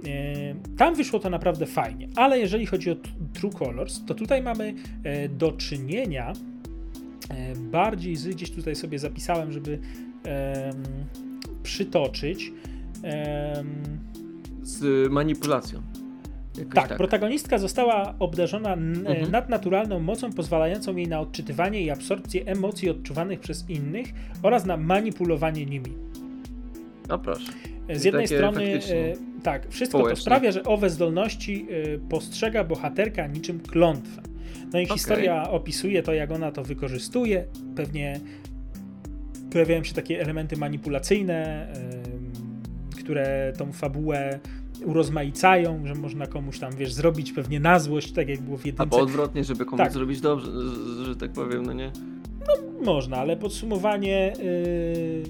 E, 0.07 0.55
Tam 0.77 0.95
wyszło 0.95 1.19
to 1.19 1.29
naprawdę 1.29 1.65
fajnie, 1.65 2.07
ale 2.15 2.39
jeżeli 2.39 2.65
chodzi 2.65 2.91
o 2.91 2.95
True 3.33 3.51
Colors, 3.51 4.05
to 4.05 4.13
tutaj 4.13 4.41
mamy 4.41 4.73
e, 5.03 5.29
do 5.29 5.51
czynienia 5.51 6.33
e, 7.29 7.55
bardziej 7.55 8.15
z, 8.15 8.27
gdzieś 8.27 8.51
tutaj 8.51 8.75
sobie 8.75 8.99
zapisałem, 8.99 9.51
żeby 9.51 9.79
em, 10.23 10.83
przytoczyć. 11.63 12.51
Em, 13.03 13.67
Z 14.63 15.11
manipulacją. 15.11 15.81
Tak, 16.73 16.87
tak. 16.87 16.97
protagonistka 16.97 17.57
została 17.57 18.15
obdarzona 18.19 18.73
Mhm. 18.73 19.31
nadnaturalną 19.31 19.99
mocą 19.99 20.33
pozwalającą 20.33 20.95
jej 20.95 21.07
na 21.07 21.19
odczytywanie 21.19 21.81
i 21.81 21.89
absorpcję 21.89 22.45
emocji 22.45 22.89
odczuwanych 22.89 23.39
przez 23.39 23.69
innych 23.69 24.07
oraz 24.43 24.65
na 24.65 24.77
manipulowanie 24.77 25.65
nimi. 25.65 25.93
No 27.09 27.19
proszę. 27.19 27.51
Z 27.93 28.03
jednej 28.03 28.27
strony, 28.27 28.79
e, 28.89 29.41
tak, 29.43 29.69
wszystko 29.69 30.09
to 30.09 30.15
sprawia, 30.15 30.51
że 30.51 30.63
owe 30.63 30.89
zdolności 30.89 31.67
e, 31.69 31.97
postrzega 32.09 32.63
bohaterka 32.63 33.27
niczym 33.27 33.59
klątwę. 33.59 34.21
No 34.73 34.79
i 34.79 34.83
Okej. 34.83 34.97
historia 34.97 35.49
opisuje 35.49 36.03
to, 36.03 36.13
jak 36.13 36.31
ona 36.31 36.51
to 36.51 36.63
wykorzystuje. 36.63 37.45
Pewnie 37.75 38.19
pojawiają 39.51 39.83
się 39.83 39.93
takie 39.93 40.21
elementy 40.21 40.57
manipulacyjne, 40.57 41.67
em, 41.73 42.02
które 43.03 43.53
tą 43.57 43.71
fabułę 43.71 44.39
urozmaicają, 44.85 45.87
że 45.87 45.95
można 45.95 46.27
komuś 46.27 46.59
tam, 46.59 46.75
wiesz, 46.75 46.93
zrobić 46.93 47.31
pewnie 47.33 47.59
na 47.59 47.79
złość, 47.79 48.11
tak 48.11 48.29
jak 48.29 48.41
było 48.41 48.57
w 48.57 48.65
jedynce. 48.65 48.83
Albo 48.83 48.99
odwrotnie, 48.99 49.43
żeby 49.43 49.65
komuś 49.65 49.83
Tak. 49.83 49.91
zrobić 49.93 50.21
dobrze, 50.21 50.51
że, 51.05 51.15
tak 51.15 51.31
powiem, 51.31 51.65
no 51.65 51.73
nie? 51.73 51.91
Można, 52.85 53.17
ale 53.17 53.37
podsumowanie 53.37 54.33
yy, 54.43 55.23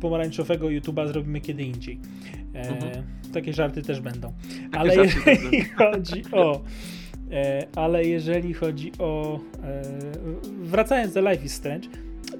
pomarańczowego 0.00 0.66
YouTube'a 0.66 1.08
zrobimy 1.08 1.40
kiedy 1.40 1.62
indziej. 1.62 2.00
E, 2.54 2.68
Mhm. 2.68 3.02
Takie 3.32 3.52
żarty 3.52 3.82
też 3.82 4.00
będą. 4.00 4.32
Ale 4.72 4.94
żarty 4.94 5.12
też 5.12 5.26
jeżeli 5.42 5.64
chodzi 5.64 6.22
o. 6.32 6.60
E, 7.30 7.66
ale 7.76 8.04
jeżeli 8.04 8.54
chodzi 8.54 8.92
o. 8.98 9.40
E, 9.64 9.82
wracając 10.62 11.12
do 11.14 11.20
Life 11.30 11.44
is 11.44 11.54
Strange, 11.54 11.88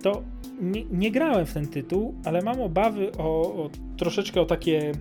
to 0.02 0.22
nie, 0.60 0.84
nie 0.84 1.10
grałem 1.10 1.46
w 1.46 1.52
ten 1.52 1.68
tytuł, 1.68 2.14
ale 2.24 2.42
mam 2.42 2.60
obawy 2.60 3.12
o, 3.12 3.54
o 3.64 3.70
troszeczkę 3.96 4.40
o 4.40 4.44
takie 4.44 4.92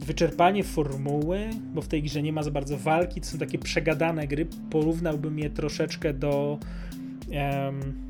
wyczerpanie 0.00 0.64
formuły, 0.64 1.50
bo 1.74 1.82
w 1.82 1.88
tej 1.88 2.02
grze 2.02 2.22
nie 2.22 2.32
ma 2.32 2.42
za 2.42 2.50
bardzo 2.50 2.78
walki, 2.78 3.20
to 3.20 3.26
są 3.26 3.38
takie 3.38 3.58
przegadane 3.58 4.26
gry. 4.26 4.46
Porównałbym 4.70 5.38
je 5.38 5.50
troszeczkę 5.50 6.14
do 6.14 6.58
em, 7.30 8.08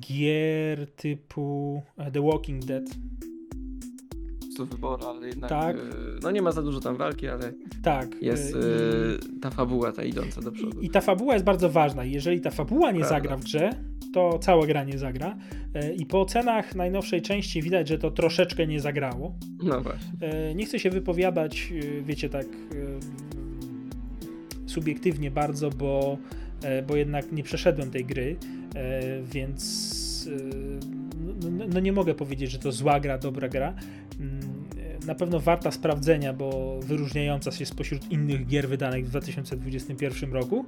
gier 0.00 0.86
typu 0.86 1.82
The 2.12 2.22
Walking 2.22 2.64
Dead. 2.64 2.84
Wyboru, 4.64 5.06
ale 5.06 5.26
jednak 5.28 5.50
Tak. 5.50 5.76
e, 5.76 5.80
no 6.22 6.30
nie 6.30 6.42
ma 6.42 6.52
za 6.52 6.62
dużo 6.62 6.80
tam 6.80 6.96
walki, 6.96 7.28
ale 7.28 7.52
Tak. 7.82 8.22
jest 8.22 8.54
y, 8.54 8.58
e, 8.58 9.40
ta 9.40 9.50
fabuła 9.50 9.92
ta 9.92 10.02
idąca 10.04 10.40
do 10.42 10.52
przodu. 10.52 10.80
I 10.80 10.90
ta 10.90 11.00
fabuła 11.00 11.34
jest 11.34 11.44
bardzo 11.46 11.70
ważna. 11.70 12.04
i 12.04 12.12
Jeżeli 12.12 12.40
ta 12.40 12.50
fabuła 12.50 12.90
nie 12.90 12.98
Prawda. 13.00 13.16
zagra 13.16 13.36
w 13.36 13.44
grze, 13.44 13.70
to 14.12 14.38
cała 14.38 14.66
gra 14.66 14.84
nie 14.84 14.98
zagra. 14.98 15.36
E, 15.74 15.92
I 15.94 16.06
po 16.06 16.20
ocenach 16.20 16.74
najnowszej 16.74 17.22
części 17.22 17.62
widać, 17.62 17.88
że 17.88 17.98
to 17.98 18.10
troszeczkę 18.10 18.66
nie 18.66 18.80
zagrało. 18.80 19.34
No 19.62 19.80
właśnie. 19.80 20.12
E, 20.20 20.54
Nie 20.54 20.66
chcę 20.66 20.78
się 20.78 20.90
wypowiadać, 20.90 21.72
e, 21.98 22.02
wiecie, 22.02 22.28
tak 22.28 22.46
e, 22.46 22.48
subiektywnie 24.66 25.30
bardzo, 25.30 25.70
bo, 25.70 26.18
e, 26.62 26.82
bo 26.82 26.96
jednak 26.96 27.32
nie 27.32 27.42
przeszedłem 27.42 27.90
tej 27.90 28.04
gry, 28.04 28.36
e, 28.74 29.22
więc 30.26 30.42
e, 30.42 31.50
no, 31.50 31.64
no 31.74 31.80
nie 31.80 31.92
mogę 31.92 32.14
powiedzieć, 32.14 32.50
że 32.50 32.58
to 32.58 32.72
zła 32.72 33.00
gra, 33.00 33.18
dobra 33.18 33.48
gra. 33.48 33.74
Mm, 34.20 34.40
Na 35.06 35.14
pewno 35.14 35.40
warta 35.40 35.70
sprawdzenia, 35.70 36.32
bo 36.32 36.78
wyróżniająca 36.82 37.52
się 37.52 37.66
spośród 37.66 38.12
innych 38.12 38.46
gier 38.46 38.68
wydanych 38.68 39.06
w 39.06 39.10
2021 39.10 40.32
roku. 40.32 40.64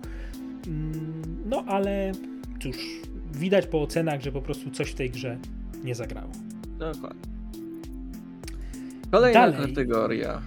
Mm, 0.67 1.23
No 1.47 1.65
ale 1.67 2.13
cóż, 2.63 2.77
widać 3.35 3.67
po 3.67 3.83
ocenach, 3.83 4.21
że 4.21 4.33
po 4.33 4.43
prostu 4.43 4.71
coś 4.71 4.91
w 4.91 4.95
tej 4.95 5.11
grze 5.11 5.39
nie 5.85 5.95
zagrało. 5.95 6.31
Dokładnie. 6.79 7.21
Kolejna 9.11 9.51
Dalej. 9.51 9.69
kategoria. 9.69 10.41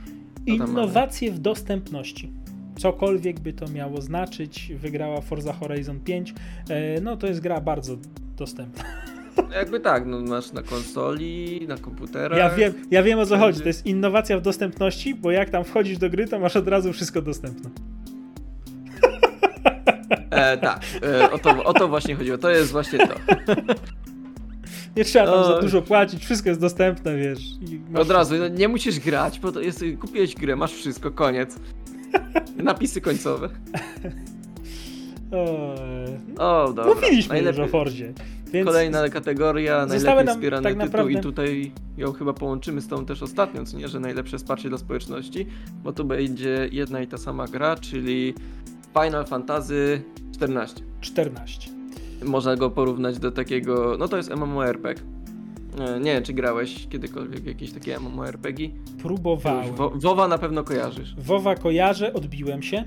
Co 0.47 0.53
Innowacje 0.53 1.31
w 1.31 1.39
dostępności. 1.39 2.31
Cokolwiek 2.77 3.39
by 3.39 3.53
to 3.53 3.67
miało 3.67 4.01
znaczyć, 4.01 4.71
wygrała 4.79 5.21
Forza 5.21 5.53
Horizon 5.53 5.99
5. 5.99 6.33
E, 6.69 7.01
No 7.01 7.17
to 7.17 7.27
jest 7.27 7.39
gra 7.39 7.61
bardzo 7.61 7.97
dostępna. 8.37 8.83
Jakby 9.55 9.79
tak, 9.79 10.05
no 10.05 10.19
masz 10.21 10.51
na 10.51 10.61
konsoli, 10.61 11.65
na 11.67 11.77
komputerach. 11.77 12.37
Ja 12.39 12.49
wiem, 12.49 12.73
ja 12.91 13.03
wiem 13.03 13.19
o 13.19 13.25
co 13.25 13.37
chodzi. 13.37 13.61
To 13.61 13.67
jest 13.67 13.85
innowacja 13.85 14.37
w 14.37 14.41
dostępności, 14.41 15.15
bo 15.15 15.31
jak 15.31 15.49
tam 15.49 15.63
wchodzisz 15.63 15.97
do 15.97 16.09
gry, 16.09 16.27
to 16.27 16.39
masz 16.39 16.55
od 16.55 16.67
razu 16.67 16.93
wszystko 16.93 17.21
dostępne. 17.21 17.69
E, 20.29 20.57
tak, 20.57 20.81
e, 21.03 21.31
o, 21.31 21.37
to, 21.39 21.63
o 21.63 21.73
to 21.73 21.87
właśnie 21.87 22.15
chodziło. 22.15 22.37
To 22.37 22.49
jest 22.49 22.71
właśnie 22.71 22.99
to. 23.07 23.13
Nie 24.97 25.03
trzeba 25.05 25.25
tam 25.25 25.43
za 25.45 25.55
Oj. 25.55 25.61
dużo 25.61 25.81
płacić, 25.81 26.25
wszystko 26.25 26.49
jest 26.49 26.61
dostępne, 26.61 27.15
wiesz. 27.17 27.39
Od 27.95 28.11
razu, 28.11 28.35
no, 28.37 28.47
nie 28.47 28.67
musisz 28.67 28.99
grać, 28.99 29.39
bo 29.39 29.51
to 29.51 29.61
jest, 29.61 29.83
kupiłeś 29.99 30.35
grę, 30.35 30.55
masz 30.55 30.73
wszystko, 30.73 31.11
koniec. 31.11 31.55
Napisy 32.63 33.01
końcowe. 33.01 33.49
O, 35.31 35.75
O, 36.37 36.73
dobra. 36.73 36.85
Mówiliśmy 36.95 37.39
już 37.39 37.45
Najlepiej- 37.47 37.63
o 37.65 37.67
Fordzie. 37.67 38.13
Więc 38.53 38.67
Kolejna 38.67 39.09
kategoria, 39.09 39.85
najlepiej 39.85 40.25
nam 40.25 40.35
wspierany 40.35 40.63
tak 40.63 40.73
tytuł 40.73 40.85
naprawdę- 40.87 41.11
i 41.13 41.21
tutaj 41.21 41.71
ją 41.97 42.13
chyba 42.13 42.33
połączymy 42.33 42.81
z 42.81 42.87
tą 42.87 43.05
też 43.05 43.23
ostatnią, 43.23 43.65
co 43.65 43.77
nie, 43.77 43.87
że 43.87 43.99
najlepsze 43.99 44.37
wsparcie 44.37 44.69
dla 44.69 44.77
społeczności, 44.77 45.47
bo 45.83 45.93
tu 45.93 46.05
będzie 46.05 46.69
jedna 46.71 47.01
i 47.01 47.07
ta 47.07 47.17
sama 47.17 47.47
gra, 47.47 47.75
czyli 47.75 48.33
Final 49.03 49.25
Fantasy 49.25 50.01
XIV. 50.41 50.83
14. 51.01 51.69
Można 52.25 52.55
go 52.55 52.69
porównać 52.69 53.19
do 53.19 53.31
takiego, 53.31 53.95
no 53.99 54.07
to 54.07 54.17
jest 54.17 54.29
MMORPG. 54.35 54.99
E, 55.79 55.99
Nie 55.99 56.13
wiem, 56.13 56.23
czy 56.23 56.33
grałeś 56.33 56.87
kiedykolwiek 56.87 57.45
jakieś 57.45 57.71
takie 57.71 57.99
MMORPG? 57.99 58.57
Próbowałem. 59.01 59.75
Wo- 59.75 59.89
WoWa 59.95 60.27
na 60.27 60.37
pewno 60.37 60.63
kojarzysz. 60.63 61.15
Wowa 61.17 61.55
kojarzę, 61.55 62.13
odbiłem 62.13 62.63
się. 62.63 62.83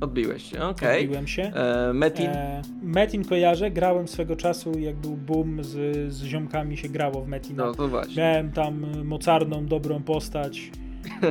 Odbiłeś 0.00 0.42
się, 0.42 0.60
okej. 0.62 1.02
Odbiłem 1.04 1.26
się. 1.26 1.42
E, 1.42 1.92
Metin? 1.92 2.26
E, 2.26 2.62
Metin 2.82 3.24
kojarzę, 3.24 3.70
grałem 3.70 4.08
swego 4.08 4.36
czasu, 4.36 4.78
jak 4.78 4.96
był 4.96 5.16
boom, 5.16 5.64
z, 5.64 5.68
z 6.12 6.22
ziomkami 6.24 6.76
się 6.76 6.88
grało 6.88 7.24
w 7.24 7.28
Metina. 7.28 7.64
No 7.66 7.74
to 7.74 7.88
właśnie. 7.88 8.16
Miałem 8.16 8.52
tam 8.52 8.86
mocarną, 9.04 9.66
dobrą 9.66 10.02
postać. 10.02 10.70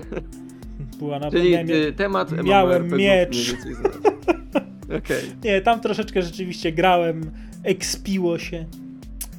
Była 0.99 1.19
na 1.19 1.31
Czyli 1.31 1.51
miałem- 1.51 1.93
temat 1.95 2.43
miałem 2.43 2.97
miecz. 2.97 3.55
Okej. 4.97 5.23
Nie, 5.43 5.61
tam 5.61 5.79
troszeczkę 5.81 6.21
rzeczywiście 6.21 6.71
grałem, 6.71 7.21
ekspiło 7.63 8.39
się. 8.39 8.65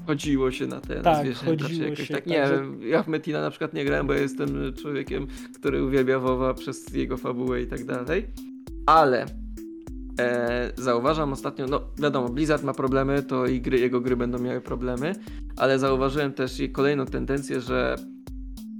Chodziło 0.06 0.50
się 0.50 0.66
na 0.66 0.80
te 0.80 1.00
Tak, 1.02 1.24
zwierzęta, 1.24 1.64
chodziło 1.64 1.88
jakoś 1.88 2.08
się, 2.08 2.14
tak. 2.14 2.26
Nie 2.26 2.46
wiem, 2.50 2.80
ja 2.88 3.02
w 3.02 3.08
Metina 3.08 3.40
na 3.40 3.50
przykład 3.50 3.74
nie 3.74 3.84
grałem, 3.84 4.06
bo 4.06 4.12
ja 4.14 4.20
jestem 4.20 4.72
człowiekiem, 4.82 5.26
który 5.54 5.84
uwielbia 5.84 6.18
WoWa 6.18 6.54
przez 6.54 6.94
jego 6.94 7.16
fabułę 7.16 7.62
i 7.62 7.66
tak 7.66 7.84
dalej. 7.84 8.26
Ale 8.88 9.26
e, 10.20 10.72
zauważam 10.76 11.32
ostatnio, 11.32 11.66
no 11.66 11.80
wiadomo, 11.98 12.28
Blizzard 12.28 12.62
ma 12.62 12.74
problemy, 12.74 13.22
to 13.22 13.46
i 13.46 13.60
gry, 13.60 13.78
jego 13.78 14.00
gry 14.00 14.16
będą 14.16 14.38
miały 14.38 14.60
problemy, 14.60 15.12
ale 15.56 15.78
zauważyłem 15.78 16.32
też 16.32 16.62
kolejną 16.72 17.06
tendencję, 17.06 17.60
że 17.60 17.96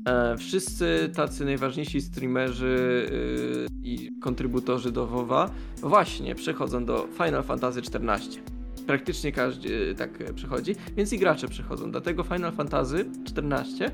e, 0.04 0.36
wszyscy 0.36 1.10
tacy 1.14 1.44
najważniejsi 1.44 2.00
streamerzy 2.00 3.06
y, 3.12 3.66
i 3.82 4.10
kontrybutorzy 4.20 4.92
do 4.92 5.06
WoWa 5.06 5.50
właśnie 5.82 6.34
przechodzą 6.34 6.84
do 6.84 7.08
Final 7.12 7.42
Fantasy 7.42 7.80
XIV. 7.80 8.42
Praktycznie 8.86 9.32
każdy 9.32 9.94
tak 9.94 10.20
e, 10.20 10.34
przechodzi, 10.34 10.74
więc 10.96 11.12
i 11.12 11.18
gracze 11.18 11.48
przechodzą. 11.48 11.90
Dlatego 11.90 12.22
Final 12.22 12.52
Fantasy 12.52 13.04
XIV 13.36 13.90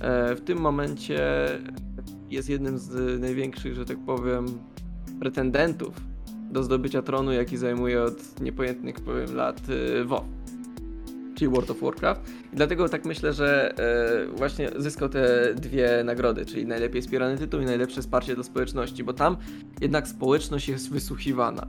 e, 0.00 0.34
w 0.34 0.40
tym 0.40 0.58
momencie 0.58 1.48
jest 2.30 2.48
jednym 2.48 2.78
z 2.78 3.20
największych, 3.20 3.74
że 3.74 3.84
tak 3.84 3.98
powiem, 3.98 4.46
pretendentów 5.20 5.94
do 6.50 6.62
zdobycia 6.62 7.02
tronu, 7.02 7.32
jaki 7.32 7.56
zajmuje 7.56 8.02
od 8.02 8.40
niepojętnych 8.40 8.94
powiem 8.94 9.34
lat 9.34 9.60
WoW 10.04 10.24
czyli 11.38 11.50
World 11.50 11.70
of 11.70 11.80
Warcraft. 11.80 12.20
I 12.52 12.56
dlatego 12.56 12.88
tak 12.88 13.04
myślę, 13.04 13.32
że 13.32 13.74
e, 13.78 14.36
właśnie 14.36 14.70
zyskał 14.76 15.08
te 15.08 15.54
dwie 15.54 16.02
nagrody, 16.04 16.46
czyli 16.46 16.66
najlepiej 16.66 17.02
wspierany 17.02 17.38
tytuł 17.38 17.60
i 17.60 17.64
najlepsze 17.64 18.00
wsparcie 18.00 18.34
dla 18.34 18.44
społeczności, 18.44 19.04
bo 19.04 19.12
tam 19.12 19.36
jednak 19.80 20.08
społeczność 20.08 20.68
jest 20.68 20.90
wysłuchiwana. 20.90 21.66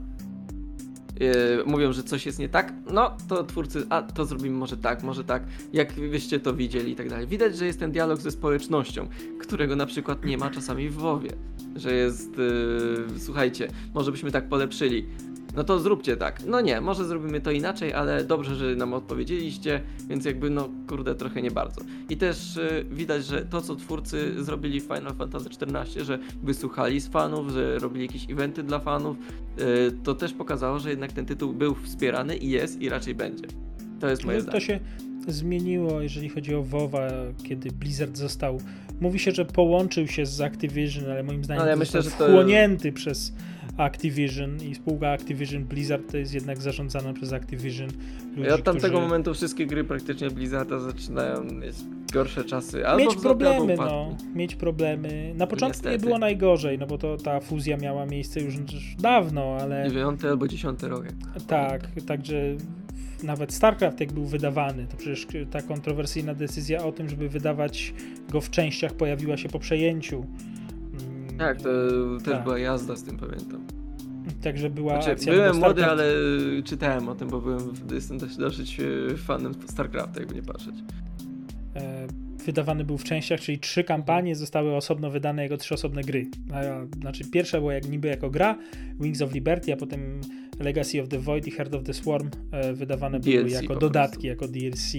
E, 1.20 1.64
mówią, 1.66 1.92
że 1.92 2.02
coś 2.02 2.26
jest 2.26 2.38
nie 2.38 2.48
tak, 2.48 2.72
no 2.92 3.16
to 3.28 3.44
twórcy, 3.44 3.86
a 3.88 4.02
to 4.02 4.24
zrobimy 4.24 4.56
może 4.56 4.76
tak, 4.76 5.02
może 5.02 5.24
tak, 5.24 5.42
jak 5.72 5.92
wyście 5.92 6.40
to 6.40 6.54
widzieli 6.54 6.92
i 6.92 6.96
tak 6.96 7.08
dalej. 7.08 7.26
Widać, 7.26 7.56
że 7.56 7.66
jest 7.66 7.78
ten 7.78 7.92
dialog 7.92 8.20
ze 8.20 8.30
społecznością, 8.30 9.08
którego 9.40 9.76
na 9.76 9.86
przykład 9.86 10.24
nie 10.24 10.38
ma 10.38 10.50
czasami 10.50 10.88
w 10.88 10.94
WoWie. 10.94 11.30
Że 11.76 11.92
jest, 11.92 12.30
e, 13.16 13.20
słuchajcie, 13.20 13.68
może 13.94 14.10
byśmy 14.10 14.30
tak 14.30 14.48
polepszyli. 14.48 15.06
No 15.56 15.64
to 15.64 15.78
zróbcie 15.78 16.16
tak. 16.16 16.42
No 16.46 16.60
nie, 16.60 16.80
może 16.80 17.04
zrobimy 17.04 17.40
to 17.40 17.50
inaczej, 17.50 17.92
ale 17.94 18.24
dobrze, 18.24 18.54
że 18.54 18.76
nam 18.76 18.94
odpowiedzieliście, 18.94 19.80
więc 20.08 20.24
jakby 20.24 20.50
no 20.50 20.68
kurde 20.88 21.14
trochę 21.14 21.42
nie 21.42 21.50
bardzo. 21.50 21.80
I 22.08 22.16
też 22.16 22.56
y, 22.56 22.84
widać, 22.90 23.24
że 23.26 23.44
to 23.44 23.60
co 23.60 23.76
twórcy 23.76 24.44
zrobili 24.44 24.80
w 24.80 24.84
Final 24.84 25.14
Fantasy 25.14 25.48
XIV, 25.48 26.04
że 26.04 26.18
wysłuchali 26.42 27.00
z 27.00 27.08
fanów, 27.08 27.50
że 27.52 27.78
robili 27.78 28.06
jakieś 28.06 28.30
eventy 28.30 28.62
dla 28.62 28.78
fanów, 28.78 29.16
y, 29.58 29.92
to 30.04 30.14
też 30.14 30.32
pokazało, 30.32 30.78
że 30.78 30.90
jednak 30.90 31.12
ten 31.12 31.26
tytuł 31.26 31.52
był 31.52 31.74
wspierany 31.74 32.36
i 32.36 32.50
jest 32.50 32.80
i 32.80 32.88
raczej 32.88 33.14
będzie. 33.14 33.44
To 34.00 34.08
jest 34.08 34.24
moje 34.24 34.38
No, 34.38 34.42
zdanie. 34.42 34.60
to 34.60 34.66
się 34.66 34.80
zmieniło, 35.28 36.00
jeżeli 36.00 36.28
chodzi 36.28 36.54
o 36.54 36.62
WoWa, 36.62 37.08
kiedy 37.44 37.70
Blizzard 37.70 38.16
został. 38.16 38.60
Mówi 39.00 39.18
się, 39.18 39.30
że 39.32 39.44
połączył 39.44 40.06
się 40.06 40.26
z 40.26 40.40
Activision, 40.40 41.10
ale 41.10 41.22
moim 41.22 41.44
zdaniem 41.44 41.62
Ale 41.62 41.70
ja 41.70 41.76
myślę, 41.76 42.02
że 42.02 42.10
to- 42.10 42.16
wchłonięty 42.28 42.92
przez 42.92 43.32
Activision 43.80 44.56
i 44.70 44.74
spółka 44.74 45.08
Activision 45.10 45.64
Blizzard 45.64 46.10
to 46.10 46.16
jest 46.16 46.34
jednak 46.34 46.58
zarządzana 46.58 47.12
przez 47.12 47.32
Activision. 47.32 47.88
Ludzi, 48.36 48.48
I 48.48 48.52
od 48.52 48.62
tamtego 48.64 48.88
którzy... 48.88 49.02
momentu 49.02 49.34
wszystkie 49.34 49.66
gry 49.66 49.84
praktycznie 49.84 50.30
Blizzarda 50.30 50.78
zaczynają 50.78 51.44
mieć 51.44 51.76
gorsze 52.12 52.44
czasy. 52.44 52.86
Albo 52.86 53.04
mieć 53.04 53.16
problemy, 53.16 53.76
no, 53.76 54.16
mieć 54.34 54.54
problemy. 54.56 55.32
Na 55.36 55.46
początku 55.46 55.82
nie 55.84 55.90
Niestety. 55.90 56.06
było 56.06 56.18
najgorzej, 56.18 56.78
no 56.78 56.86
bo 56.86 56.98
to 56.98 57.16
ta 57.16 57.40
fuzja 57.40 57.76
miała 57.76 58.06
miejsce 58.06 58.40
już 58.40 58.54
dawno, 58.98 59.56
ale 59.60 59.88
Dziewiąty 59.88 60.28
albo 60.28 60.48
dziesiąty 60.48 60.88
rok. 60.88 61.04
tak, 61.46 61.88
także 62.06 62.34
nawet 63.22 63.52
StarCraft 63.52 64.00
jak 64.00 64.12
był 64.12 64.24
wydawany, 64.24 64.86
to 64.86 64.96
przecież 64.96 65.26
ta 65.50 65.62
kontrowersyjna 65.62 66.34
decyzja 66.34 66.84
o 66.84 66.92
tym, 66.92 67.08
żeby 67.08 67.28
wydawać 67.28 67.94
go 68.30 68.40
w 68.40 68.50
częściach 68.50 68.92
pojawiła 68.94 69.36
się 69.36 69.48
po 69.48 69.58
przejęciu. 69.58 70.26
Mm, 70.92 71.38
Tak, 71.38 71.58
to 71.62 71.68
też 72.24 72.32
tak. 72.34 72.42
była 72.44 72.58
jazda 72.58 72.96
z 72.96 73.02
tym, 73.04 73.16
pamiętam. 73.18 73.64
Także 74.42 74.70
była 74.70 75.02
Znaczy, 75.02 75.24
byłem 75.26 75.56
młody, 75.56 75.86
ale 75.86 76.04
czytałem 76.64 77.08
o 77.08 77.14
tym, 77.14 77.28
bo 77.28 77.40
byłem, 77.40 77.72
jestem 77.92 78.18
dość, 78.18 78.36
dosyć 78.36 78.80
e, 78.80 79.16
fanem 79.16 79.54
StarCrafta, 79.66 80.20
jakby 80.20 80.34
nie 80.34 80.42
patrzeć. 80.42 80.74
e, 81.76 82.06
wydawany 82.46 82.84
był 82.84 82.98
w 82.98 83.04
częściach, 83.04 83.40
czyli 83.40 83.58
trzy 83.58 83.84
kampanie 83.84 84.36
zostały 84.36 84.76
osobno 84.76 85.10
wydane 85.10 85.42
jako 85.42 85.56
trzy 85.56 85.74
osobne 85.74 86.02
gry. 86.02 86.26
Znaczy 87.00 87.24
pierwsza 87.30 87.58
była 87.58 87.74
jak, 87.74 87.88
niby 87.88 88.08
jako 88.08 88.30
gra, 88.30 88.58
Wings 89.00 89.22
of 89.22 89.32
Liberty, 89.34 89.72
a 89.72 89.76
potem 89.76 90.20
Legacy 90.60 91.02
of 91.02 91.08
the 91.08 91.18
Void 91.18 91.46
i 91.46 91.50
Heart 91.50 91.74
of 91.74 91.82
the 91.84 91.94
Swarm 91.94 92.30
e, 92.52 92.72
wydawane 92.72 93.20
były 93.20 93.44
DLC 93.44 93.52
jako 93.52 93.74
po 93.74 93.80
dodatki, 93.80 94.26
jako 94.26 94.48
DLC. 94.48 94.94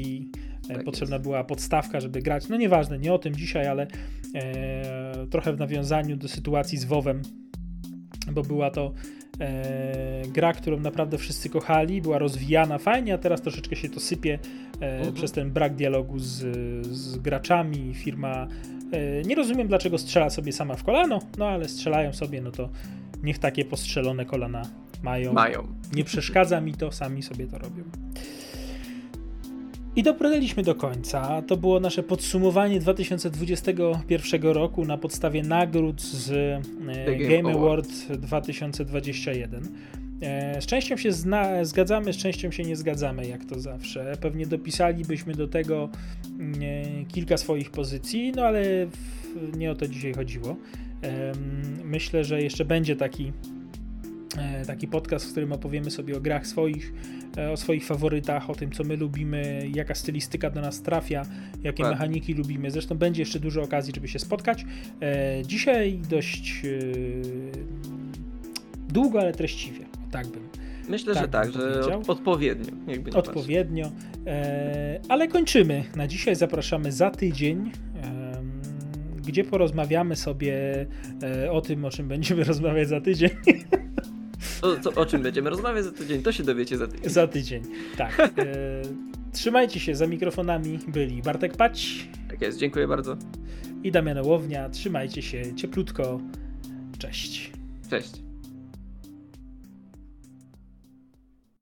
E, 0.70 0.74
Tak 0.74 0.84
Potrzebna 0.84 1.16
jest. 1.16 1.24
była 1.24 1.44
podstawka, 1.44 2.00
żeby 2.00 2.22
grać. 2.22 2.50
No 2.50 2.58
nieważne, 2.58 3.00
nie 3.00 3.14
o 3.14 3.20
tym 3.20 3.36
dzisiaj, 3.36 3.68
ale 3.68 3.88
e, 4.36 5.28
trochę 5.30 5.54
w 5.54 5.60
nawiązaniu 5.60 6.18
do 6.18 6.28
sytuacji 6.28 6.78
z 6.78 6.86
WoWem, 6.86 7.22
bo 8.32 8.42
była 8.42 8.72
to 8.72 8.94
E, 9.42 10.22
gra, 10.28 10.54
którą 10.54 10.80
naprawdę 10.80 11.18
wszyscy 11.18 11.50
kochali, 11.50 12.02
była 12.02 12.18
rozwijana 12.18 12.78
fajnie, 12.78 13.14
a 13.14 13.18
teraz 13.18 13.42
troszeczkę 13.42 13.76
się 13.76 13.90
to 13.90 14.00
sypie 14.00 14.40
e, 14.82 14.98
Mhm. 14.98 15.14
przez 15.14 15.32
ten 15.32 15.52
brak 15.52 15.76
dialogu 15.76 16.20
z, 16.20 16.28
z 16.88 17.18
graczami. 17.18 17.94
Firma 17.94 18.48
e, 18.92 19.22
nie 19.24 19.36
rozumiem, 19.36 19.68
dlaczego 19.68 19.98
strzela 19.98 20.30
sobie 20.30 20.52
sama 20.52 20.76
w 20.76 20.84
kolano, 20.84 21.20
no 21.38 21.48
ale 21.48 21.70
strzelają 21.70 22.14
sobie, 22.14 22.42
no 22.42 22.52
to 22.52 22.70
niech 23.24 23.40
takie 23.40 23.66
postrzelone 23.66 24.26
kolana 24.26 24.62
mają. 25.04 25.34
Mają. 25.34 25.68
Nie 25.94 26.04
przeszkadza 26.04 26.62
mi 26.62 26.74
to, 26.74 26.92
sami 26.92 27.24
sobie 27.24 27.48
to 27.48 27.58
robią. 27.58 27.84
I 29.96 30.04
dobrnęliśmy 30.04 30.64
do 30.64 30.76
końca. 30.76 31.42
To 31.42 31.58
było 31.58 31.80
nasze 31.80 32.04
podsumowanie 32.04 32.80
2021 32.80 34.42
roku 34.44 34.86
na 34.86 34.98
podstawie 34.98 35.44
nagród 35.44 36.02
z 36.02 36.32
e, 36.32 36.62
Game 37.06 37.28
Game 37.28 37.54
Award. 37.54 37.88
Award 38.06 38.22
2021. 38.22 39.68
E, 40.22 40.62
Z 40.62 40.66
częścią 40.66 40.98
się 40.98 41.12
zna, 41.12 41.66
zgadzamy, 41.66 42.14
z 42.14 42.18
częścią 42.18 42.52
się 42.52 42.64
nie 42.64 42.76
zgadzamy, 42.76 43.28
jak 43.28 43.46
to 43.46 43.60
zawsze. 43.60 44.14
Pewnie 44.22 44.48
dopisalibyśmy 44.48 45.36
do 45.36 45.48
tego 45.48 45.90
mm, 46.40 46.60
e, 46.62 47.06
kilka 47.06 47.38
swoich 47.38 47.72
pozycji, 47.72 48.32
no 48.36 48.44
ale 48.44 48.64
nie 49.58 49.72
o 49.72 49.76
to 49.76 49.88
dzisiaj 49.88 50.14
chodziło. 50.14 50.56
Myślę, 51.84 52.24
że 52.24 52.42
jeszcze 52.42 52.66
będzie 52.66 52.96
taki 52.96 53.32
taki 54.68 54.88
podcast, 54.88 55.26
w 55.26 55.32
którym 55.32 55.52
opowiemy 55.52 55.92
sobie 55.92 56.18
o 56.18 56.22
grach 56.22 56.48
swoich, 56.48 56.94
e, 57.38 57.52
o 57.52 57.58
swoich 57.58 57.86
faworytach, 57.86 58.50
o 58.50 58.56
tym, 58.56 58.72
co 58.72 58.84
my 58.84 58.96
lubimy, 58.98 59.70
jaka 59.76 59.96
stylistyka 59.96 60.50
do 60.50 60.62
nas 60.62 60.82
trafia, 60.82 61.26
jakie 61.64 61.84
Tak. 61.84 61.92
mechaniki 61.92 62.34
lubimy. 62.34 62.72
Zresztą 62.72 62.98
będzie 62.98 63.22
jeszcze 63.22 63.40
dużo 63.40 63.62
okazji, 63.62 63.94
żeby 63.96 64.08
się 64.08 64.20
spotkać. 64.20 64.66
E, 65.02 65.42
Dzisiaj 65.46 66.00
dość 66.10 66.62
e, 66.66 66.70
długo, 68.90 69.20
ale 69.20 69.32
treściwie. 69.32 69.86
Tak 70.12 70.28
bym 70.28 70.42
Myślę, 70.90 71.14
Tak 71.14 71.24
że 71.24 71.30
tak, 71.30 71.52
że 71.52 71.98
odpowiednio. 72.08 72.72
Odpowiednio. 73.14 73.92
E, 74.28 75.00
ale 75.10 75.28
kończymy. 75.28 75.84
Na 75.96 76.08
dzisiaj 76.08 76.36
zapraszamy 76.36 76.92
za 76.92 77.12
tydzień, 77.12 77.72
gdzie 79.28 79.44
porozmawiamy 79.44 80.16
sobie 80.16 80.86
e, 81.24 81.52
o 81.52 81.62
tym, 81.62 81.86
o 81.86 81.90
czym 81.90 82.08
będziemy 82.08 82.44
rozmawiać 82.54 82.88
za 82.88 83.02
tydzień. 83.02 83.30
To, 84.62 84.76
to, 84.76 85.02
o 85.02 85.06
czym 85.06 85.22
będziemy 85.22 85.50
rozmawiać 85.50 85.86
za 85.86 85.92
tydzień, 85.92 86.24
to 86.24 86.32
się 86.32 86.44
dowiecie 86.44 86.78
za 86.78 86.88
tydzień. 86.88 87.10
Za 87.10 87.28
tydzień, 87.28 87.64
tak. 87.98 88.20
E, 88.22 88.82
trzymajcie 89.34 89.80
się, 89.80 89.96
za 89.96 90.08
mikrofonami 90.08 90.80
byli 90.88 91.22
Bartek 91.22 91.58
Pać 91.58 92.08
Tak 92.30 92.42
jest, 92.42 92.58
dziękuję 92.58 92.88
bardzo. 92.88 93.18
i 93.84 93.92
Damian 93.92 94.26
Łownia. 94.26 94.70
Trzymajcie 94.70 95.22
się 95.22 95.56
cieplutko. 95.56 96.20
Cześć. 97.00 97.52
Cześć. 97.90 98.31